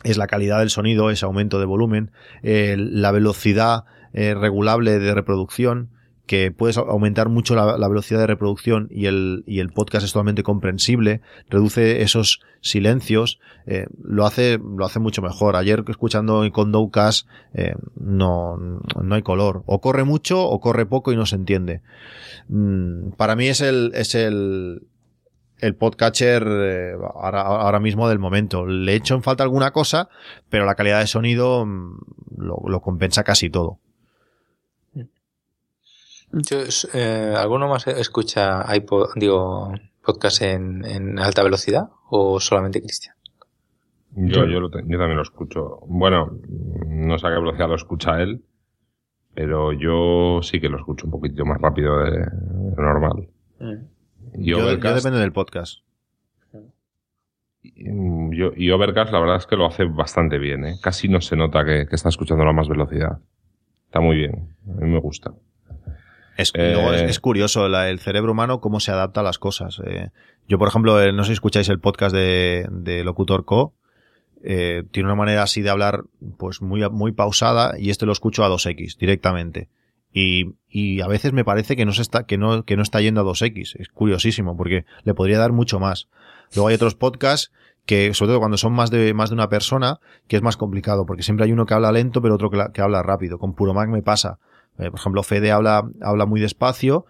es 0.04 0.18
la 0.18 0.26
calidad 0.26 0.58
del 0.58 0.68
sonido, 0.68 1.08
ese 1.08 1.24
aumento 1.24 1.60
de 1.60 1.64
volumen, 1.64 2.12
la 2.42 3.10
velocidad 3.10 3.84
eh, 4.12 4.34
regulable 4.34 4.98
de 4.98 5.14
reproducción, 5.14 5.88
que 6.30 6.52
puedes 6.52 6.76
aumentar 6.76 7.28
mucho 7.28 7.56
la, 7.56 7.88
velocidad 7.88 8.20
de 8.20 8.28
reproducción 8.28 8.86
y 8.88 9.06
el, 9.06 9.42
y 9.48 9.58
el 9.58 9.70
podcast 9.70 10.04
es 10.04 10.12
totalmente 10.12 10.44
comprensible, 10.44 11.22
reduce 11.48 12.02
esos 12.02 12.40
silencios, 12.60 13.40
eh, 13.66 13.86
lo 14.00 14.24
hace, 14.26 14.58
lo 14.58 14.86
hace 14.86 15.00
mucho 15.00 15.22
mejor. 15.22 15.56
Ayer 15.56 15.82
escuchando 15.88 16.48
con 16.52 16.70
Dowcast, 16.70 17.26
eh, 17.52 17.74
no, 17.96 18.56
no 18.56 19.14
hay 19.16 19.22
color. 19.22 19.64
O 19.66 19.80
corre 19.80 20.04
mucho 20.04 20.40
o 20.40 20.60
corre 20.60 20.86
poco 20.86 21.10
y 21.10 21.16
no 21.16 21.26
se 21.26 21.34
entiende. 21.34 21.82
Mm, 22.46 23.10
para 23.16 23.34
mí 23.34 23.48
es 23.48 23.60
el, 23.60 23.90
es 23.96 24.14
el, 24.14 24.86
el 25.58 25.74
podcatcher 25.74 26.46
eh, 26.46 26.92
ahora, 27.12 27.40
ahora 27.40 27.80
mismo 27.80 28.08
del 28.08 28.20
momento. 28.20 28.66
Le 28.66 28.94
echo 28.94 29.16
en 29.16 29.24
falta 29.24 29.42
alguna 29.42 29.72
cosa, 29.72 30.08
pero 30.48 30.64
la 30.64 30.76
calidad 30.76 31.00
de 31.00 31.08
sonido 31.08 31.66
mm, 31.66 31.98
lo 32.36 32.80
compensa 32.82 33.24
casi 33.24 33.50
todo. 33.50 33.80
Yo, 36.32 36.58
eh, 36.94 37.34
¿Alguno 37.36 37.68
más 37.68 37.86
escucha 37.88 38.64
iPod, 38.74 39.10
digo, 39.16 39.72
podcast 40.04 40.42
en, 40.42 40.84
en 40.84 41.18
alta 41.18 41.42
velocidad 41.42 41.88
o 42.08 42.38
solamente 42.40 42.80
Cristian? 42.80 43.16
Yo, 44.14 44.44
yo, 44.46 44.60
lo 44.60 44.70
te- 44.70 44.82
yo 44.86 44.98
también 44.98 45.16
lo 45.16 45.22
escucho. 45.22 45.80
Bueno, 45.86 46.30
no 46.86 47.18
sé 47.18 47.26
a 47.26 47.30
qué 47.30 47.36
velocidad 47.36 47.68
lo 47.68 47.74
escucha 47.76 48.20
él, 48.20 48.44
pero 49.34 49.72
yo 49.72 50.40
sí 50.42 50.60
que 50.60 50.68
lo 50.68 50.78
escucho 50.78 51.06
un 51.06 51.12
poquito 51.12 51.44
más 51.44 51.60
rápido 51.60 51.98
de, 52.04 52.10
de 52.20 52.82
normal. 52.82 53.28
Y 54.34 54.50
Yo, 54.50 54.58
yo 54.58 54.64
Overcast, 54.64 54.96
depende 54.96 55.18
del 55.20 55.32
podcast. 55.32 55.80
mm, 57.62 58.32
yo- 58.32 58.52
y 58.56 58.70
Overcast 58.70 59.12
la 59.12 59.20
verdad 59.20 59.36
es 59.36 59.46
que 59.46 59.56
lo 59.56 59.66
hace 59.66 59.84
bastante 59.84 60.38
bien, 60.38 60.64
¿eh? 60.64 60.74
Casi 60.82 61.08
no 61.08 61.20
se 61.20 61.36
nota 61.36 61.64
que, 61.64 61.86
que 61.88 61.94
está 61.96 62.08
escuchando 62.08 62.44
a 62.44 62.52
más 62.52 62.68
velocidad. 62.68 63.18
Está 63.86 64.00
muy 64.00 64.16
bien, 64.16 64.54
a 64.68 64.80
mí 64.80 64.88
me 64.90 65.00
gusta. 65.00 65.32
Es, 66.36 66.52
Eh, 66.54 66.72
luego 66.74 66.92
es, 66.92 67.02
es 67.02 67.20
curioso 67.20 67.68
la- 67.68 67.88
el 67.90 67.98
cerebro 67.98 68.32
humano 68.32 68.60
cómo 68.60 68.80
se 68.80 68.90
adapta 68.92 69.20
a 69.20 69.24
las 69.24 69.38
cosas. 69.38 69.80
eh. 69.84 70.10
yo, 70.48 70.58
por 70.58 70.68
ejemplo, 70.68 71.00
eh, 71.02 71.12
no 71.12 71.22
sé 71.24 71.28
si 71.28 71.32
escucháis 71.34 71.68
el 71.68 71.78
podcast 71.80 72.14
de, 72.14 72.66
de 72.70 73.04
Locutor 73.04 73.44
Co. 73.44 73.74
eh, 74.42 74.84
tiene 74.90 75.06
una 75.08 75.16
manera 75.16 75.42
así 75.42 75.60
de 75.62 75.70
hablar 75.70 76.04
pues 76.38 76.62
muy, 76.62 76.88
muy 76.90 77.12
pausada 77.12 77.78
y 77.78 77.90
este 77.90 78.06
lo 78.06 78.12
escucho 78.12 78.42
a 78.44 78.48
2x 78.48 78.96
directamente. 78.96 79.68
Y, 80.12 80.54
y 80.68 81.02
a 81.02 81.06
veces 81.06 81.32
me 81.32 81.44
parece 81.44 81.76
que 81.76 81.84
no 81.84 81.92
se 81.92 82.02
está, 82.02 82.24
que 82.24 82.36
no, 82.38 82.64
que 82.64 82.76
no 82.76 82.82
está 82.82 83.00
yendo 83.00 83.20
a 83.20 83.24
2x. 83.24 83.76
Es 83.78 83.88
curiosísimo 83.90 84.56
porque 84.56 84.84
le 85.04 85.14
podría 85.14 85.38
dar 85.38 85.52
mucho 85.52 85.78
más. 85.78 86.08
Luego 86.54 86.68
hay 86.68 86.74
otros 86.74 86.94
podcasts 86.96 87.52
que, 87.86 88.12
sobre 88.14 88.30
todo 88.30 88.38
cuando 88.40 88.56
son 88.56 88.72
más 88.72 88.90
de, 88.90 89.14
más 89.14 89.30
de 89.30 89.34
una 89.34 89.48
persona, 89.48 90.00
que 90.26 90.36
es 90.36 90.42
más 90.42 90.56
complicado 90.56 91.06
porque 91.06 91.22
siempre 91.22 91.44
hay 91.46 91.52
uno 91.52 91.64
que 91.66 91.74
habla 91.74 91.92
lento 91.92 92.20
pero 92.22 92.34
otro 92.34 92.50
que, 92.50 92.56
la- 92.56 92.72
que 92.72 92.80
habla 92.82 93.02
rápido. 93.04 93.38
Con 93.38 93.54
Puro 93.54 93.72
Mac 93.74 93.88
me 93.88 94.02
pasa. 94.02 94.38
Eh, 94.80 94.90
por 94.90 95.00
ejemplo, 95.00 95.22
Fede 95.22 95.52
habla, 95.52 95.88
habla 96.00 96.26
muy 96.26 96.40
despacio, 96.40 97.06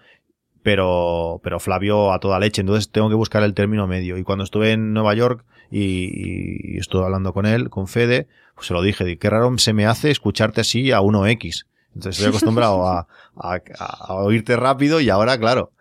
pero, 0.63 1.41
pero 1.43 1.61
Flavio 1.61 2.13
a 2.13 2.21
toda 2.21 2.39
leche. 2.39 2.61
Entonces 2.61 2.91
tengo 2.91 3.09
que 3.09 3.15
buscar 3.15 3.43
el 3.43 3.55
término 3.55 3.87
medio. 3.87 4.19
Y 4.19 4.23
cuando 4.23 4.45
estuve 4.45 4.73
en 4.73 4.93
Nueva 4.93 5.15
York 5.15 5.45
y, 5.71 6.79
estuve 6.79 7.05
hablando 7.05 7.33
con 7.33 7.47
él, 7.47 7.71
con 7.71 7.87
Fede, 7.87 8.29
pues 8.55 8.67
se 8.67 8.75
lo 8.75 8.83
dije, 8.83 9.05
di, 9.05 9.17
qué 9.17 9.31
raro 9.31 9.57
se 9.59 9.73
me 9.73 9.87
hace 9.87 10.11
escucharte 10.11 10.61
así 10.61 10.93
a 10.93 11.01
1X. 11.01 11.67
Entonces 11.95 12.19
estoy 12.19 12.29
acostumbrado 12.29 12.87
a, 12.87 13.09
a, 13.37 13.61
a 13.79 14.15
oírte 14.15 14.55
rápido 14.57 15.01
y 15.01 15.11
ahora, 15.11 15.37
claro, 15.39 15.73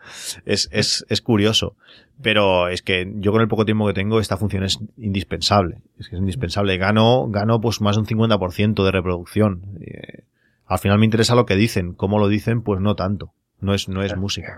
es, 0.45 0.67
es, 0.71 1.06
es 1.08 1.21
curioso. 1.21 1.75
Pero 2.21 2.67
es 2.67 2.82
que 2.82 3.10
yo 3.15 3.32
con 3.32 3.41
el 3.41 3.47
poco 3.47 3.63
tiempo 3.63 3.88
que 3.88 3.93
tengo, 3.93 4.19
esta 4.19 4.36
función 4.36 4.63
es 4.63 4.80
indispensable. 4.97 5.82
Es 5.99 6.10
que 6.10 6.15
es 6.15 6.19
indispensable. 6.19 6.78
Gano, 6.78 7.28
gano 7.30 7.62
pues 7.62 7.80
más 7.80 7.95
de 7.95 8.02
un 8.02 8.08
50% 8.08 8.84
de 8.84 8.91
reproducción. 8.91 9.62
Eh, 9.80 10.23
al 10.69 10.79
final 10.79 10.99
me 10.99 11.05
interesa 11.05 11.36
lo 11.36 11.45
que 11.45 11.55
dicen. 11.55 11.93
Cómo 11.93 12.19
lo 12.19 12.27
dicen, 12.27 12.62
pues 12.62 12.79
no 12.79 12.95
tanto. 12.95 13.34
No 13.60 13.73
es, 13.73 13.89
no 13.89 14.03
es 14.03 14.15
música. 14.15 14.55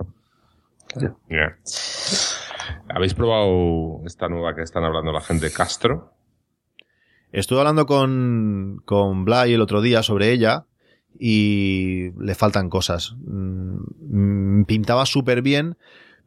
¿Habéis 2.90 3.14
probado 3.14 4.02
esta 4.06 4.28
nueva 4.28 4.54
que 4.54 4.62
están 4.62 4.84
hablando 4.84 5.14
la 5.14 5.22
gente, 5.22 5.52
Castro? 5.52 6.14
Estuve 7.32 7.60
hablando 7.60 7.86
con, 7.86 8.82
con 8.84 9.24
Blay 9.24 9.54
el 9.54 9.62
otro 9.62 9.82
día 9.82 10.04
sobre 10.04 10.32
ella 10.32 10.66
y 11.18 12.12
le 12.20 12.36
faltan 12.36 12.70
cosas. 12.70 13.16
Mm, 13.26 14.64
Pintaba 14.66 15.06
súper 15.06 15.42
bien, 15.42 15.78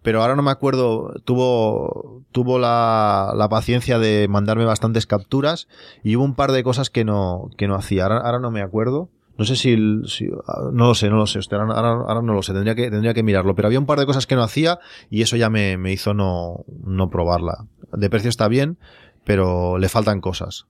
pero 0.03 0.23
ahora 0.23 0.35
no 0.35 0.42
me 0.42 0.51
acuerdo. 0.51 1.12
Tuvo, 1.25 2.23
tuvo 2.33 2.59
la, 2.59 3.35
la 3.37 3.51
paciencia 3.51 3.99
de 3.99 4.29
mandarme 4.29 4.64
bastantes 4.64 5.07
capturas 5.07 5.68
y 6.03 6.16
hubo 6.16 6.25
un 6.25 6.35
par 6.35 6.53
de 6.53 6.64
cosas 6.64 6.88
que 6.88 7.05
no, 7.05 7.51
que 7.59 7.68
no 7.68 7.75
hacía. 7.75 8.05
Ahora, 8.05 8.18
ahora 8.20 8.38
no 8.38 8.51
me 8.51 8.62
acuerdo. 8.62 9.11
No 9.37 9.44
sé 9.44 9.57
si, 9.57 9.73
el- 9.73 10.05
si- 10.07 10.29
no 10.29 10.87
lo 10.87 10.94
sé, 10.94 11.11
no 11.11 11.16
lo 11.16 11.27
sé. 11.27 11.40
hostia, 11.40 11.59
ahora, 11.59 11.90
ahora- 11.90 12.23
no 12.23 12.35
lo 12.35 12.42
sé. 12.42 12.53
Tendría 12.53 12.75
que, 12.75 12.90
tendría 12.90 13.14
que 13.14 13.23
mirarlo. 13.23 13.55
Pero 13.55 13.66
había 13.66 13.81
un 13.81 13.87
par 13.87 13.99
de 13.99 14.07
cosas 14.07 14.27
que 14.27 14.37
no 14.37 14.42
hacía 14.42 14.79
y 15.11 15.23
eso 15.23 15.37
ya 15.37 15.51
me, 15.51 15.77
me 15.77 15.92
hizo 15.92 16.14
no, 16.14 16.64
no 16.85 17.11
probarla. 17.11 17.66
De 17.92 18.09
precio 18.11 18.29
está 18.31 18.47
bien, 18.49 18.79
pero 19.25 19.79
le 19.79 19.88
faltan 19.88 20.20
cosas. 20.20 20.66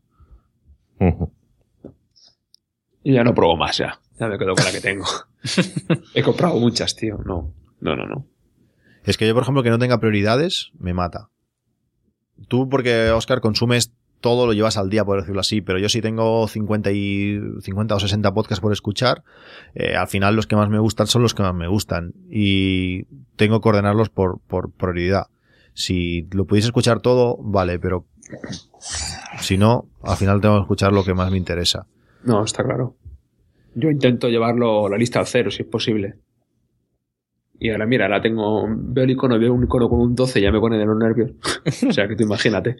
Y 3.02 3.12
ya 3.12 3.24
no 3.24 3.34
pruebo 3.34 3.56
más, 3.56 3.76
ya. 3.78 4.00
Ya 4.18 4.28
me 4.28 4.38
quedo 4.38 4.54
con 4.54 4.64
la 4.64 4.72
que 4.72 4.80
tengo. 4.80 5.04
He 6.14 6.22
comprado 6.22 6.58
muchas, 6.58 6.94
tío. 6.96 7.18
No, 7.24 7.52
no, 7.80 7.96
no, 7.96 8.06
no. 8.06 8.26
Es 9.04 9.18
que 9.18 9.26
yo, 9.26 9.34
por 9.34 9.42
ejemplo, 9.42 9.62
que 9.62 9.70
no 9.70 9.78
tenga 9.78 10.00
prioridades, 10.00 10.70
me 10.78 10.94
mata. 10.94 11.28
Tú, 12.48 12.68
porque, 12.70 13.10
Oscar, 13.10 13.40
consumes 13.40 13.92
todo, 14.24 14.46
lo 14.46 14.54
llevas 14.54 14.78
al 14.78 14.88
día, 14.88 15.04
por 15.04 15.20
decirlo 15.20 15.40
así, 15.40 15.60
pero 15.60 15.78
yo 15.78 15.90
sí 15.90 16.00
tengo 16.00 16.48
50, 16.48 16.92
y, 16.92 17.38
50 17.60 17.94
o 17.94 18.00
60 18.00 18.32
podcasts 18.32 18.62
por 18.62 18.72
escuchar, 18.72 19.22
eh, 19.74 19.96
al 19.96 20.08
final 20.08 20.34
los 20.34 20.46
que 20.46 20.56
más 20.56 20.70
me 20.70 20.78
gustan 20.78 21.06
son 21.06 21.20
los 21.20 21.34
que 21.34 21.42
más 21.42 21.54
me 21.54 21.68
gustan. 21.68 22.14
Y 22.30 23.04
tengo 23.36 23.60
que 23.60 23.68
ordenarlos 23.68 24.08
por, 24.08 24.40
por 24.40 24.70
prioridad. 24.70 25.26
Si 25.74 26.26
lo 26.30 26.46
pudiese 26.46 26.68
escuchar 26.68 27.00
todo, 27.00 27.36
vale, 27.38 27.78
pero 27.78 28.06
si 29.40 29.58
no, 29.58 29.90
al 30.02 30.16
final 30.16 30.40
tengo 30.40 30.54
que 30.54 30.62
escuchar 30.62 30.94
lo 30.94 31.04
que 31.04 31.12
más 31.12 31.30
me 31.30 31.36
interesa. 31.36 31.86
No, 32.22 32.42
está 32.42 32.64
claro. 32.64 32.96
Yo 33.74 33.90
intento 33.90 34.30
llevarlo 34.30 34.88
la 34.88 34.96
lista 34.96 35.20
al 35.20 35.26
cero, 35.26 35.50
si 35.50 35.64
es 35.64 35.68
posible. 35.68 36.14
Y 37.64 37.70
ahora, 37.70 37.86
mira, 37.86 38.06
la 38.10 38.20
tengo. 38.20 38.66
Veo 38.68 39.04
el 39.04 39.10
icono, 39.12 39.38
veo 39.38 39.54
un 39.54 39.64
icono 39.64 39.88
con 39.88 39.98
un 39.98 40.14
12 40.14 40.38
y 40.38 40.42
ya 40.42 40.52
me 40.52 40.60
pone 40.60 40.76
de 40.76 40.84
los 40.84 40.98
nervios. 40.98 41.30
o 41.88 41.92
sea, 41.94 42.06
que 42.06 42.14
tú 42.14 42.22
imagínate. 42.24 42.76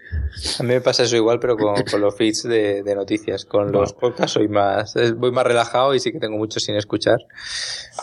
A 0.61 0.62
mí 0.62 0.68
me 0.68 0.83
pasa 0.83 1.05
eso 1.05 1.16
igual, 1.16 1.38
pero 1.40 1.57
con, 1.57 1.75
con 1.90 2.03
los 2.03 2.14
feeds 2.14 2.42
de, 2.42 2.83
de 2.83 2.94
noticias. 2.94 3.47
Con 3.47 3.73
los 3.73 3.94
podcasts 3.94 4.33
soy 4.33 4.47
más, 4.49 4.94
voy 5.16 5.33
más 5.33 5.47
relajado 5.47 5.94
y 5.94 6.01
sí 6.01 6.12
que 6.12 6.18
tengo 6.20 6.37
mucho 6.37 6.61
sin 6.61 6.75
escuchar. 6.77 7.16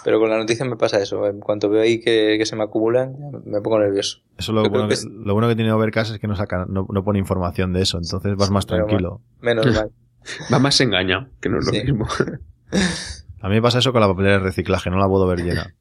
Pero 0.03 0.19
con 0.19 0.31
la 0.31 0.39
noticia 0.39 0.65
me 0.65 0.75
pasa 0.75 0.99
eso. 0.99 1.27
En 1.27 1.39
cuanto 1.39 1.69
veo 1.69 1.83
ahí 1.83 1.99
que, 1.99 2.37
que 2.39 2.45
se 2.47 2.55
me 2.55 2.63
acumulan, 2.63 3.15
me 3.45 3.61
pongo 3.61 3.77
nervioso. 3.77 4.17
Eso 4.39 4.51
es 4.51 4.55
lo, 4.55 4.67
bueno 4.67 4.87
que 4.87 4.95
es- 4.95 5.05
lo 5.05 5.33
bueno 5.33 5.47
que 5.49 5.55
tiene 5.55 5.71
Overcast 5.71 6.13
es 6.13 6.19
que 6.19 6.27
no 6.27 6.35
saca, 6.35 6.65
no, 6.67 6.87
no 6.91 7.03
pone 7.03 7.19
información 7.19 7.73
de 7.73 7.83
eso, 7.83 7.99
entonces 7.99 8.35
vas 8.37 8.49
más 8.49 8.65
tranquilo. 8.65 9.21
Menos 9.39 9.67
mal. 9.75 9.91
Va 10.51 10.57
más 10.57 10.81
engañado, 10.81 11.27
que 11.39 11.49
no 11.49 11.59
es 11.59 11.65
lo 11.67 11.71
Sí. 11.73 11.83
mismo. 11.83 12.07
A 13.43 13.49
mí 13.49 13.55
me 13.55 13.61
pasa 13.61 13.79
eso 13.79 13.91
con 13.91 14.01
la 14.01 14.07
papelera 14.07 14.37
de 14.37 14.43
reciclaje, 14.43 14.89
no 14.89 14.97
la 14.97 15.07
puedo 15.07 15.27
ver 15.27 15.43
llena. 15.43 15.73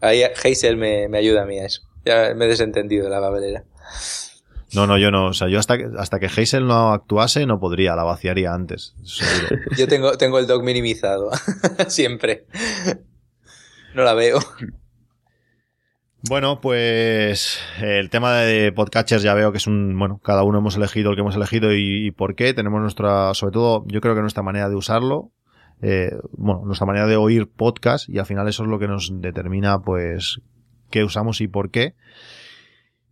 Ahí 0.00 0.22
Hazel 0.22 0.76
me, 0.76 1.08
me 1.08 1.18
ayuda 1.18 1.42
a 1.42 1.46
mí 1.46 1.58
a 1.58 1.66
eso. 1.66 1.82
Ya 2.04 2.34
me 2.34 2.46
he 2.46 2.48
desentendido 2.48 3.04
de 3.04 3.10
la 3.10 3.20
babelera. 3.20 3.64
No, 4.74 4.86
no, 4.86 4.98
yo 4.98 5.10
no. 5.10 5.26
O 5.26 5.32
sea, 5.32 5.48
yo 5.48 5.58
hasta 5.58 5.76
que, 5.78 5.88
hasta 5.98 6.20
que 6.20 6.26
Hazel 6.26 6.66
no 6.66 6.92
actuase 6.92 7.44
no 7.46 7.58
podría, 7.58 7.96
la 7.96 8.04
vaciaría 8.04 8.54
antes, 8.54 8.94
seguro. 9.02 9.62
Yo 9.76 9.88
tengo, 9.88 10.16
tengo 10.16 10.38
el 10.38 10.46
doc 10.46 10.62
minimizado. 10.62 11.30
Siempre. 11.88 12.46
No 13.94 14.04
la 14.04 14.14
veo. 14.14 14.38
Bueno, 16.28 16.60
pues 16.60 17.58
el 17.80 18.10
tema 18.10 18.36
de 18.36 18.70
podcatchers 18.72 19.22
ya 19.22 19.34
veo 19.34 19.50
que 19.50 19.58
es 19.58 19.66
un, 19.66 19.98
bueno, 19.98 20.20
cada 20.22 20.44
uno 20.44 20.58
hemos 20.58 20.76
elegido 20.76 21.10
el 21.10 21.16
que 21.16 21.22
hemos 21.22 21.34
elegido 21.34 21.74
y, 21.74 22.06
y 22.06 22.10
por 22.12 22.36
qué. 22.36 22.54
Tenemos 22.54 22.80
nuestra, 22.80 23.34
sobre 23.34 23.52
todo, 23.52 23.84
yo 23.88 24.00
creo 24.00 24.14
que 24.14 24.20
nuestra 24.20 24.44
manera 24.44 24.68
de 24.68 24.76
usarlo, 24.76 25.32
eh, 25.82 26.12
bueno, 26.32 26.62
nuestra 26.64 26.86
manera 26.86 27.06
de 27.06 27.16
oír 27.16 27.48
podcast 27.48 28.08
y 28.08 28.18
al 28.18 28.26
final 28.26 28.48
eso 28.48 28.62
es 28.64 28.68
lo 28.68 28.78
que 28.78 28.88
nos 28.88 29.10
determina, 29.20 29.80
pues, 29.80 30.40
qué 30.90 31.04
usamos 31.04 31.40
y 31.40 31.48
por 31.48 31.70
qué. 31.70 31.94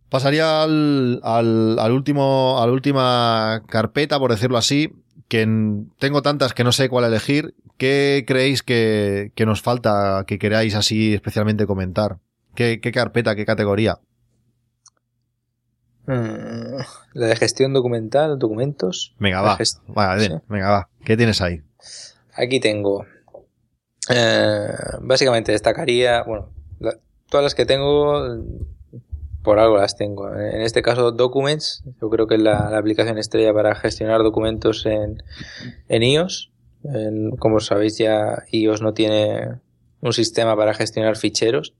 Pasaría 0.09 0.63
al, 0.63 1.19
al, 1.23 1.77
al 1.79 1.91
último, 1.91 2.59
a 2.61 2.65
la 2.65 2.73
última 2.73 3.61
carpeta, 3.67 4.17
por 4.19 4.31
decirlo 4.31 4.57
así, 4.57 4.91
que 5.27 5.41
en- 5.41 5.91
tengo 5.99 6.21
tantas 6.23 6.53
que 6.53 6.63
no 6.63 6.71
sé 6.71 6.89
cuál 6.89 7.05
elegir. 7.05 7.53
¿Qué 7.77 8.25
creéis 8.27 8.61
que, 8.63 9.31
que 9.35 9.45
nos 9.45 9.61
falta, 9.61 10.23
que 10.27 10.37
queráis 10.39 10.75
así 10.75 11.13
especialmente 11.13 11.65
comentar? 11.67 12.17
¿Qué, 12.55 12.81
qué 12.81 12.91
carpeta, 12.91 13.35
qué 13.35 13.45
categoría? 13.45 13.99
Mm, 16.07 16.81
La 17.13 17.27
de 17.27 17.35
gestión 17.35 17.73
documental, 17.73 18.39
documentos. 18.39 19.15
Venga, 19.19 19.41
va. 19.41 19.57
gest- 19.57 19.79
sí. 20.19 20.33
venga, 20.49 20.69
va. 20.69 20.89
¿Qué 21.05 21.15
tienes 21.15 21.41
ahí? 21.41 21.61
Aquí 22.39 22.59
tengo. 22.59 23.05
eh, 24.09 24.67
básicamente 25.01 25.51
destacaría, 25.51 26.23
bueno, 26.23 26.49
todas 27.29 27.43
las 27.43 27.53
que 27.53 27.65
tengo, 27.65 28.37
por 29.43 29.59
algo 29.59 29.77
las 29.77 29.97
tengo. 29.97 30.33
En 30.33 30.61
este 30.61 30.81
caso, 30.81 31.11
Documents, 31.11 31.83
yo 32.01 32.09
creo 32.09 32.27
que 32.27 32.35
es 32.35 32.41
la, 32.41 32.77
aplicación 32.77 33.17
estrella 33.17 33.53
para 33.53 33.75
gestionar 33.75 34.23
documentos 34.23 34.85
en, 34.85 35.21
en 35.89 36.03
iOS. 36.03 36.51
Como 37.39 37.59
sabéis, 37.59 37.97
ya 37.97 38.43
iOS 38.51 38.81
no 38.81 38.93
tiene 38.93 39.59
un 40.01 40.13
sistema 40.13 40.55
para 40.55 40.73
gestionar 40.73 41.17
ficheros. 41.17 41.75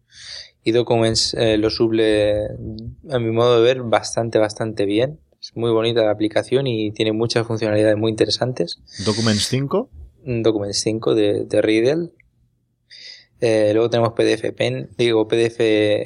Y 0.61 0.71
Documents 0.73 1.33
eh, 1.35 1.57
lo 1.57 1.69
suple, 1.69 2.47
a 3.09 3.17
mi 3.17 3.31
modo 3.31 3.61
de 3.61 3.63
ver, 3.63 3.83
bastante, 3.83 4.39
bastante 4.39 4.85
bien. 4.85 5.21
Es 5.41 5.55
muy 5.55 5.71
bonita 5.71 6.03
la 6.03 6.11
aplicación 6.11 6.67
y 6.67 6.91
tiene 6.91 7.13
muchas 7.13 7.47
funcionalidades 7.47 7.95
muy 7.95 8.11
interesantes. 8.11 8.81
Documents 9.05 9.47
5. 9.47 9.89
Documents 10.23 10.79
5 10.81 11.15
de, 11.15 11.45
de 11.45 11.61
Riddle. 11.61 12.11
Eh, 13.41 13.71
luego 13.73 13.89
tenemos 13.89 14.13
PDF 14.13 14.51
Pen, 14.55 14.89
digo 14.97 15.27
PDF 15.27 15.59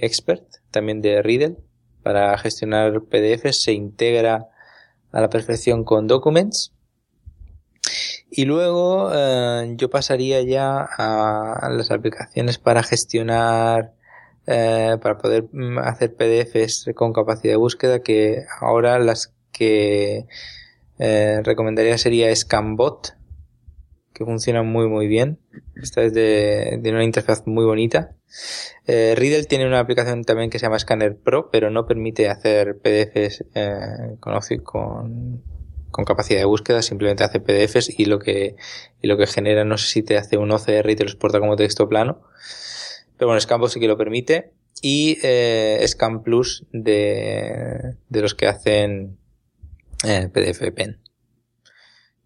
Expert, 0.03 0.43
también 0.69 1.01
de 1.01 1.21
Riddle, 1.21 1.57
para 2.03 2.37
gestionar 2.37 3.01
PDFs, 3.01 3.63
se 3.63 3.73
integra 3.73 4.49
a 5.11 5.21
la 5.21 5.29
perfección 5.29 5.83
con 5.83 6.07
Documents. 6.07 6.73
Y 8.29 8.45
luego 8.45 9.11
eh, 9.13 9.73
yo 9.77 9.89
pasaría 9.89 10.41
ya 10.41 10.81
a, 10.81 11.69
las 11.71 11.91
aplicaciones 11.91 12.57
para 12.57 12.83
gestionar, 12.83 13.93
eh, 14.47 14.97
para 15.01 15.17
poder 15.17 15.45
mm, 15.51 15.79
hacer 15.79 16.15
PDFs 16.15 16.91
con 16.95 17.13
capacidad 17.13 17.53
de 17.53 17.57
búsqueda, 17.57 18.01
que 18.01 18.43
ahora 18.59 18.99
las 18.99 19.33
que 19.51 20.25
recomendaría 20.97 21.97
sería 21.97 22.33
Scanbot, 22.33 23.15
que 24.13 24.25
funciona 24.25 24.63
muy 24.63 24.87
muy 24.87 25.07
bien. 25.07 25.39
Esta 25.75 26.03
es 26.03 26.13
de, 26.13 26.77
de 26.81 26.89
una 26.91 27.03
interfaz 27.03 27.45
muy 27.45 27.65
bonita. 27.65 28.15
Eh, 28.87 29.13
Riddle 29.17 29.45
tiene 29.45 29.67
una 29.67 29.79
aplicación 29.79 30.23
también 30.23 30.49
que 30.49 30.59
se 30.59 30.65
llama 30.65 30.79
Scanner 30.79 31.15
Pro, 31.17 31.49
pero 31.51 31.69
no 31.69 31.85
permite 31.85 32.29
hacer 32.29 32.77
PDFs 32.79 33.45
eh, 33.55 34.17
con, 34.19 34.39
con, 34.63 35.43
con 35.91 36.05
capacidad 36.05 36.39
de 36.39 36.45
búsqueda, 36.45 36.81
simplemente 36.81 37.23
hace 37.23 37.39
PDFs 37.39 37.99
y 37.99 38.05
lo 38.05 38.19
que, 38.19 38.55
y 39.01 39.07
lo 39.07 39.17
que 39.17 39.27
genera, 39.27 39.63
no 39.63 39.77
sé 39.77 39.87
si 39.87 40.03
te 40.03 40.17
hace 40.17 40.37
un 40.37 40.51
OCR 40.51 40.89
y 40.89 40.95
te 40.95 41.03
lo 41.03 41.09
exporta 41.09 41.39
como 41.39 41.55
texto 41.55 41.87
plano. 41.87 42.21
Pero 43.17 43.27
bueno, 43.27 43.39
Scanbot 43.39 43.69
sí 43.69 43.79
que 43.79 43.87
lo 43.87 43.97
permite. 43.97 44.51
Y 44.81 45.17
eh, 45.23 45.81
Scan 45.87 46.23
Plus 46.23 46.65
de, 46.73 47.95
de 48.09 48.21
los 48.21 48.35
que 48.35 48.47
hacen 48.47 49.17
eh, 50.03 50.29
PDF 50.33 50.71
Pen. 50.75 51.02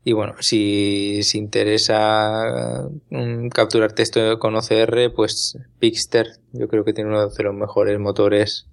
Y 0.09 0.13
bueno, 0.13 0.35
si, 0.39 1.21
si 1.23 1.37
interesa 1.37 2.87
mm, 3.09 3.49
capturar 3.49 3.91
texto 3.91 4.39
con 4.39 4.55
OCR, 4.55 5.11
pues 5.13 5.57
Pixter 5.79 6.27
yo 6.53 6.69
creo 6.69 6.85
que 6.85 6.93
tiene 6.93 7.09
uno 7.09 7.27
de 7.27 7.43
los 7.43 7.53
mejores 7.53 7.99
motores 7.99 8.67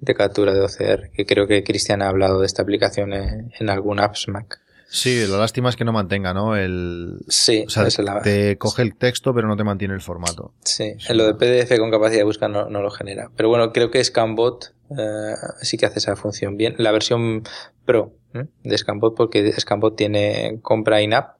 de 0.00 0.14
captura 0.14 0.52
de 0.52 0.60
OCR, 0.60 1.10
que 1.14 1.24
creo 1.24 1.46
que 1.46 1.64
Cristian 1.64 2.02
ha 2.02 2.08
hablado 2.08 2.40
de 2.40 2.46
esta 2.46 2.60
aplicación 2.60 3.14
en, 3.14 3.50
en 3.58 3.70
algún 3.70 4.00
apps 4.00 4.28
Mac. 4.28 4.60
Sí, 4.90 5.24
la 5.26 5.38
lástima 5.38 5.70
es 5.70 5.76
que 5.76 5.86
no 5.86 5.92
mantenga, 5.94 6.34
¿no? 6.34 6.54
El, 6.54 7.20
Sí, 7.28 7.64
o 7.66 7.70
sea, 7.70 7.86
esa 7.86 8.02
es 8.02 8.06
la- 8.06 8.20
te 8.20 8.58
coge 8.58 8.82
el 8.82 8.96
texto 8.96 9.32
pero 9.32 9.48
no 9.48 9.56
te 9.56 9.64
mantiene 9.64 9.94
el 9.94 10.02
formato. 10.02 10.52
Sí, 10.62 10.92
en 11.08 11.16
lo 11.16 11.24
de 11.24 11.34
PDF 11.36 11.78
con 11.78 11.90
capacidad 11.90 12.18
de 12.18 12.24
búsqueda 12.24 12.48
no, 12.48 12.68
no 12.68 12.82
lo 12.82 12.90
genera. 12.90 13.30
Pero 13.34 13.48
bueno, 13.48 13.72
creo 13.72 13.90
que 13.90 14.04
Scanbot 14.04 14.74
eh, 14.90 15.34
sí 15.62 15.78
que 15.78 15.86
hace 15.86 16.00
esa 16.00 16.16
función 16.16 16.58
bien. 16.58 16.74
La 16.76 16.92
versión 16.92 17.44
Pro. 17.86 18.12
De 18.32 18.78
Scanbot, 18.78 19.14
porque 19.16 19.50
Scanbot 19.52 19.96
tiene 19.96 20.58
compra 20.62 21.00
in-app 21.02 21.36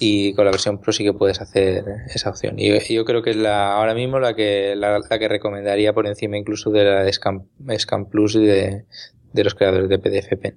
y 0.00 0.32
con 0.34 0.44
la 0.44 0.50
versión 0.50 0.80
Pro 0.80 0.92
sí 0.92 1.04
que 1.04 1.12
puedes 1.12 1.40
hacer 1.40 1.84
esa 2.14 2.30
opción. 2.30 2.58
Y, 2.58 2.78
yo 2.92 3.04
creo 3.04 3.22
que 3.22 3.30
es 3.30 3.36
la 3.36 3.74
ahora 3.74 3.94
mismo 3.94 4.18
la 4.18 4.34
que 4.34 4.74
la, 4.76 4.98
la 4.98 5.18
que 5.18 5.28
recomendaría 5.28 5.92
por 5.92 6.06
encima 6.06 6.38
incluso 6.38 6.70
de 6.70 6.84
la 6.84 7.02
de 7.02 7.12
Scan, 7.12 7.46
Scan 7.78 8.06
Plus 8.06 8.36
y 8.36 8.44
de, 8.44 8.84
de 9.32 9.44
los 9.44 9.54
creadores 9.54 9.88
de 9.88 9.98
PDF 9.98 10.40
Pen. 10.40 10.56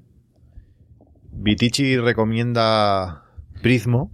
Vitici 1.31 1.97
recomienda 1.97 3.25
Prismo, 3.61 4.11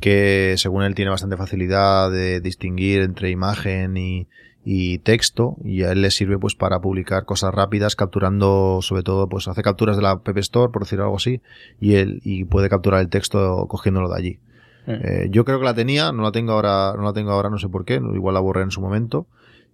que 0.00 0.54
según 0.56 0.82
él 0.82 0.94
tiene 0.94 1.10
bastante 1.10 1.36
facilidad 1.36 2.10
de 2.10 2.40
distinguir 2.40 3.02
entre 3.02 3.30
imagen 3.30 3.96
y, 3.96 4.28
y 4.64 4.98
texto 4.98 5.56
y 5.62 5.82
a 5.82 5.92
él 5.92 6.00
le 6.02 6.10
sirve 6.10 6.38
pues 6.38 6.54
para 6.54 6.80
publicar 6.80 7.24
cosas 7.26 7.52
rápidas 7.54 7.96
capturando 7.96 8.78
sobre 8.80 9.02
todo 9.02 9.28
pues 9.28 9.46
hace 9.46 9.62
capturas 9.62 9.96
de 9.96 10.02
la 10.02 10.12
App 10.12 10.38
Store 10.38 10.72
por 10.72 10.82
decir 10.84 11.00
algo 11.00 11.16
así 11.16 11.42
y 11.80 11.96
él 11.96 12.20
y 12.24 12.44
puede 12.44 12.68
capturar 12.70 13.00
el 13.00 13.08
texto 13.08 13.66
cogiéndolo 13.68 14.08
de 14.08 14.16
allí 14.16 14.38
Ujú. 14.86 14.96
Eh, 15.02 15.28
yo 15.30 15.44
creo 15.46 15.58
que 15.58 15.64
la 15.64 15.74
tenía 15.74 16.12
no 16.12 16.22
la 16.22 16.32
tengo 16.32 16.52
ahora 16.52 16.94
no 16.96 17.02
la 17.04 17.12
tengo 17.14 17.30
ahora 17.30 17.48
no 17.50 17.58
sé 17.58 17.68
por 17.68 17.84
qué 17.84 17.94
igual 18.14 18.34
la 18.34 18.40
borré 18.40 18.62
en 18.62 18.70
su 18.70 18.80
momento 18.82 19.26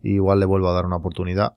y 0.03 0.14
igual 0.14 0.38
le 0.41 0.47
vuelvo 0.47 0.68
a 0.68 0.72
dar 0.72 0.86
una 0.86 0.97
oportunidad 0.97 1.55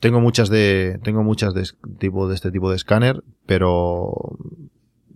tengo 0.00 0.20
muchas 0.20 0.48
de 0.50 0.98
tengo 1.02 1.22
muchas 1.22 1.54
de 1.54 1.64
tipo 1.98 2.28
de 2.28 2.34
este 2.34 2.50
tipo 2.50 2.68
de 2.70 2.76
escáner 2.76 3.22
pero 3.46 4.12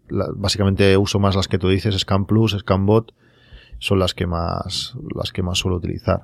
la- 0.09 0.29
básicamente 0.35 0.97
uso 0.97 1.19
más 1.19 1.37
las 1.37 1.49
que 1.49 1.59
tú 1.59 1.69
dices 1.69 1.95
Scan 1.99 2.27
Plus 2.27 2.57
Scanbot 2.59 3.13
son 3.79 3.99
las 3.99 4.15
que 4.15 4.27
más 4.27 4.95
las 5.15 5.33
que 5.33 5.43
más 5.43 5.59
suelo 5.59 5.77
utilizar. 5.77 6.23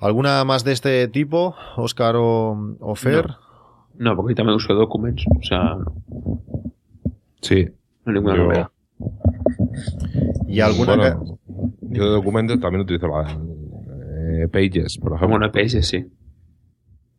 Alguna 0.00 0.44
más 0.44 0.64
de 0.64 0.72
este 0.72 1.08
tipo 1.08 1.54
Oscar 1.76 2.16
o, 2.16 2.76
o 2.80 2.94
Fer 2.94 3.26
No, 3.96 4.14
porque 4.16 4.32
yo 4.32 4.36
también 4.36 4.56
uso 4.56 4.74
Documents. 4.74 5.24
O 5.38 5.42
sea, 5.42 5.74
no 5.76 5.92
Sí. 7.40 7.68
hay 8.06 8.12
ninguna 8.14 8.36
Yo- 8.36 8.44
novedad. 8.44 8.70
y 10.46 10.60
alguna 10.60 10.96
Bueno, 10.96 11.24
que- 11.24 11.96
yo 11.96 12.04
de 12.04 12.10
documentos 12.10 12.60
también 12.60 12.82
utilizo 12.82 13.08
la, 13.08 13.30
eh, 14.42 14.48
Pages, 14.48 14.98
por 14.98 15.12
ejemplo. 15.14 15.38
Bueno, 15.38 15.52
Pages 15.52 15.86
sí. 15.86 16.06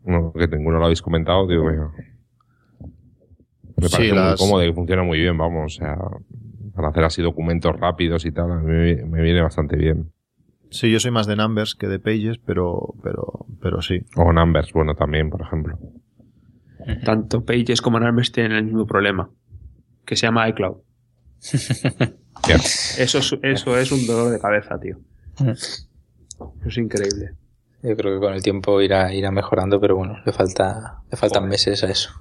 No, 0.05 0.31
que 0.33 0.47
ninguno 0.47 0.77
lo 0.79 0.85
habéis 0.85 1.01
comentado, 1.01 1.47
digo, 1.47 1.65
venga. 1.65 1.91
Me 3.77 3.87
Sí, 3.87 3.91
parece 3.95 4.15
las- 4.15 4.39
muy 4.39 4.47
cómodo 4.47 4.65
y 4.65 4.73
funciona 4.73 5.03
muy 5.03 5.19
bien, 5.19 5.37
vamos, 5.37 5.75
o 5.75 5.79
sea, 5.79 5.97
para 6.75 6.89
hacer 6.89 7.03
así 7.03 7.21
documentos 7.21 7.75
rápidos 7.77 8.25
y 8.25 8.31
tal, 8.31 8.51
a 8.51 8.55
mí 8.57 8.95
me 9.05 9.21
viene 9.21 9.41
bastante 9.41 9.75
bien. 9.77 10.11
Sí 10.69 10.91
yo 10.91 10.99
soy 10.99 11.11
más 11.11 11.27
de 11.27 11.35
numbers 11.35 11.75
que 11.75 11.87
de 11.87 11.99
pages 11.99 12.37
pero 12.45 12.93
pero 13.03 13.45
pero 13.61 13.81
sí 13.81 14.01
O 14.15 14.31
Numbers, 14.31 14.73
bueno, 14.73 14.95
también, 14.95 15.29
por 15.29 15.41
ejemplo. 15.41 15.77
Tanto 17.03 17.45
Pages 17.45 17.81
como 17.81 17.99
Numbers 17.99 18.31
tienen 18.31 18.53
el 18.53 18.63
mismo 18.63 18.85
problema. 18.85 19.29
Que 20.05 20.15
se 20.15 20.25
llama 20.25 20.47
iCloud. 20.49 20.77
Eso 22.97 23.17
es, 23.17 23.37
eso 23.43 23.77
es 23.77 23.91
un 23.91 24.07
dolor 24.07 24.31
de 24.31 24.39
cabeza, 24.39 24.79
tío. 24.79 24.97
Eso 25.45 25.87
es 26.65 26.77
increíble. 26.77 27.31
Yo 27.83 27.95
creo 27.97 28.13
que 28.13 28.25
con 28.25 28.33
el 28.33 28.41
tiempo 28.41 28.81
irá, 28.81 29.13
irá 29.13 29.29
mejorando, 29.29 29.79
pero 29.79 29.97
bueno, 29.97 30.17
le 30.25 30.31
falta, 30.31 31.01
le 31.11 31.17
faltan 31.17 31.41
Joder. 31.41 31.51
meses 31.51 31.83
a 31.83 31.91
eso. 31.91 32.11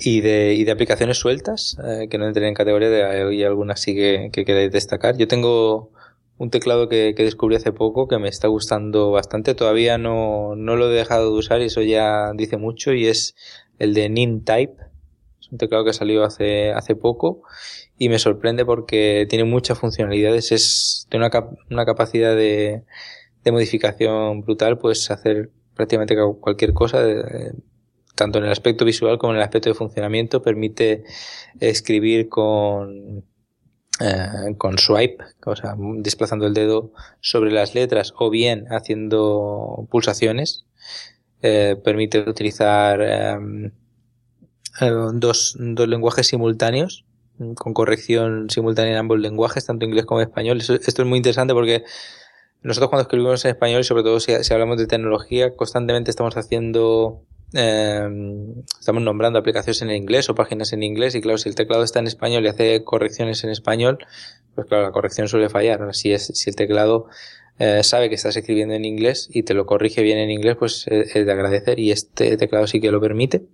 Y 0.00 0.20
de, 0.20 0.54
y 0.54 0.64
de 0.64 0.70
aplicaciones 0.70 1.18
sueltas, 1.18 1.78
eh, 1.82 2.08
que 2.10 2.18
no 2.18 2.26
entren 2.26 2.46
en 2.48 2.54
categoría, 2.54 2.90
de, 2.90 3.04
hay 3.04 3.42
algunas 3.42 3.80
sí 3.80 3.94
que, 3.94 4.28
que 4.32 4.44
queréis 4.44 4.70
destacar. 4.70 5.16
Yo 5.16 5.26
tengo 5.26 5.90
un 6.36 6.50
teclado 6.50 6.88
que, 6.88 7.14
que 7.16 7.22
descubrí 7.24 7.56
hace 7.56 7.72
poco 7.72 8.08
que 8.08 8.18
me 8.18 8.28
está 8.28 8.48
gustando 8.48 9.10
bastante. 9.10 9.54
Todavía 9.54 9.98
no, 9.98 10.56
no 10.56 10.76
lo 10.76 10.90
he 10.90 10.94
dejado 10.94 11.32
de 11.32 11.38
usar 11.38 11.60
y 11.60 11.66
eso 11.66 11.82
ya 11.82 12.32
dice 12.34 12.56
mucho 12.56 12.92
y 12.92 13.06
es 13.06 13.34
el 13.78 13.94
de 13.94 14.08
Nintype. 14.08 14.74
Es 15.40 15.52
un 15.52 15.58
teclado 15.58 15.84
que 15.84 15.92
salió 15.92 16.24
hace, 16.24 16.72
hace 16.72 16.96
poco 16.96 17.42
y 17.98 18.08
me 18.08 18.18
sorprende 18.18 18.64
porque 18.64 19.26
tiene 19.28 19.44
muchas 19.44 19.78
funcionalidades. 19.78 20.50
Es, 20.52 21.06
tiene 21.08 21.24
una, 21.24 21.30
cap- 21.30 21.54
una 21.70 21.84
capacidad 21.84 22.34
de, 22.34 22.82
de 23.44 23.52
modificación 23.52 24.40
brutal, 24.40 24.78
pues 24.78 25.10
hacer 25.10 25.50
prácticamente 25.76 26.16
ca- 26.16 26.32
cualquier 26.40 26.72
cosa, 26.72 27.08
eh, 27.08 27.52
tanto 28.16 28.38
en 28.38 28.44
el 28.44 28.50
aspecto 28.52 28.84
visual 28.84 29.18
como 29.18 29.32
en 29.32 29.38
el 29.38 29.42
aspecto 29.44 29.68
de 29.68 29.74
funcionamiento, 29.74 30.42
permite 30.42 31.04
escribir 31.60 32.28
con, 32.28 33.24
eh, 34.00 34.54
con 34.58 34.78
swipe, 34.78 35.24
o 35.46 35.56
sea, 35.56 35.76
desplazando 35.78 36.46
el 36.46 36.54
dedo 36.54 36.92
sobre 37.20 37.52
las 37.52 37.74
letras 37.74 38.12
o 38.16 38.30
bien 38.30 38.66
haciendo 38.70 39.86
pulsaciones. 39.90 40.64
Eh, 41.42 41.76
permite 41.84 42.20
utilizar 42.20 43.00
eh, 43.02 43.38
dos, 45.14 45.56
dos 45.58 45.88
lenguajes 45.88 46.26
simultáneos 46.26 47.04
con 47.56 47.74
corrección 47.74 48.48
simultánea 48.48 48.92
en 48.92 48.98
ambos 48.98 49.18
lenguajes, 49.18 49.66
tanto 49.66 49.84
inglés 49.84 50.06
como 50.06 50.20
español. 50.20 50.58
Esto 50.60 51.02
es 51.02 51.08
muy 51.08 51.18
interesante 51.18 51.52
porque 51.52 51.84
nosotros 52.62 52.88
cuando 52.88 53.02
escribimos 53.02 53.44
en 53.44 53.50
español, 53.50 53.80
y 53.80 53.84
sobre 53.84 54.02
todo 54.02 54.20
si 54.20 54.32
hablamos 54.52 54.78
de 54.78 54.86
tecnología, 54.86 55.54
constantemente 55.54 56.10
estamos 56.10 56.36
haciendo, 56.36 57.22
eh, 57.54 58.08
estamos 58.78 59.02
nombrando 59.02 59.38
aplicaciones 59.38 59.80
en 59.82 59.90
inglés 59.90 60.28
o 60.28 60.34
páginas 60.34 60.72
en 60.72 60.82
inglés 60.82 61.14
y 61.14 61.20
claro, 61.20 61.38
si 61.38 61.48
el 61.48 61.54
teclado 61.54 61.84
está 61.84 62.00
en 62.00 62.06
español 62.06 62.44
y 62.44 62.48
hace 62.48 62.84
correcciones 62.84 63.44
en 63.44 63.50
español, 63.50 63.98
pues 64.54 64.66
claro, 64.66 64.84
la 64.84 64.92
corrección 64.92 65.28
suele 65.28 65.48
fallar. 65.48 65.80
Ahora, 65.80 65.92
si, 65.92 66.12
es, 66.12 66.26
si 66.26 66.50
el 66.50 66.56
teclado 66.56 67.06
eh, 67.58 67.82
sabe 67.84 68.08
que 68.08 68.16
estás 68.16 68.36
escribiendo 68.36 68.74
en 68.74 68.84
inglés 68.84 69.28
y 69.32 69.44
te 69.44 69.54
lo 69.54 69.66
corrige 69.66 70.02
bien 70.02 70.18
en 70.18 70.30
inglés, 70.30 70.56
pues 70.58 70.86
eh, 70.88 71.06
es 71.14 71.26
de 71.26 71.32
agradecer 71.32 71.78
y 71.78 71.92
este 71.92 72.36
teclado 72.36 72.66
sí 72.66 72.80
que 72.80 72.90
lo 72.90 73.00
permite. 73.00 73.46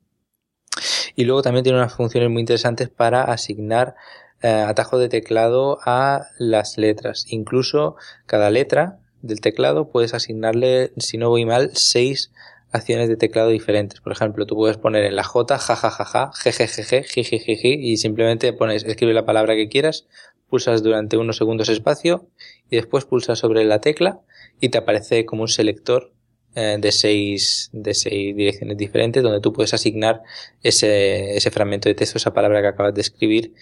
Y 1.14 1.24
luego 1.24 1.42
también 1.42 1.64
tiene 1.64 1.78
unas 1.78 1.94
funciones 1.94 2.30
muy 2.30 2.40
interesantes 2.40 2.88
para 2.88 3.22
asignar 3.22 3.94
eh, 4.42 4.48
atajos 4.48 5.01
de 5.01 5.11
teclado 5.11 5.78
a 5.84 6.26
las 6.38 6.78
letras. 6.78 7.26
Incluso 7.28 7.96
cada 8.24 8.48
letra 8.51 8.98
del 9.20 9.42
teclado 9.42 9.90
puedes 9.90 10.14
asignarle, 10.14 10.92
si 10.96 11.18
no 11.18 11.28
voy 11.28 11.44
mal, 11.44 11.70
seis 11.74 12.32
acciones 12.73 13.09
de 13.09 13.16
teclado 13.16 13.49
diferentes. 13.51 14.01
Por 14.01 14.12
ejemplo, 14.12 14.47
tú 14.47 14.57
puedes 14.57 14.77
poner 14.77 15.05
en 15.05 15.16
la 15.16 15.25
J, 15.25 15.59
jajajaja, 15.59 16.31
jejejeje, 16.35 17.03
jijijiji, 17.03 17.75
y 17.75 17.97
simplemente 17.97 18.53
pones, 18.53 18.85
escribe 18.85 19.12
la 19.14 19.25
palabra 19.25 19.55
que 19.55 19.68
quieras, 19.68 20.07
pulsas 20.49 20.83
durante 20.83 21.16
unos 21.16 21.37
segundos 21.37 21.68
espacio 21.68 22.29
y 22.68 22.77
después 22.77 23.05
pulsas 23.05 23.39
sobre 23.39 23.64
la 23.64 23.81
tecla 23.81 24.21
y 24.61 24.68
te 24.68 24.79
aparece 24.79 25.25
como 25.25 25.43
un 25.43 25.49
selector 25.49 26.12
eh, 26.57 26.79
de 26.81 26.91
seis 26.91 27.71
de 27.73 27.95
seis 27.95 28.35
direcciones 28.35 28.77
diferentes 28.77 29.23
donde 29.23 29.41
tú 29.41 29.53
puedes 29.53 29.73
asignar 29.73 30.23
ese, 30.64 31.37
ese 31.37 31.51
fragmento 31.53 31.89
de 31.89 31.95
texto, 31.95 32.18
esa 32.18 32.35
palabra 32.35 32.61
que 32.61 32.66
acabas 32.66 32.93
de 32.93 33.01
escribir 33.01 33.55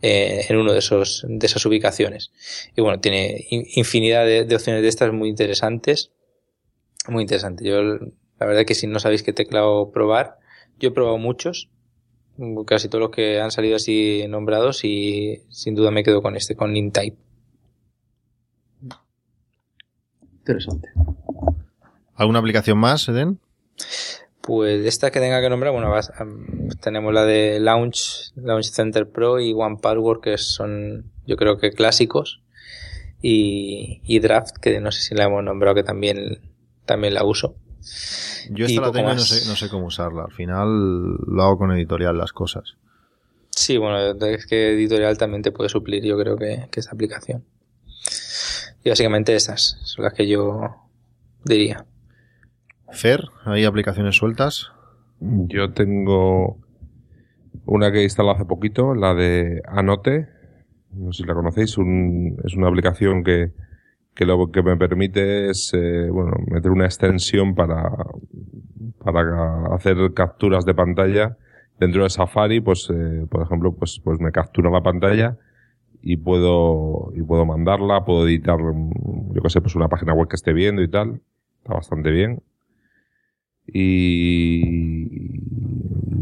eh, 0.00 0.46
en 0.48 0.56
uno 0.56 0.72
de 0.72 0.78
esos 0.78 1.26
de 1.28 1.44
esas 1.44 1.66
ubicaciones. 1.66 2.30
Y 2.76 2.82
bueno, 2.82 3.00
tiene 3.00 3.46
infinidad 3.50 4.24
de, 4.24 4.44
de 4.44 4.54
opciones 4.54 4.82
de 4.82 4.88
estas 4.88 5.12
muy 5.12 5.28
interesantes. 5.28 6.12
Muy 7.08 7.22
interesante. 7.22 7.64
Yo, 7.64 7.98
la 8.38 8.46
verdad 8.46 8.64
que 8.64 8.74
si 8.74 8.86
no 8.86 8.98
sabéis 8.98 9.22
qué 9.22 9.32
teclado 9.32 9.90
probar, 9.90 10.38
yo 10.78 10.90
he 10.90 10.92
probado 10.92 11.18
muchos, 11.18 11.70
casi 12.66 12.88
todos 12.88 13.00
los 13.00 13.10
que 13.10 13.40
han 13.40 13.50
salido 13.50 13.76
así 13.76 14.26
nombrados 14.28 14.84
y 14.84 15.42
sin 15.48 15.74
duda 15.74 15.90
me 15.90 16.04
quedo 16.04 16.22
con 16.22 16.36
este, 16.36 16.54
con 16.54 16.76
InType. 16.76 17.16
Interesante. 20.38 20.88
¿Alguna 22.14 22.38
aplicación 22.38 22.78
más, 22.78 23.08
Eden? 23.08 23.40
Pues 24.40 24.82
de 24.82 24.88
esta 24.88 25.10
que 25.10 25.18
tenga 25.18 25.40
que 25.40 25.50
nombrar, 25.50 25.72
bueno, 25.72 25.90
vas, 25.90 26.12
um, 26.20 26.68
tenemos 26.80 27.12
la 27.12 27.24
de 27.24 27.58
Launch, 27.58 28.32
Launch 28.36 28.70
Center 28.70 29.10
Pro 29.10 29.40
y 29.40 29.52
One 29.52 29.78
Password, 29.82 30.20
que 30.20 30.38
son, 30.38 31.10
yo 31.26 31.36
creo 31.36 31.58
que 31.58 31.72
clásicos. 31.72 32.42
Y, 33.20 34.02
y 34.04 34.20
Draft, 34.20 34.58
que 34.58 34.78
no 34.78 34.92
sé 34.92 35.00
si 35.00 35.14
la 35.14 35.24
hemos 35.24 35.42
nombrado, 35.42 35.74
que 35.74 35.82
también, 35.82 36.40
también 36.84 37.14
la 37.14 37.24
uso. 37.24 37.56
Yo 38.50 38.66
esta 38.66 38.80
la 38.80 38.92
tengo 38.92 39.12
y 39.12 39.14
no 39.14 39.20
sé, 39.20 39.48
no 39.48 39.56
sé 39.56 39.68
cómo 39.68 39.86
usarla. 39.86 40.24
Al 40.24 40.32
final 40.32 41.16
lo 41.26 41.42
hago 41.42 41.58
con 41.58 41.72
editorial 41.72 42.16
las 42.18 42.32
cosas. 42.32 42.76
Sí, 43.50 43.78
bueno, 43.78 43.98
es 44.26 44.46
que 44.46 44.74
editorial 44.74 45.16
también 45.16 45.42
te 45.42 45.52
puede 45.52 45.68
suplir, 45.68 46.04
yo 46.04 46.18
creo 46.18 46.36
que, 46.36 46.68
que 46.70 46.80
esta 46.80 46.92
aplicación. 46.92 47.44
Y 48.84 48.88
básicamente 48.88 49.34
esas 49.34 49.78
son 49.82 50.04
las 50.04 50.14
que 50.14 50.28
yo 50.28 50.76
diría. 51.44 51.86
Fer, 52.90 53.24
¿hay 53.44 53.64
aplicaciones 53.64 54.16
sueltas? 54.16 54.70
Yo 55.20 55.72
tengo 55.72 56.58
una 57.64 57.90
que 57.90 58.00
he 58.00 58.04
instalado 58.04 58.36
hace 58.36 58.44
poquito, 58.44 58.94
la 58.94 59.14
de 59.14 59.62
Anote. 59.66 60.28
No 60.92 61.12
sé 61.12 61.22
si 61.22 61.28
la 61.28 61.34
conocéis. 61.34 61.78
Un, 61.78 62.38
es 62.44 62.54
una 62.54 62.68
aplicación 62.68 63.24
que, 63.24 63.52
que 64.16 64.24
lo 64.24 64.50
que 64.50 64.62
me 64.62 64.76
permite 64.76 65.50
es 65.50 65.72
eh, 65.74 66.08
bueno, 66.10 66.32
meter 66.50 66.70
una 66.70 66.86
extensión 66.86 67.54
para, 67.54 67.92
para 69.04 69.74
hacer 69.74 69.96
capturas 70.14 70.64
de 70.64 70.74
pantalla. 70.74 71.36
Dentro 71.78 72.04
de 72.04 72.08
Safari, 72.08 72.60
pues, 72.60 72.88
eh, 72.90 73.26
por 73.30 73.42
ejemplo, 73.42 73.74
pues, 73.74 74.00
pues 74.02 74.18
me 74.18 74.32
captura 74.32 74.70
la 74.70 74.82
pantalla 74.82 75.36
y 76.00 76.16
puedo, 76.16 77.12
y 77.14 77.22
puedo 77.22 77.44
mandarla, 77.44 78.06
puedo 78.06 78.26
editar, 78.26 78.58
yo 78.58 79.42
que 79.42 79.50
sé, 79.50 79.60
pues 79.60 79.76
una 79.76 79.88
página 79.88 80.14
web 80.14 80.28
que 80.28 80.36
esté 80.36 80.54
viendo 80.54 80.82
y 80.82 80.88
tal. 80.88 81.20
Está 81.58 81.74
bastante 81.74 82.10
bien. 82.10 82.42
Y, 83.66 85.42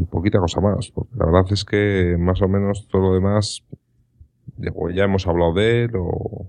y 0.00 0.04
poquita 0.10 0.40
cosa 0.40 0.60
más. 0.60 0.90
Porque 0.90 1.14
la 1.16 1.26
verdad 1.26 1.44
es 1.52 1.64
que 1.64 2.16
más 2.18 2.42
o 2.42 2.48
menos 2.48 2.88
todo 2.88 3.02
lo 3.02 3.14
demás, 3.14 3.62
ya 4.56 5.04
hemos 5.04 5.28
hablado 5.28 5.52
de 5.54 5.84
él 5.84 5.92
o, 5.96 6.48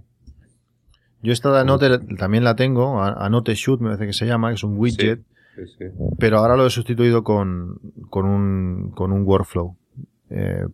yo 1.25 1.33
esta 1.33 1.51
de 1.51 1.59
Anote 1.59 1.99
también 2.17 2.43
la 2.43 2.55
tengo, 2.55 3.01
Anote 3.01 3.55
Shoot 3.55 3.81
me 3.81 3.87
parece 3.89 4.05
que 4.07 4.13
se 4.13 4.25
llama, 4.25 4.49
que 4.49 4.55
es 4.55 4.63
un 4.63 4.77
widget, 4.77 5.21
Sí, 5.55 5.61
sí. 5.77 5.85
pero 6.19 6.37
ahora 6.39 6.55
lo 6.55 6.65
he 6.65 6.69
sustituido 6.69 7.23
con, 7.23 7.79
con, 8.09 8.25
un, 8.25 8.91
con 8.91 9.11
un 9.11 9.23
workflow. 9.23 9.77
Eh, 10.29 10.65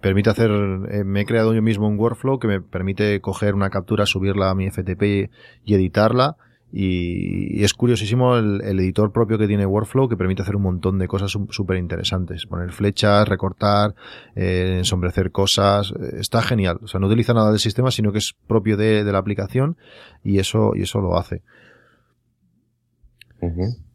permite 0.00 0.30
hacer, 0.30 0.50
eh, 0.50 1.04
me 1.04 1.20
he 1.20 1.24
creado 1.26 1.54
yo 1.54 1.62
mismo 1.62 1.86
un 1.86 1.98
workflow 1.98 2.38
que 2.38 2.48
me 2.48 2.60
permite 2.60 3.20
coger 3.20 3.54
una 3.54 3.70
captura, 3.70 4.06
subirla 4.06 4.50
a 4.50 4.54
mi 4.54 4.68
FTP 4.70 5.30
y 5.64 5.74
editarla. 5.74 6.36
Y, 6.72 7.62
es 7.64 7.74
curiosísimo 7.74 8.36
el, 8.36 8.60
el 8.62 8.78
editor 8.80 9.12
propio 9.12 9.38
que 9.38 9.46
tiene 9.46 9.66
Workflow 9.66 10.08
que 10.08 10.16
permite 10.16 10.42
hacer 10.42 10.56
un 10.56 10.62
montón 10.62 10.98
de 10.98 11.08
cosas 11.08 11.30
súper 11.50 11.76
interesantes. 11.76 12.46
Poner 12.46 12.72
flechas, 12.72 13.28
recortar, 13.28 13.94
eh, 14.36 14.76
ensombrecer 14.78 15.32
cosas. 15.32 15.92
eh, 15.92 16.16
Está 16.20 16.42
genial. 16.42 16.78
O 16.82 16.86
sea, 16.86 17.00
no 17.00 17.06
utiliza 17.06 17.34
nada 17.34 17.50
del 17.50 17.58
sistema, 17.60 17.90
sino 17.90 18.12
que 18.12 18.18
es 18.18 18.34
propio 18.46 18.76
de, 18.76 19.04
de 19.04 19.12
la 19.12 19.18
aplicación 19.18 19.76
y 20.22 20.38
eso, 20.38 20.72
y 20.74 20.82
eso 20.82 21.00
lo 21.00 21.18
hace. 21.18 21.42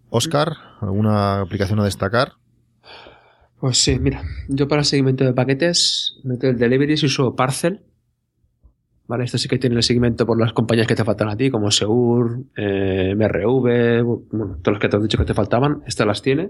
Oscar, 0.09 0.53
¿alguna 0.81 1.41
aplicación 1.41 1.79
a 1.79 1.83
destacar? 1.83 2.33
Pues 3.59 3.77
sí, 3.77 3.99
mira, 3.99 4.23
yo 4.47 4.67
para 4.67 4.83
seguimiento 4.83 5.23
de 5.23 5.33
paquetes 5.33 6.19
meto 6.23 6.47
el 6.47 6.57
delivery 6.57 6.95
y 7.01 7.05
uso 7.05 7.35
Parcel. 7.35 7.81
Vale, 9.07 9.23
esto 9.25 9.37
sí 9.37 9.47
que 9.47 9.59
tiene 9.59 9.75
el 9.75 9.83
seguimiento 9.83 10.25
por 10.25 10.39
las 10.39 10.51
compañías 10.53 10.87
que 10.87 10.95
te 10.95 11.03
faltan 11.03 11.29
a 11.29 11.37
ti, 11.37 11.51
como 11.51 11.69
Seur, 11.69 12.39
eh, 12.57 13.13
MRV, 13.15 14.01
bueno, 14.03 14.57
todos 14.63 14.73
los 14.75 14.79
que 14.79 14.89
te 14.89 14.95
han 14.95 15.03
dicho 15.03 15.17
que 15.19 15.25
te 15.25 15.33
faltaban, 15.35 15.83
estas 15.85 16.07
las 16.07 16.21
tiene. 16.23 16.49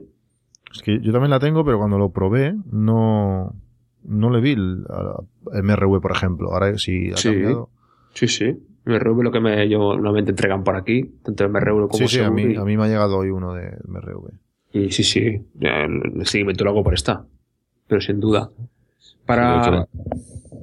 Es 0.74 0.82
que 0.82 1.00
yo 1.02 1.12
también 1.12 1.32
la 1.32 1.40
tengo, 1.40 1.66
pero 1.66 1.78
cuando 1.78 1.98
lo 1.98 2.10
probé, 2.12 2.56
no, 2.72 3.54
no 4.04 4.30
le 4.30 4.40
vi 4.42 4.52
el, 4.54 4.86
el 5.54 5.64
MRV, 5.64 6.00
por 6.02 6.12
ejemplo. 6.12 6.54
Ahora 6.54 6.78
sí 6.78 7.12
ha 7.14 7.18
Sí. 7.18 7.30
cambiado. 7.30 7.70
Sí, 8.14 8.28
sí. 8.30 8.58
MRV 8.86 9.24
lo 9.24 9.32
que 9.32 9.40
me, 9.42 9.68
yo 9.68 9.80
normalmente 9.96 10.32
entregan 10.32 10.64
por 10.64 10.76
aquí, 10.76 11.04
tanto 11.24 11.44
el 11.44 11.50
MRV 11.50 11.88
como 11.90 12.08
Sí, 12.08 12.08
sí, 12.08 12.20
a 12.24 12.30
mí, 12.30 12.44
y- 12.54 12.56
a 12.56 12.64
mí 12.64 12.78
me 12.78 12.84
ha 12.84 12.88
llegado 12.88 13.18
hoy 13.18 13.30
uno 13.32 13.54
de 13.54 13.78
MRV. 13.88 14.30
Y 14.74 14.92
sí, 14.92 15.04
sí, 15.04 15.42
el 15.60 16.02
el 16.20 16.26
seguimiento 16.26 16.64
lo 16.64 16.70
hago 16.72 16.84
por 16.84 16.94
esta. 16.94 17.26
Pero 17.88 18.00
sin 18.02 18.20
duda. 18.20 18.50
Para. 19.26 19.88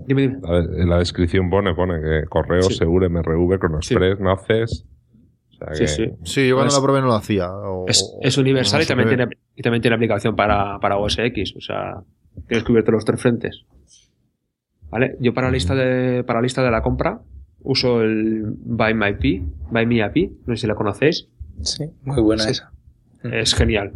Dime, 0.07 0.23
dime. 0.23 0.39
En 0.79 0.89
la 0.89 0.99
descripción 0.99 1.49
pone, 1.51 1.75
pone 1.75 2.01
que 2.01 2.25
correo, 2.29 2.63
Sí. 2.63 2.75
seguro, 2.75 3.07
MRV, 3.09 3.59
Cronoexpress, 3.59 4.21
Naces. 4.21 4.85
O 5.51 5.55
sea 5.55 5.75
Sí, 5.75 5.81
que- 5.85 5.89
sí. 5.89 6.11
Sí, 6.25 6.49
yo 6.49 6.57
cuando 6.57 6.75
la 6.75 6.83
probé 6.83 7.01
no 7.01 7.07
lo 7.09 7.15
hacía. 7.15 7.51
o- 7.53 7.87
Es, 7.87 8.39
universal 8.39 8.81
no 8.81 8.85
y, 8.85 8.87
también 8.87 9.09
tiene, 9.09 9.27
y 9.57 9.63
también 9.63 9.81
tiene 9.83 9.95
aplicación 9.97 10.35
para, 10.37 10.79
para 10.81 10.97
OS 10.99 11.19
X. 11.19 11.55
O 11.57 11.61
sea, 11.61 12.03
tienes 12.49 12.65
cubierto 12.65 12.91
los 12.93 13.05
tres 13.05 13.21
frentes. 13.21 13.65
¿Vale? 14.91 15.17
Yo 15.21 15.33
para 15.33 15.47
la 15.49 15.53
lista 15.55 15.75
de, 15.75 16.23
para 16.25 16.41
la 16.41 16.43
lista 16.43 16.63
de 16.63 16.71
la 16.71 16.83
compra 16.83 17.21
uso 17.63 18.03
el 18.03 18.43
Buy 18.45 18.93
My 18.95 19.07
API, 19.11 19.43
Buy 19.71 19.87
Me 19.87 20.03
API, 20.03 20.33
no 20.47 20.55
sé 20.57 20.63
si 20.63 20.67
la 20.67 20.75
conocéis. 20.75 21.29
Sí, 21.63 21.85
muy 22.03 22.21
buena 22.21 22.43
Sí. 22.43 22.51
esa. 22.51 22.73
Es 23.23 23.55
genial. 23.55 23.93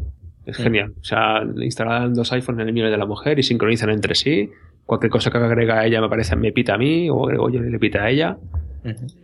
Es 0.47 0.57
genial. 0.57 0.95
O 1.01 1.05
sea, 1.05 1.43
instalan 1.61 2.15
dos 2.15 2.33
iPhones 2.33 2.61
en 2.63 2.69
el 2.69 2.73
mío 2.75 2.89
de 2.89 2.97
la 2.97 3.07
mujer 3.07 3.39
y 3.41 3.43
sincronizan 3.43 3.91
entre 3.91 4.15
sí. 4.15 4.51
Cualquier 4.87 5.11
cosa 5.11 5.31
que 5.31 5.39
agrega 5.39 5.85
ella 5.85 6.01
me 6.01 6.09
parece 6.09 6.37
me 6.37 6.53
pita 6.53 6.75
a 6.75 6.79
mí 6.79 7.11
o 7.11 7.25
agrego 7.25 7.51
yo 7.51 7.61
y 7.63 7.71
le 7.71 7.79
pita 7.79 8.05
a 8.05 8.11
ella. 8.11 8.39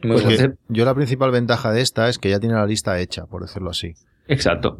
Pues 0.03 0.25
hacer- 0.27 0.57
yo 0.69 0.85
la 0.85 0.95
principal 0.95 1.31
ventaja 1.31 1.71
de 1.73 1.81
esta 1.81 2.09
es 2.09 2.19
que 2.19 2.31
ya 2.31 2.41
tiene 2.41 2.57
la 2.57 2.67
lista 2.67 2.99
hecha, 2.99 3.27
por 3.27 3.43
decirlo 3.43 3.71
así. 3.71 3.95
Exacto. 4.27 4.79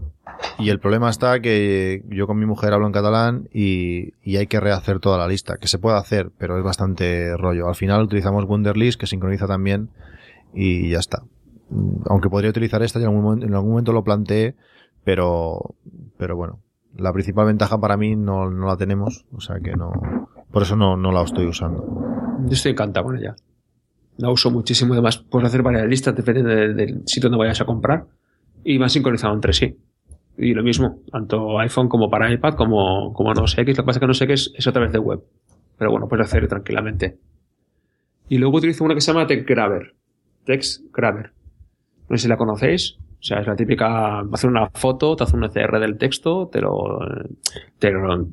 Y 0.59 0.71
el 0.71 0.81
problema 0.81 1.09
está 1.11 1.41
que 1.41 2.03
yo 2.09 2.27
con 2.27 2.39
mi 2.39 2.47
mujer 2.47 2.73
hablo 2.73 2.87
en 2.87 2.93
catalán 2.93 3.49
y, 3.53 4.13
y 4.25 4.37
hay 4.39 4.47
que 4.49 4.59
rehacer 4.61 4.99
toda 4.99 5.19
la 5.19 5.29
lista, 5.29 5.57
que 5.57 5.69
se 5.69 5.79
puede 5.79 5.97
hacer, 5.99 6.31
pero 6.37 6.59
es 6.59 6.65
bastante 6.65 7.37
rollo. 7.37 7.69
Al 7.69 7.75
final 7.77 8.03
utilizamos 8.03 8.45
Wunderlist, 8.45 8.99
que 8.99 9.07
sincroniza 9.07 9.47
también, 9.47 9.89
y 10.55 10.91
ya 10.91 10.99
está. 10.99 11.23
Mm, 11.71 12.03
Aunque 12.07 12.29
podría 12.29 12.51
utilizar 12.51 12.83
esta, 12.83 12.99
y 12.99 13.03
en 13.03 13.09
algún, 13.09 13.23
momento, 13.23 13.47
en 13.47 13.55
algún 13.55 13.71
momento 13.71 13.93
lo 13.93 14.03
planteé, 14.03 14.55
pero, 15.05 15.75
pero 16.19 16.37
bueno. 16.37 16.59
La 16.97 17.13
principal 17.13 17.47
ventaja 17.47 17.79
para 17.79 17.97
mí 17.97 18.17
no, 18.17 18.51
no 18.51 18.67
la 18.67 18.77
tenemos, 18.77 19.25
o 19.33 19.41
sea 19.41 19.61
que 19.61 19.75
no, 19.77 19.93
por 20.53 20.63
eso 20.63 20.77
no, 20.77 20.97
no 20.97 21.11
la 21.13 21.23
estoy 21.23 21.47
usando. 21.47 21.85
Yo 22.47 22.53
estoy 22.53 22.73
encantado 22.73 23.07
con 23.07 23.19
ella. 23.19 23.35
La 24.19 24.31
uso 24.31 24.51
muchísimo. 24.51 24.93
Además, 24.95 25.19
puedes 25.19 25.49
hacer 25.49 25.63
varias 25.63 25.87
listas 25.87 26.15
dependiendo 26.15 26.51
de- 26.55 26.75
del 26.75 27.03
sitio 27.07 27.31
donde 27.31 27.39
vayas 27.45 27.61
a 27.61 27.65
comprar. 27.65 28.05
Y 28.65 28.79
van 28.79 28.91
sincronizados 28.91 29.35
entre 29.35 29.53
sí. 29.53 29.77
Y 30.39 30.55
lo 30.55 30.63
mismo, 30.63 31.01
tanto 31.11 31.59
iPhone 31.59 31.89
como 31.89 32.09
para 32.11 32.33
iPad, 32.33 32.55
como, 32.55 33.13
como 33.13 33.35
no 33.35 33.47
sé 33.47 33.63
X. 33.63 33.77
Lo 33.77 33.83
que 33.83 33.87
pasa 33.87 33.97
es 33.99 34.01
que 34.01 34.07
no 34.07 34.15
sé 34.15 34.27
qué 34.27 34.33
es, 34.35 34.53
es 34.57 34.67
a 34.67 34.73
través 34.73 34.93
de 34.93 34.99
web. 34.99 35.21
Pero 35.79 35.91
bueno, 35.91 36.07
puedes 36.09 36.27
hacerlo 36.27 36.49
tranquilamente. 36.49 37.19
Y 38.29 38.39
luego 38.39 38.59
utilizo 38.59 38.85
una 38.85 38.95
que 38.95 39.01
se 39.01 39.13
llama 39.13 39.27
TextGrabber. 39.27 39.95
TextGrabber. 40.45 41.33
No 42.09 42.17
sé 42.17 42.23
si 42.23 42.29
la 42.29 42.37
conocéis. 42.37 42.99
O 43.23 43.25
sea, 43.25 43.39
es 43.39 43.47
la 43.47 43.55
típica, 43.55 44.19
hacer 44.33 44.51
una 44.51 44.69
foto, 44.71 45.15
te 45.15 45.23
hace 45.23 45.37
un 45.37 45.45
ECR 45.45 45.79
del 45.79 45.97
texto, 45.97 46.49
te 46.51 46.61
lo, 46.61 46.99
te, 47.79 47.93
lo- 47.93 48.27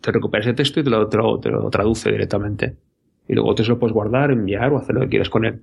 te 0.00 0.10
recupera 0.10 0.42
ese 0.42 0.52
texto 0.52 0.80
y 0.80 0.82
te 0.84 0.90
lo, 0.90 1.08
te 1.08 1.16
lo- 1.16 1.38
te 1.38 1.48
lo 1.48 1.70
traduce 1.70 2.10
directamente. 2.10 2.76
Y 3.28 3.34
luego 3.34 3.54
te 3.54 3.64
lo 3.64 3.78
puedes 3.78 3.94
guardar, 3.94 4.32
enviar 4.32 4.72
o 4.72 4.78
hacer 4.78 4.96
lo 4.96 5.02
que 5.02 5.08
quieras 5.10 5.30
con 5.30 5.44
él. 5.44 5.62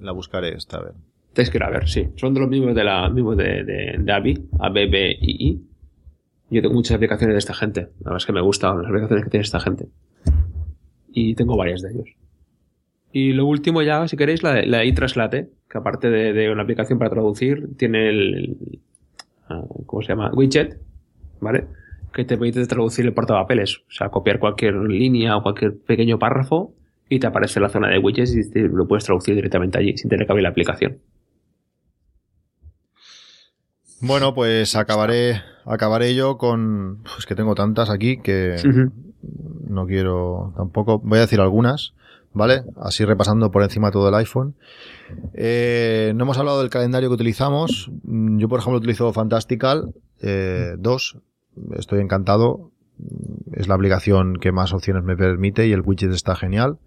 La 0.00 0.10
buscaré 0.10 0.56
esta 0.56 0.80
vez. 0.80 0.92
Tienes 1.32 1.50
que 1.50 1.58
ir 1.58 1.62
a 1.62 1.70
ver, 1.70 1.88
sí. 1.88 2.08
Son 2.16 2.34
de 2.34 2.40
los 2.40 2.48
mismos 2.48 2.74
de 2.74 2.82
la, 2.84 3.08
mismos 3.08 3.36
de, 3.36 3.62
de, 3.64 3.96
de 3.98 4.12
ABI, 4.12 4.48
ABBII. 4.58 5.60
Yo 6.50 6.62
tengo 6.62 6.74
muchas 6.74 6.96
aplicaciones 6.96 7.34
de 7.34 7.38
esta 7.38 7.54
gente. 7.54 7.80
La 8.00 8.10
verdad 8.10 8.16
es 8.18 8.26
que 8.26 8.32
me 8.32 8.40
gustan 8.40 8.78
las 8.78 8.86
aplicaciones 8.88 9.24
que 9.24 9.30
tiene 9.30 9.42
esta 9.44 9.60
gente. 9.60 9.86
Y 11.12 11.34
tengo 11.36 11.56
varias 11.56 11.80
de 11.82 11.92
ellos. 11.92 12.08
Y 13.16 13.32
lo 13.32 13.46
último 13.46 13.80
ya, 13.80 14.08
si 14.08 14.16
queréis, 14.16 14.42
la 14.42 14.62
la 14.66 14.82
que 14.82 15.78
aparte 15.78 16.10
de, 16.10 16.32
de 16.32 16.50
una 16.50 16.64
aplicación 16.64 16.98
para 16.98 17.12
traducir, 17.12 17.68
tiene 17.76 18.08
el, 18.08 18.80
ah, 19.48 19.62
¿cómo 19.86 20.02
se 20.02 20.08
llama? 20.08 20.32
Widget, 20.34 20.80
¿vale? 21.40 21.68
Que 22.12 22.24
te 22.24 22.36
permite 22.36 22.66
traducir 22.66 23.06
el 23.06 23.14
portapapeles. 23.14 23.78
O 23.88 23.92
sea, 23.92 24.08
copiar 24.08 24.40
cualquier 24.40 24.74
línea 24.74 25.36
o 25.36 25.44
cualquier 25.44 25.78
pequeño 25.78 26.18
párrafo 26.18 26.74
y 27.08 27.20
te 27.20 27.28
aparece 27.28 27.60
la 27.60 27.68
zona 27.68 27.88
de 27.88 28.00
widgets 28.00 28.34
y 28.34 28.50
te 28.50 28.62
lo 28.62 28.88
puedes 28.88 29.04
traducir 29.04 29.36
directamente 29.36 29.78
allí, 29.78 29.96
sin 29.96 30.10
tener 30.10 30.26
que 30.26 30.32
abrir 30.32 30.42
la 30.42 30.48
aplicación. 30.48 30.98
Bueno, 34.00 34.34
pues 34.34 34.74
acabaré, 34.74 35.40
acabaré 35.66 36.16
yo 36.16 36.36
con. 36.36 37.04
Es 37.16 37.26
que 37.26 37.36
tengo 37.36 37.54
tantas 37.54 37.90
aquí 37.90 38.16
que 38.16 38.56
no 39.68 39.86
quiero 39.86 40.52
tampoco. 40.56 40.98
Voy 40.98 41.18
a 41.18 41.22
decir 41.22 41.40
algunas, 41.40 41.94
¿vale? 42.34 42.64
Así 42.76 43.04
repasando 43.04 43.50
por 43.50 43.62
encima 43.62 43.90
todo 43.90 44.08
el 44.08 44.14
iPhone. 44.16 44.54
Eh, 45.32 46.12
no 46.14 46.24
hemos 46.24 46.36
hablado 46.38 46.60
del 46.60 46.70
calendario 46.70 47.08
que 47.08 47.14
utilizamos. 47.14 47.90
Mm, 48.02 48.38
Yo, 48.38 48.48
por 48.48 48.60
ejemplo, 48.60 48.78
utilizo 48.78 49.12
Fantastical 49.12 49.94
eh, 50.20 50.74
2. 50.78 51.18
Estoy 51.78 52.00
encantado. 52.00 52.70
Mm, 52.98 53.54
Es 53.54 53.68
la 53.68 53.74
aplicación 53.76 54.36
que 54.36 54.52
más 54.52 54.72
opciones 54.72 55.04
me 55.04 55.16
permite 55.16 55.66
y 55.66 55.72
el 55.72 55.80
widget 55.80 56.12
está 56.12 56.34
genial. 56.36 56.78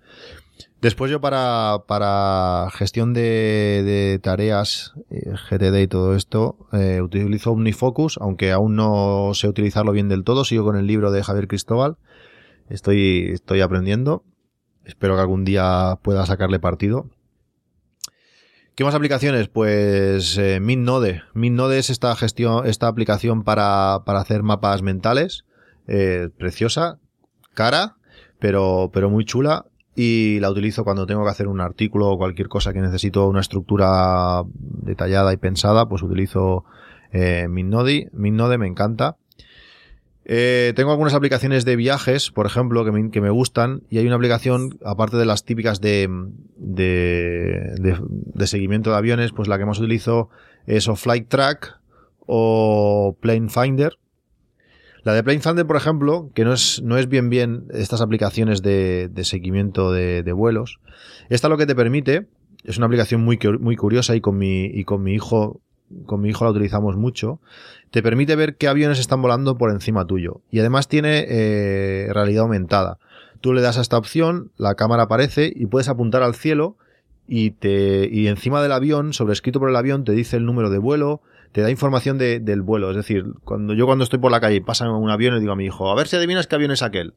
Después 0.82 1.10
yo 1.10 1.20
para, 1.22 1.84
para 1.88 2.70
gestión 2.72 3.14
de, 3.14 3.82
de 3.84 4.20
tareas, 4.22 4.93
eh, 5.10 5.32
GTD 5.50 5.82
y 5.82 5.88
todo 5.88 6.16
esto, 6.16 6.58
eh, 6.72 7.02
utilizo 7.02 7.52
OmniFocus, 7.52 8.18
aunque 8.22 8.52
aún 8.52 8.76
no 8.76 9.32
sé 9.34 9.48
utilizarlo 9.48 9.91
bien 9.91 10.08
del 10.10 10.24
todo, 10.24 10.45
sigo 10.45 10.64
con 10.64 10.76
el 10.76 10.86
libro 10.86 11.12
de 11.12 11.24
Javier 11.24 11.48
Cristóbal, 11.48 11.98
estoy, 12.70 13.30
estoy 13.34 13.62
aprendiendo, 13.62 14.24
espero 14.88 15.15
que 15.15 15.21
algún 15.21 15.45
día 15.45 15.99
pueda 16.01 16.25
sacarle 16.25 16.59
partido. 16.59 17.09
¿Qué 18.75 18.83
más 18.83 18.95
aplicaciones? 18.95 19.47
Pues 19.47 20.38
eh, 20.38 20.59
MinNode. 20.59 21.23
MinNode 21.33 21.79
es 21.79 21.89
esta 21.89 22.88
aplicación 22.88 23.43
para, 23.43 24.03
para 24.05 24.19
hacer 24.19 24.43
mapas 24.43 24.81
mentales, 24.81 25.45
eh, 25.88 26.29
preciosa, 26.38 26.99
cara, 27.53 27.97
pero, 28.39 28.89
pero 28.93 29.09
muy 29.09 29.25
chula 29.25 29.65
y 29.99 30.39
la 30.41 30.51
utilizo 30.51 30.83
cuando 30.83 31.07
tengo 31.07 31.23
que 31.23 31.31
hacer 31.31 31.47
un 31.47 31.59
artículo 31.59 32.09
o 32.09 32.17
cualquier 32.19 32.49
cosa 32.49 32.71
que 32.71 32.81
necesito 32.81 33.27
una 33.27 33.39
estructura 33.39 34.43
detallada 34.53 35.33
y 35.33 35.38
pensada, 35.38 35.89
pues 35.89 36.03
utilizo 36.03 36.65
eh, 37.11 37.47
Minnode. 37.49 38.11
Minnode 38.13 38.59
me 38.59 38.67
encanta. 38.67 39.17
Eh, 40.30 40.73
tengo 40.75 40.91
algunas 40.91 41.13
aplicaciones 41.13 41.63
de 41.63 41.78
viajes, 41.78 42.32
por 42.32 42.45
ejemplo, 42.45 42.84
que 42.84 42.91
me, 42.91 43.09
que 43.11 43.21
me 43.21 43.30
gustan 43.30 43.84
y 43.89 43.97
hay 43.97 44.07
una 44.07 44.17
aplicación, 44.17 44.78
aparte 44.84 45.15
de 45.15 45.25
las 45.25 45.45
típicas 45.45 45.80
de, 45.80 46.09
de, 46.57 47.75
de, 47.80 47.97
de 48.01 48.47
seguimiento 48.47 48.89
de 48.89 48.97
aviones, 48.97 49.32
pues 49.32 49.47
la 49.47 49.57
que 49.57 49.65
más 49.65 49.80
utilizo 49.80 50.30
es 50.65 50.89
o 50.89 50.97
Flight 50.97 51.30
Track 51.30 51.80
o 52.25 53.15
Plane 53.21 53.47
Finder. 53.47 53.93
La 55.03 55.13
de 55.13 55.23
Plane 55.23 55.39
Finder, 55.39 55.65
por 55.65 55.78
ejemplo, 55.78 56.30
que 56.36 56.43
no 56.43 56.51
es, 56.51 56.82
no 56.84 56.97
es 56.97 57.07
bien 57.07 57.30
bien 57.30 57.63
estas 57.71 58.01
aplicaciones 58.01 58.61
de, 58.61 59.07
de 59.09 59.23
seguimiento 59.23 59.93
de, 59.93 60.23
de 60.23 60.34
vuelos. 60.34 60.82
Esta 61.30 61.47
lo 61.47 61.57
que 61.57 61.65
te 61.65 61.75
permite, 61.75 62.28
es 62.65 62.78
una 62.78 62.88
aplicación 62.88 63.21
muy, 63.21 63.39
muy 63.61 63.78
curiosa 63.78 64.13
y 64.17 64.19
con 64.19 64.38
mi, 64.38 64.65
y 64.65 64.84
con 64.84 65.03
mi 65.03 65.13
hijo, 65.13 65.61
con 66.05 66.21
mi 66.21 66.29
hijo 66.29 66.43
la 66.45 66.51
utilizamos 66.51 66.95
mucho. 66.97 67.39
Te 67.91 68.03
permite 68.03 68.35
ver 68.35 68.55
qué 68.57 68.67
aviones 68.67 68.99
están 68.99 69.21
volando 69.21 69.57
por 69.57 69.71
encima 69.71 70.05
tuyo. 70.05 70.41
Y 70.51 70.59
además 70.59 70.88
tiene 70.88 71.25
eh, 71.27 72.07
realidad 72.13 72.43
aumentada. 72.43 72.97
Tú 73.41 73.53
le 73.53 73.61
das 73.61 73.77
a 73.77 73.81
esta 73.81 73.97
opción, 73.97 74.51
la 74.57 74.75
cámara 74.75 75.03
aparece 75.03 75.51
y 75.55 75.67
puedes 75.67 75.89
apuntar 75.89 76.23
al 76.23 76.35
cielo 76.35 76.75
y 77.27 77.51
te, 77.51 78.09
y 78.11 78.27
encima 78.27 78.61
del 78.63 78.71
avión, 78.71 79.13
sobrescrito 79.13 79.59
por 79.59 79.69
el 79.69 79.75
avión, 79.75 80.03
te 80.03 80.11
dice 80.13 80.38
el 80.38 80.45
número 80.45 80.69
de 80.69 80.77
vuelo, 80.79 81.21
te 81.51 81.61
da 81.61 81.69
información 81.69 82.17
de- 82.17 82.39
del 82.39 82.61
vuelo. 82.61 82.89
Es 82.89 82.95
decir, 82.97 83.25
cuando 83.43 83.73
yo 83.73 83.85
cuando 83.85 84.03
estoy 84.03 84.19
por 84.19 84.31
la 84.31 84.39
calle 84.39 84.55
y 84.57 84.61
pasa 84.61 84.89
un 84.91 85.09
avión, 85.09 85.33
le 85.35 85.39
digo 85.39 85.51
a 85.53 85.55
mi 85.55 85.65
hijo, 85.65 85.89
a 85.91 85.95
ver 85.95 86.07
si 86.07 86.15
adivinas 86.15 86.47
qué 86.47 86.55
avión 86.55 86.71
es 86.71 86.81
aquel. 86.83 87.13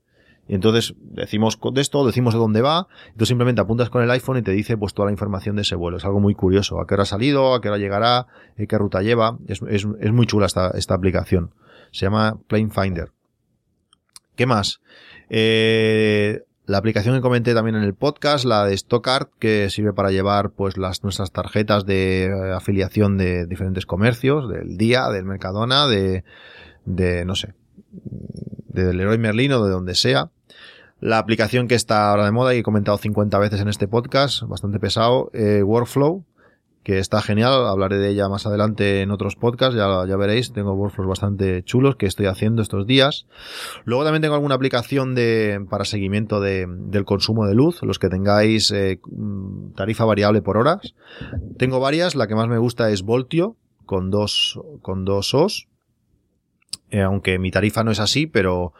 Y 0.50 0.54
entonces 0.56 0.94
decimos 0.98 1.60
de 1.72 1.80
esto, 1.80 2.04
decimos 2.04 2.34
de 2.34 2.40
dónde 2.40 2.60
va, 2.60 2.88
y 3.14 3.18
tú 3.18 3.24
simplemente 3.24 3.60
apuntas 3.60 3.88
con 3.88 4.02
el 4.02 4.10
iPhone 4.10 4.38
y 4.38 4.42
te 4.42 4.50
dice 4.50 4.76
pues 4.76 4.94
toda 4.94 5.06
la 5.06 5.12
información 5.12 5.54
de 5.54 5.62
ese 5.62 5.76
vuelo. 5.76 5.98
Es 5.98 6.04
algo 6.04 6.18
muy 6.18 6.34
curioso, 6.34 6.80
a 6.80 6.88
qué 6.88 6.94
hora 6.94 7.04
ha 7.04 7.06
salido, 7.06 7.54
a 7.54 7.60
qué 7.60 7.68
hora 7.68 7.78
llegará, 7.78 8.26
eh, 8.56 8.66
qué 8.66 8.76
ruta 8.76 9.00
lleva. 9.00 9.38
Es, 9.46 9.62
muy 9.86 10.26
chula 10.26 10.46
esta, 10.46 10.70
esta 10.70 10.94
aplicación. 10.94 11.54
Se 11.92 12.06
llama 12.06 12.40
Plane 12.48 12.70
Finder. 12.70 13.12
¿Qué 14.34 14.44
más? 14.46 14.80
Eh, 15.28 16.42
la 16.66 16.78
aplicación 16.78 17.14
que 17.14 17.20
comenté 17.20 17.54
también 17.54 17.76
en 17.76 17.84
el 17.84 17.94
podcast, 17.94 18.44
la 18.44 18.64
de 18.64 18.76
Stockart, 18.76 19.30
que 19.38 19.70
sirve 19.70 19.92
para 19.92 20.10
llevar 20.10 20.50
pues 20.50 20.76
las 20.76 21.04
nuestras 21.04 21.30
tarjetas 21.30 21.86
de 21.86 22.24
eh, 22.24 22.52
afiliación 22.52 23.18
de 23.18 23.46
diferentes 23.46 23.86
comercios, 23.86 24.50
del 24.50 24.76
día, 24.76 25.10
del 25.10 25.26
Mercadona, 25.26 25.86
de, 25.86 26.24
de 26.86 27.24
no 27.24 27.36
sé, 27.36 27.54
del 27.92 28.96
Leroy 28.96 29.18
Merlin 29.18 29.52
o 29.52 29.64
de 29.64 29.70
donde 29.70 29.94
sea. 29.94 30.32
La 31.00 31.18
aplicación 31.18 31.66
que 31.66 31.74
está 31.74 32.10
ahora 32.10 32.26
de 32.26 32.30
moda 32.30 32.54
y 32.54 32.58
he 32.58 32.62
comentado 32.62 32.98
50 32.98 33.38
veces 33.38 33.60
en 33.60 33.68
este 33.68 33.88
podcast, 33.88 34.42
bastante 34.42 34.78
pesado, 34.78 35.30
eh, 35.32 35.62
Workflow, 35.62 36.24
que 36.82 36.98
está 36.98 37.20
genial, 37.20 37.66
hablaré 37.66 37.98
de 37.98 38.10
ella 38.10 38.28
más 38.28 38.46
adelante 38.46 39.02
en 39.02 39.10
otros 39.10 39.36
podcasts, 39.36 39.76
ya, 39.76 40.04
ya 40.06 40.16
veréis, 40.16 40.52
tengo 40.52 40.72
workflows 40.72 41.08
bastante 41.08 41.62
chulos 41.62 41.96
que 41.96 42.06
estoy 42.06 42.26
haciendo 42.26 42.62
estos 42.62 42.86
días. 42.86 43.26
Luego 43.84 44.04
también 44.04 44.22
tengo 44.22 44.34
alguna 44.34 44.54
aplicación 44.54 45.14
de, 45.14 45.64
para 45.68 45.84
seguimiento 45.84 46.40
de, 46.40 46.66
del 46.68 47.04
consumo 47.04 47.46
de 47.46 47.54
luz, 47.54 47.82
los 47.82 47.98
que 47.98 48.08
tengáis 48.08 48.70
eh, 48.70 48.98
mm, 49.10 49.72
tarifa 49.74 50.06
variable 50.06 50.40
por 50.40 50.56
horas. 50.56 50.94
Tengo 51.58 51.80
varias, 51.80 52.14
la 52.14 52.26
que 52.26 52.34
más 52.34 52.48
me 52.48 52.58
gusta 52.58 52.90
es 52.90 53.02
Voltio, 53.02 53.56
con 53.84 54.10
dos, 54.10 54.58
con 54.80 55.04
dos 55.04 55.34
OS, 55.34 55.68
eh, 56.90 57.02
aunque 57.02 57.38
mi 57.38 57.50
tarifa 57.50 57.84
no 57.84 57.90
es 57.90 58.00
así, 58.00 58.26
pero, 58.26 58.72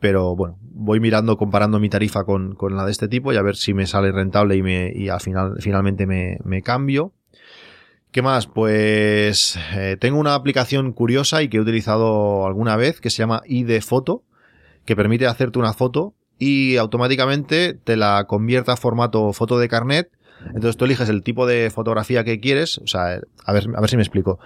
pero 0.00 0.36
bueno, 0.36 0.58
voy 0.60 1.00
mirando, 1.00 1.36
comparando 1.36 1.78
mi 1.80 1.88
tarifa 1.88 2.24
con, 2.24 2.54
con 2.54 2.76
la 2.76 2.84
de 2.84 2.92
este 2.92 3.08
tipo 3.08 3.32
y 3.32 3.36
a 3.36 3.42
ver 3.42 3.56
si 3.56 3.74
me 3.74 3.86
sale 3.86 4.12
rentable 4.12 4.56
y, 4.56 4.62
me, 4.62 4.92
y 4.94 5.08
al 5.08 5.20
final, 5.20 5.56
finalmente 5.60 6.06
me, 6.06 6.38
me 6.44 6.62
cambio. 6.62 7.12
¿Qué 8.10 8.22
más? 8.22 8.46
Pues 8.46 9.58
eh, 9.74 9.96
tengo 10.00 10.18
una 10.18 10.34
aplicación 10.34 10.92
curiosa 10.92 11.42
y 11.42 11.48
que 11.48 11.58
he 11.58 11.60
utilizado 11.60 12.46
alguna 12.46 12.76
vez 12.76 13.00
que 13.00 13.10
se 13.10 13.18
llama 13.18 13.42
ID 13.46 13.80
Foto, 13.82 14.22
que 14.84 14.96
permite 14.96 15.26
hacerte 15.26 15.58
una 15.58 15.72
foto 15.74 16.14
y 16.38 16.76
automáticamente 16.76 17.74
te 17.74 17.96
la 17.96 18.24
convierte 18.26 18.70
a 18.70 18.76
formato 18.76 19.32
foto 19.32 19.58
de 19.58 19.68
carnet. 19.68 20.10
Entonces 20.46 20.76
tú 20.76 20.84
eliges 20.84 21.08
el 21.08 21.22
tipo 21.22 21.46
de 21.46 21.70
fotografía 21.70 22.24
que 22.24 22.40
quieres. 22.40 22.78
O 22.78 22.86
sea, 22.86 23.20
a 23.44 23.52
ver, 23.52 23.66
a 23.74 23.80
ver 23.80 23.90
si 23.90 23.96
me 23.96 24.02
explico. 24.02 24.38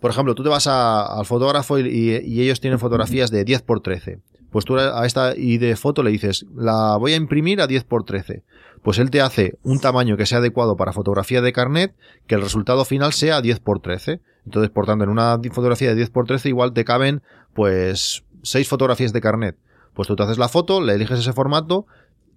Por 0.00 0.10
ejemplo, 0.10 0.34
tú 0.34 0.42
te 0.42 0.48
vas 0.48 0.66
a- 0.66 1.06
al 1.18 1.26
fotógrafo 1.26 1.78
y, 1.78 1.88
y- 1.88 2.40
ellos 2.40 2.60
tienen 2.60 2.78
fotografías 2.78 3.30
de 3.30 3.44
10x13. 3.44 4.20
Pues 4.54 4.64
tú 4.64 4.78
a 4.78 5.04
esta 5.04 5.36
ID 5.36 5.74
foto 5.74 6.04
le 6.04 6.12
dices, 6.12 6.46
la 6.54 6.96
voy 6.96 7.12
a 7.14 7.16
imprimir 7.16 7.60
a 7.60 7.66
10x13. 7.66 8.42
Pues 8.84 9.00
él 9.00 9.10
te 9.10 9.20
hace 9.20 9.58
un 9.64 9.80
tamaño 9.80 10.16
que 10.16 10.26
sea 10.26 10.38
adecuado 10.38 10.76
para 10.76 10.92
fotografía 10.92 11.42
de 11.42 11.52
carnet, 11.52 11.96
que 12.28 12.36
el 12.36 12.40
resultado 12.40 12.84
final 12.84 13.12
sea 13.12 13.42
10x13. 13.42 14.20
Entonces, 14.44 14.70
por 14.70 14.86
tanto, 14.86 15.02
en 15.02 15.10
una 15.10 15.40
fotografía 15.50 15.92
de 15.92 16.06
10x13 16.06 16.50
igual 16.50 16.72
te 16.72 16.84
caben, 16.84 17.20
pues, 17.52 18.22
6 18.44 18.68
fotografías 18.68 19.12
de 19.12 19.20
carnet. 19.20 19.56
Pues 19.92 20.06
tú 20.06 20.14
te 20.14 20.22
haces 20.22 20.38
la 20.38 20.46
foto, 20.46 20.80
le 20.80 20.94
eliges 20.94 21.18
ese 21.18 21.32
formato, 21.32 21.86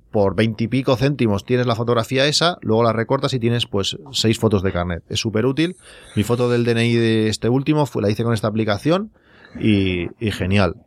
por 0.10 0.36
20 0.36 0.64
y 0.64 0.68
pico 0.70 0.98
céntimos 0.98 1.46
tienes 1.46 1.68
la 1.68 1.76
fotografía 1.76 2.26
esa, 2.26 2.58
luego 2.62 2.82
la 2.82 2.94
recortas 2.94 3.32
y 3.36 3.40
tienes 3.40 3.68
pues 3.68 3.96
6 4.12 4.40
fotos 4.40 4.64
de 4.64 4.72
carnet. 4.72 5.04
Es 5.08 5.20
súper 5.20 5.46
útil. 5.46 5.76
Mi 6.16 6.24
foto 6.24 6.50
del 6.50 6.66
DNI 6.66 6.96
de 6.96 7.28
este 7.28 7.48
último 7.48 7.86
fue, 7.86 8.02
la 8.02 8.10
hice 8.10 8.24
con 8.24 8.34
esta 8.34 8.48
aplicación 8.48 9.12
y 9.60 10.08
genial. 10.32 10.78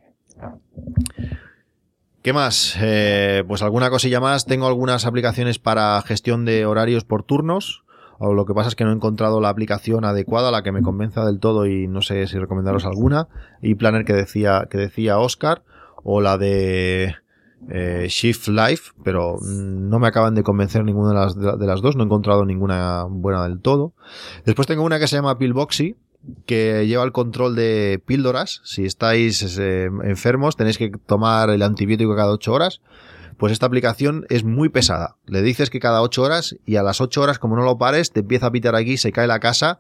¿Qué 2.23 2.33
más? 2.33 2.77
Eh, 2.81 3.45
pues 3.49 3.63
alguna 3.63 3.91
cosilla 3.91 4.21
más. 4.21 4.45
Tengo 4.45 4.67
algunas 4.67 5.07
aplicaciones 5.07 5.59
para 5.59 6.01
gestión 6.03 6.45
de 6.45 6.67
horarios 6.67 7.05
por 7.05 7.23
turnos. 7.23 7.85
O 8.19 8.35
lo 8.35 8.45
que 8.45 8.53
pasa 8.53 8.69
es 8.69 8.75
que 8.75 8.85
no 8.85 8.91
he 8.91 8.95
encontrado 8.95 9.41
la 9.41 9.49
aplicación 9.49 10.05
adecuada, 10.05 10.51
la 10.51 10.63
que 10.63 10.73
me 10.73 10.83
convenza 10.83 11.25
del 11.25 11.41
todo 11.41 11.67
y 11.67 11.89
no 11.89 12.03
sé 12.03 12.27
si 12.27 12.39
recomendaros 12.39 12.85
alguna. 12.85 13.29
Y 13.63 13.77
Planner 13.77 14.05
que 14.05 14.13
decía, 14.13 14.69
que 14.71 14.77
decía 14.77 15.19
Oscar. 15.19 15.63
O 16.03 16.21
la 16.21 16.37
de 16.37 17.15
eh, 17.69 18.07
Shift 18.09 18.49
Life, 18.49 18.93
pero 19.05 19.37
no 19.43 19.99
me 19.99 20.09
acaban 20.09 20.35
de 20.35 20.43
convencer 20.43 20.85
ninguna 20.85 21.11
de 21.11 21.15
las, 21.15 21.59
de 21.59 21.67
las 21.67 21.83
dos, 21.83 21.95
no 21.95 22.03
he 22.03 22.07
encontrado 22.07 22.45
ninguna 22.45 23.05
buena 23.09 23.47
del 23.47 23.61
todo. 23.61 23.93
Después 24.47 24.67
tengo 24.67 24.83
una 24.83 24.99
que 24.99 25.07
se 25.07 25.17
llama 25.17 25.37
Pillboxy, 25.37 25.97
que 26.47 26.87
lleva 26.87 27.05
el 27.05 27.13
control 27.13 27.57
de 27.57 28.03
píldoras. 28.05 28.61
Si 28.65 28.85
estáis 28.85 29.59
eh, 29.59 29.91
enfermos, 30.05 30.57
tenéis 30.57 30.79
que 30.79 30.91
tomar 30.91 31.51
el 31.51 31.63
antibiótico 31.63 32.15
cada 32.17 32.33
8 32.33 32.53
horas. 32.53 32.81
Pues 33.37 33.53
esta 33.53 33.67
aplicación 33.67 34.27
es 34.29 34.45
muy 34.45 34.69
pesada. 34.69 35.17
Le 35.27 35.41
dices 35.41 35.71
que 35.71 35.81
cada 35.81 36.03
8 36.03 36.23
horas 36.23 36.57
y 36.67 36.77
a 36.77 36.83
las 36.83 37.01
8 37.01 37.23
horas, 37.23 37.39
como 37.39 37.57
no 37.57 37.63
lo 37.63 37.79
pares, 37.79 38.13
te 38.13 38.21
empieza 38.21 38.47
a 38.47 38.53
pitar 38.53 38.75
aquí, 38.75 38.99
se 38.99 39.13
cae 39.13 39.27
la 39.27 39.41
casa 39.41 39.79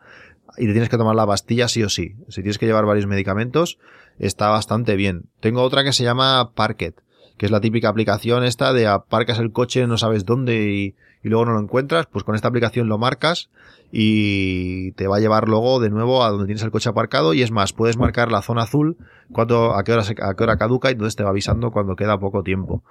y 0.56 0.66
te 0.66 0.72
tienes 0.72 0.88
que 0.88 0.96
tomar 0.96 1.14
la 1.14 1.26
pastilla 1.26 1.68
sí 1.68 1.82
o 1.82 1.88
sí. 1.88 2.16
Si 2.28 2.42
tienes 2.42 2.58
que 2.58 2.66
llevar 2.66 2.86
varios 2.86 3.06
medicamentos, 3.06 3.78
está 4.18 4.48
bastante 4.48 4.96
bien. 4.96 5.26
Tengo 5.40 5.62
otra 5.62 5.84
que 5.84 5.92
se 5.92 6.04
llama 6.04 6.52
Parket, 6.54 7.02
que 7.36 7.46
es 7.46 7.52
la 7.52 7.60
típica 7.60 7.88
aplicación 7.88 8.44
esta 8.44 8.72
de 8.72 8.86
aparcas 8.86 9.38
el 9.38 9.52
coche, 9.52 9.86
no 9.86 9.98
sabes 9.98 10.24
dónde 10.24 10.72
y, 10.72 10.94
y 11.22 11.28
luego 11.28 11.44
no 11.44 11.52
lo 11.52 11.60
encuentras, 11.60 12.06
pues 12.06 12.24
con 12.24 12.34
esta 12.34 12.48
aplicación 12.48 12.88
lo 12.88 12.98
marcas 12.98 13.50
y 13.92 14.92
te 14.92 15.06
va 15.06 15.16
a 15.16 15.20
llevar 15.20 15.48
luego 15.48 15.80
de 15.80 15.90
nuevo 15.90 16.24
a 16.24 16.30
donde 16.30 16.46
tienes 16.46 16.62
el 16.62 16.70
coche 16.70 16.88
aparcado 16.88 17.34
y 17.34 17.42
es 17.42 17.50
más, 17.50 17.72
puedes 17.72 17.96
marcar 17.96 18.30
la 18.30 18.42
zona 18.42 18.62
azul, 18.62 18.96
cuando, 19.32 19.74
a 19.74 19.84
qué 19.84 19.92
hora, 19.92 20.04
a 20.22 20.34
qué 20.34 20.42
hora 20.42 20.56
caduca 20.56 20.88
y 20.88 20.92
entonces 20.92 21.16
te 21.16 21.22
va 21.22 21.30
avisando 21.30 21.70
cuando 21.70 21.96
queda 21.96 22.18
poco 22.18 22.42
tiempo. 22.42 22.82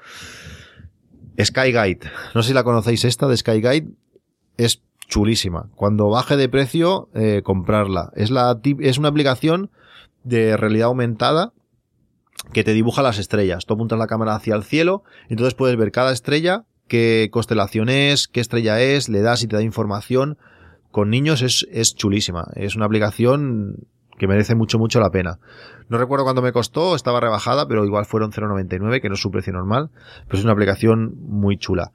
Skyguide. 1.42 2.02
No 2.36 2.44
sé 2.44 2.50
si 2.50 2.54
la 2.54 2.64
conocéis 2.64 3.06
esta 3.06 3.28
de 3.28 3.38
Skyguide. 3.38 3.88
Es 4.58 4.84
chulísima. 5.08 5.70
Cuando 5.76 6.10
baje 6.10 6.36
de 6.36 6.50
precio, 6.50 7.10
eh, 7.14 7.42
comprarla. 7.44 8.12
Es, 8.16 8.30
la, 8.30 8.60
es 8.80 8.98
una 8.98 9.08
aplicación 9.08 9.72
de 10.24 10.58
realidad 10.58 10.88
aumentada 10.88 11.54
que 12.54 12.64
te 12.64 12.74
dibuja 12.74 13.02
las 13.02 13.20
estrellas. 13.20 13.66
Tú 13.66 13.74
apuntas 13.74 14.00
la 14.00 14.08
cámara 14.08 14.36
hacia 14.36 14.56
el 14.56 14.64
cielo, 14.64 15.04
entonces 15.30 15.54
puedes 15.54 15.78
ver 15.78 15.92
cada 15.92 16.12
estrella, 16.12 16.66
qué 16.90 17.30
constelación 17.32 17.88
es, 17.88 18.28
qué 18.28 18.42
estrella 18.42 18.82
es, 18.82 19.08
le 19.08 19.22
das 19.22 19.44
y 19.44 19.48
te 19.48 19.56
da 19.56 19.62
información. 19.62 20.38
Con 20.92 21.10
niños 21.10 21.42
es, 21.42 21.66
es 21.72 21.96
chulísima. 21.96 22.48
Es 22.56 22.76
una 22.76 22.86
aplicación 22.86 23.88
que 24.18 24.28
merece 24.28 24.54
mucho, 24.56 24.78
mucho 24.78 25.00
la 25.00 25.10
pena. 25.10 25.40
No 25.88 25.98
recuerdo 25.98 26.26
cuánto 26.26 26.42
me 26.42 26.52
costó, 26.52 26.96
estaba 26.96 27.20
rebajada, 27.20 27.68
pero 27.68 27.86
igual 27.86 28.06
fueron 28.06 28.32
0,99, 28.32 29.02
que 29.02 29.08
no 29.08 29.16
es 29.16 29.22
su 29.22 29.32
precio 29.32 29.54
normal, 29.54 29.90
pero 30.28 30.38
es 30.38 30.44
una 30.44 30.54
aplicación 30.54 31.16
muy 31.22 31.58
chula. 31.58 31.92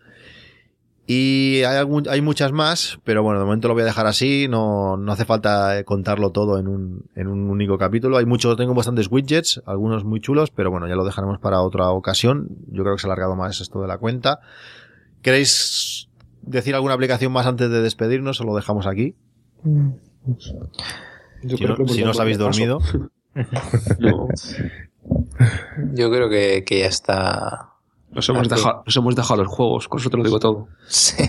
Y 1.07 1.63
hay, 1.65 1.77
algún, 1.77 2.09
hay 2.09 2.23
muchas 2.23 2.53
más, 2.53 2.99
pero 3.05 3.23
bueno, 3.23 3.39
de 3.39 3.45
momento 3.45 3.69
lo 3.69 3.75
voy 3.75 3.83
a 3.83 3.87
dejar 3.87 4.07
así, 4.07 4.49
no, 4.49 4.97
no 4.97 5.13
hace 5.13 5.27
falta 5.27 5.85
contarlo 5.85 6.31
todo 6.31 6.59
en 6.59 6.67
un, 6.67 7.05
en 7.15 7.29
un 7.29 7.51
único 7.51 7.77
capítulo. 7.77 8.17
Hay 8.17 8.25
muchos, 8.25 8.57
tengo 8.57 8.73
bastantes 8.73 9.09
widgets, 9.11 9.63
algunos 9.67 10.05
muy 10.05 10.21
chulos, 10.21 10.51
pero 10.51 10.71
bueno, 10.71 10.89
ya 10.89 10.95
lo 10.95 11.05
dejaremos 11.05 11.39
para 11.41 11.61
otra 11.61 11.91
ocasión. 11.91 12.49
Yo 12.69 12.85
creo 12.85 12.97
que 12.97 13.03
se 13.03 13.07
ha 13.07 13.11
alargado 13.11 13.37
más 13.37 13.61
esto 13.61 13.83
de 13.83 13.89
la 13.89 13.99
cuenta. 13.99 14.41
¿Queréis 15.25 16.09
decir 16.43 16.75
alguna 16.75 16.95
aplicación 16.95 17.33
más 17.33 17.47
antes 17.47 17.71
de 17.71 17.81
despedirnos 17.81 18.41
o 18.41 18.45
lo 18.45 18.55
dejamos 18.55 18.87
aquí? 18.87 19.17
Yo 19.65 21.57
Si 21.57 21.65
creo 21.65 21.77
no, 21.77 21.85
que 21.87 21.93
si 21.93 22.05
no 22.05 22.11
os 22.13 22.21
habéis 22.21 22.39
dormido. 22.39 22.79
No, 23.99 24.29
Yo 25.93 26.09
creo 26.11 26.31
que, 26.31 26.63
que 26.65 26.79
ya 26.81 26.87
está. 26.87 27.71
nos, 28.13 28.29
hemos 28.29 28.43
Así. 28.43 28.51
dejado, 28.51 28.83
nos 28.87 28.97
hemos 28.97 29.17
dejado 29.17 29.43
los 29.43 29.53
juegos, 29.53 29.89
con 29.89 29.99
eso 29.99 30.09
te 30.09 30.17
lo 30.17 30.23
digo 30.23 30.39
todo. 30.39 30.69
Sí. 30.87 31.25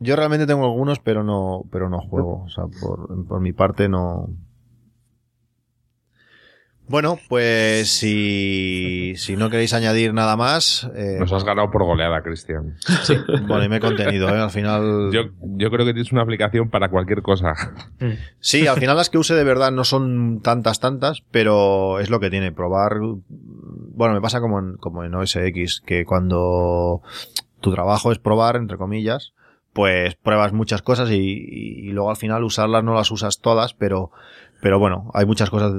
Yo 0.00 0.16
realmente 0.16 0.46
tengo 0.48 0.64
algunos, 0.64 0.98
pero 0.98 1.22
no, 1.22 1.62
pero 1.70 1.88
no 1.88 2.00
juego. 2.00 2.42
O 2.44 2.48
sea, 2.48 2.64
por, 2.80 3.24
por 3.26 3.40
mi 3.40 3.52
parte 3.52 3.88
no. 3.88 4.30
Bueno, 6.88 7.18
pues 7.28 7.90
si, 7.90 9.12
si 9.16 9.36
no 9.36 9.50
queréis 9.50 9.74
añadir 9.74 10.14
nada 10.14 10.36
más, 10.36 10.88
eh, 10.94 11.16
Nos 11.20 11.32
has 11.32 11.44
ganado 11.44 11.70
por 11.70 11.84
goleada, 11.84 12.22
Cristian. 12.22 12.76
bueno, 13.46 13.64
y 13.64 13.68
me 13.68 13.76
he 13.76 13.80
contenido, 13.80 14.28
¿eh? 14.34 14.40
Al 14.40 14.50
final. 14.50 15.10
Yo, 15.12 15.24
yo 15.40 15.70
creo 15.70 15.84
que 15.84 15.92
tienes 15.92 16.12
una 16.12 16.22
aplicación 16.22 16.70
para 16.70 16.88
cualquier 16.88 17.20
cosa. 17.22 17.52
Sí, 18.40 18.66
al 18.66 18.78
final 18.78 18.96
las 18.96 19.10
que 19.10 19.18
use 19.18 19.34
de 19.34 19.44
verdad 19.44 19.70
no 19.70 19.84
son 19.84 20.40
tantas, 20.42 20.80
tantas, 20.80 21.22
pero 21.30 22.00
es 22.00 22.08
lo 22.10 22.20
que 22.20 22.30
tiene. 22.30 22.52
Probar. 22.52 22.94
Bueno, 23.28 24.14
me 24.14 24.20
pasa 24.20 24.40
como 24.40 24.58
en, 24.58 24.76
como 24.78 25.04
en 25.04 25.14
OS 25.14 25.36
X, 25.36 25.82
que 25.84 26.04
cuando 26.06 27.02
tu 27.60 27.70
trabajo 27.72 28.12
es 28.12 28.18
probar, 28.18 28.56
entre 28.56 28.78
comillas, 28.78 29.34
pues 29.74 30.14
pruebas 30.16 30.52
muchas 30.52 30.82
cosas 30.82 31.10
y, 31.10 31.16
y- 31.16 31.88
y 31.88 31.92
luego 31.92 32.10
al 32.10 32.16
final 32.16 32.42
usarlas 32.44 32.82
no 32.82 32.94
las 32.94 33.10
usas 33.10 33.40
todas, 33.40 33.74
pero, 33.74 34.10
pero 34.60 34.78
bueno, 34.78 35.10
hay 35.14 35.26
muchas 35.26 35.50
cosas 35.50 35.72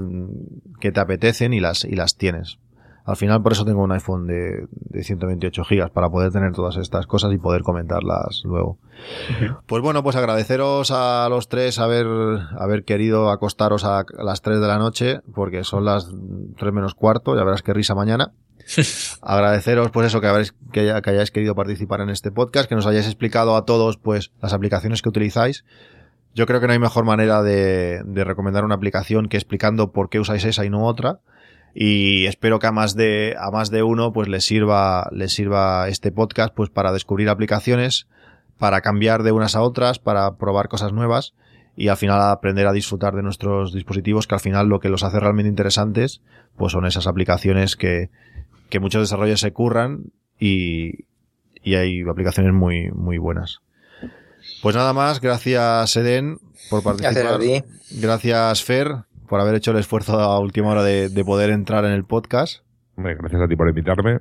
que 0.80 0.92
te 0.92 1.00
apetecen 1.00 1.54
y 1.54 1.60
las, 1.60 1.84
y 1.86 1.96
las 1.96 2.16
tienes. 2.16 2.60
Al 3.06 3.16
final 3.16 3.42
por 3.42 3.54
eso 3.54 3.66
tengo 3.66 3.82
un 3.82 3.92
iPhone 3.92 4.28
de, 4.28 4.68
de 4.72 5.04
128 5.04 5.64
gigas 5.64 5.90
para 5.90 6.10
poder 6.12 6.32
tener 6.32 6.52
todas 6.54 6.78
estas 6.78 7.08
cosas 7.08 7.34
y 7.34 7.40
poder 7.40 7.64
comentarlas 7.64 8.44
luego. 8.46 8.78
Pues 9.66 9.82
bueno, 9.82 10.04
pues 10.04 10.16
agradeceros 10.16 10.92
a 10.92 11.28
los 11.28 11.48
tres 11.50 11.80
haber, 11.80 12.06
haber 12.60 12.84
querido 12.84 13.32
acostaros 13.32 13.84
a 13.84 14.06
las 14.22 14.42
3 14.44 14.60
de 14.62 14.68
la 14.68 14.78
noche, 14.78 15.22
porque 15.34 15.64
son 15.64 15.86
las 15.86 16.08
3 16.58 16.72
menos 16.72 16.94
cuarto, 16.94 17.36
ya 17.36 17.44
verás 17.44 17.64
qué 17.64 17.74
risa 17.74 17.96
mañana. 17.96 18.32
Agradeceros, 19.22 19.90
pues 19.90 20.08
eso, 20.08 20.22
que, 20.22 20.28
habréis, 20.28 20.54
que, 20.72 20.82
haya- 20.82 21.02
que 21.02 21.10
hayáis 21.10 21.32
querido 21.32 21.56
participar 21.56 22.02
en 22.02 22.10
este 22.10 22.32
podcast, 22.32 22.70
que 22.70 22.76
nos 22.76 22.86
hayáis 22.86 23.06
explicado 23.08 23.56
a 23.56 23.66
todos, 23.66 23.98
pues, 23.98 24.32
las 24.42 24.54
aplicaciones 24.54 25.02
que 25.02 25.10
utilizáis. 25.10 25.66
Yo 26.34 26.46
creo 26.46 26.60
que 26.60 26.68
no 26.68 26.74
hay 26.74 26.80
mejor 26.80 27.06
manera 27.06 27.42
de, 27.42 28.02
de 28.06 28.24
recomendar 28.24 28.64
una 28.64 28.76
aplicación 28.76 29.28
que 29.28 29.38
explicando 29.38 29.92
por 29.92 30.10
qué 30.10 30.20
usáis 30.20 30.46
esa 30.46 30.66
y 30.66 30.70
no 30.70 30.86
otra. 30.86 31.20
Y 31.74 32.26
espero 32.26 32.60
que 32.60 32.68
a 32.68 32.72
más 32.72 32.96
de, 32.96 33.36
a 33.40 33.52
más 33.52 33.70
de 33.70 33.84
uno, 33.84 34.12
pues 34.12 34.28
les 34.28 34.46
sirva, 34.46 35.10
les 35.12 35.34
sirva 35.34 35.88
este 35.88 36.12
podcast, 36.12 36.54
pues 36.54 36.70
para 36.70 36.92
descubrir 36.92 37.30
aplicaciones, 37.30 38.08
para 38.58 38.82
cambiar 38.82 39.24
de 39.24 39.32
unas 39.32 39.56
a 39.56 39.62
otras, 39.62 40.00
para 40.00 40.36
probar 40.38 40.68
cosas 40.68 40.94
nuevas 40.94 41.34
y 41.76 41.88
al 41.88 41.98
final 41.98 42.20
aprender 42.22 42.68
a 42.68 42.74
disfrutar 42.74 43.16
de 43.16 43.24
nuestros 43.24 43.74
dispositivos, 43.74 44.28
que 44.28 44.36
al 44.36 44.42
final 44.42 44.68
lo 44.68 44.82
que 44.82 44.90
los 44.90 45.04
hace 45.04 45.20
realmente 45.20 45.48
interesantes, 45.48 46.22
pues 46.58 46.74
son 46.74 46.86
esas 46.86 47.08
aplicaciones 47.08 47.78
que, 47.78 48.10
que 48.70 48.82
muchos 48.82 49.02
desarrollos 49.02 49.40
se 49.40 49.54
curran 49.54 50.12
y, 50.38 51.06
y 51.64 51.76
hay 51.76 52.02
aplicaciones 52.02 52.54
muy, 52.54 52.92
muy 52.92 53.18
buenas. 53.18 53.62
Pues 54.62 54.76
nada 54.76 54.94
más, 54.94 55.22
gracias 55.22 55.96
Eden 55.96 56.38
por 56.70 56.84
Gracias 56.84 57.24
participar. 57.24 57.34
a 57.36 57.40
ti. 57.40 57.64
Gracias 58.02 58.64
Fer 58.64 58.96
por 59.28 59.40
haber 59.40 59.56
hecho 59.56 59.72
el 59.72 59.78
esfuerzo 59.78 60.20
a 60.20 60.40
última 60.40 60.70
hora 60.70 60.84
de, 60.84 61.10
de 61.10 61.26
poder 61.26 61.50
entrar 61.52 61.86
en 61.86 61.92
el 61.92 62.04
podcast. 62.04 62.64
Hombre, 62.96 63.16
gracias 63.16 63.42
a 63.42 63.48
ti 63.48 63.56
por 63.56 63.70
invitarme. 63.70 64.20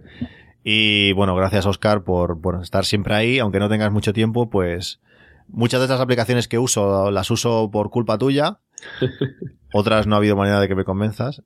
Y 0.62 1.12
bueno, 1.14 1.34
gracias 1.34 1.66
Oscar 1.66 2.04
por, 2.04 2.40
por 2.40 2.62
estar 2.62 2.84
siempre 2.84 3.14
ahí, 3.14 3.38
aunque 3.38 3.58
no 3.58 3.68
tengas 3.68 3.90
mucho 3.90 4.12
tiempo, 4.12 4.50
pues 4.50 5.00
muchas 5.48 5.80
de 5.80 5.86
estas 5.86 6.00
aplicaciones 6.00 6.46
que 6.46 6.58
uso 6.58 7.10
las 7.10 7.30
uso 7.30 7.70
por 7.70 7.90
culpa 7.90 8.18
tuya. 8.18 8.58
Otras 9.72 10.06
no 10.06 10.14
ha 10.14 10.18
habido 10.18 10.36
manera 10.36 10.60
de 10.60 10.68
que 10.68 10.74
me 10.74 10.84
convenzas, 10.84 11.42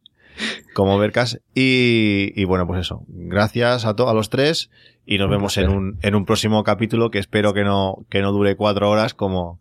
como 0.74 0.98
Vercas. 0.98 1.40
Y, 1.54 2.32
y 2.34 2.44
bueno, 2.44 2.66
pues 2.66 2.80
eso. 2.80 3.02
Gracias 3.08 3.84
a, 3.84 3.94
to- 3.94 4.08
a 4.08 4.14
los 4.14 4.30
tres 4.30 4.70
y 5.04 5.18
nos 5.18 5.26
Un 5.26 5.32
vemos 5.32 5.56
en 5.58 5.68
un, 5.68 5.98
en 6.02 6.14
un 6.14 6.24
próximo 6.24 6.62
capítulo 6.64 7.10
que 7.10 7.18
espero 7.18 7.52
que 7.52 7.64
no, 7.64 7.96
que 8.08 8.20
no 8.22 8.30
dure 8.32 8.56
cuatro 8.56 8.88
horas 8.90 9.14
como, 9.14 9.58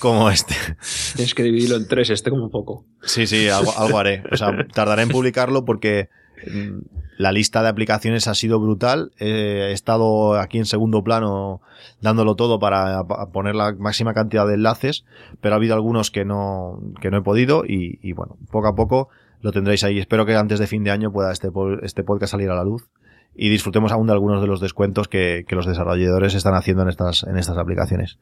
como 0.00 0.28
este. 0.30 0.54
Tienes 1.14 1.34
que 1.34 1.42
dividirlo 1.42 1.76
en 1.76 1.86
tres, 1.88 2.10
este 2.10 2.30
como 2.30 2.50
poco. 2.50 2.84
Sí, 3.02 3.26
sí, 3.26 3.48
algo, 3.48 3.72
algo 3.76 3.98
haré. 3.98 4.22
O 4.32 4.36
sea, 4.36 4.52
tardaré 4.72 5.02
en 5.02 5.08
publicarlo 5.10 5.64
porque 5.64 6.08
mm, 6.52 6.78
la 7.18 7.30
lista 7.32 7.62
de 7.62 7.68
aplicaciones 7.68 8.26
ha 8.26 8.34
sido 8.34 8.58
brutal. 8.60 9.12
Eh, 9.20 9.68
he 9.70 9.72
estado 9.72 10.38
aquí 10.38 10.58
en 10.58 10.66
segundo 10.66 11.02
plano 11.04 11.60
dándolo 12.00 12.34
todo 12.34 12.58
para 12.58 13.04
pa- 13.04 13.30
poner 13.30 13.54
la 13.54 13.72
máxima 13.78 14.14
cantidad 14.14 14.46
de 14.48 14.54
enlaces, 14.54 15.04
pero 15.40 15.54
ha 15.54 15.58
habido 15.58 15.74
algunos 15.76 16.10
que 16.10 16.24
no, 16.24 16.80
que 17.00 17.10
no 17.10 17.18
he 17.18 17.22
podido 17.22 17.64
y, 17.64 18.00
y 18.02 18.12
bueno, 18.12 18.36
poco 18.50 18.66
a 18.66 18.74
poco 18.74 19.08
lo 19.42 19.52
tendréis 19.52 19.84
ahí. 19.84 19.98
Espero 19.98 20.26
que 20.26 20.34
antes 20.34 20.58
de 20.58 20.66
fin 20.66 20.84
de 20.84 20.90
año 20.90 21.12
pueda 21.12 21.32
este, 21.32 21.50
este 21.82 22.02
podcast 22.04 22.32
salir 22.32 22.50
a 22.50 22.54
la 22.54 22.64
luz 22.64 22.88
y 23.34 23.48
disfrutemos 23.50 23.92
aún 23.92 24.06
de 24.06 24.12
algunos 24.14 24.40
de 24.40 24.46
los 24.46 24.60
descuentos 24.60 25.08
que, 25.08 25.44
que 25.46 25.54
los 25.56 25.66
desarrolladores 25.66 26.34
están 26.34 26.54
haciendo 26.54 26.82
en 26.82 26.88
estas, 26.88 27.22
en 27.24 27.36
estas 27.36 27.58
aplicaciones. 27.58 28.18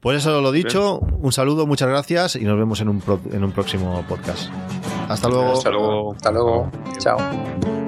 Pues 0.00 0.18
eso 0.18 0.40
lo 0.42 0.52
dicho, 0.52 0.98
un 0.98 1.32
saludo, 1.32 1.66
muchas 1.66 1.88
gracias 1.88 2.36
y 2.36 2.44
nos 2.44 2.58
vemos 2.58 2.80
en 2.82 2.88
un, 2.90 3.00
pro- 3.00 3.20
en 3.32 3.42
un 3.42 3.52
próximo 3.52 4.04
podcast. 4.06 4.50
Hasta 5.08 5.28
luego. 5.28 5.52
Hasta 5.52 5.70
luego. 5.70 6.12
Hasta 6.14 6.30
luego. 6.30 6.70
Chao. 6.98 7.83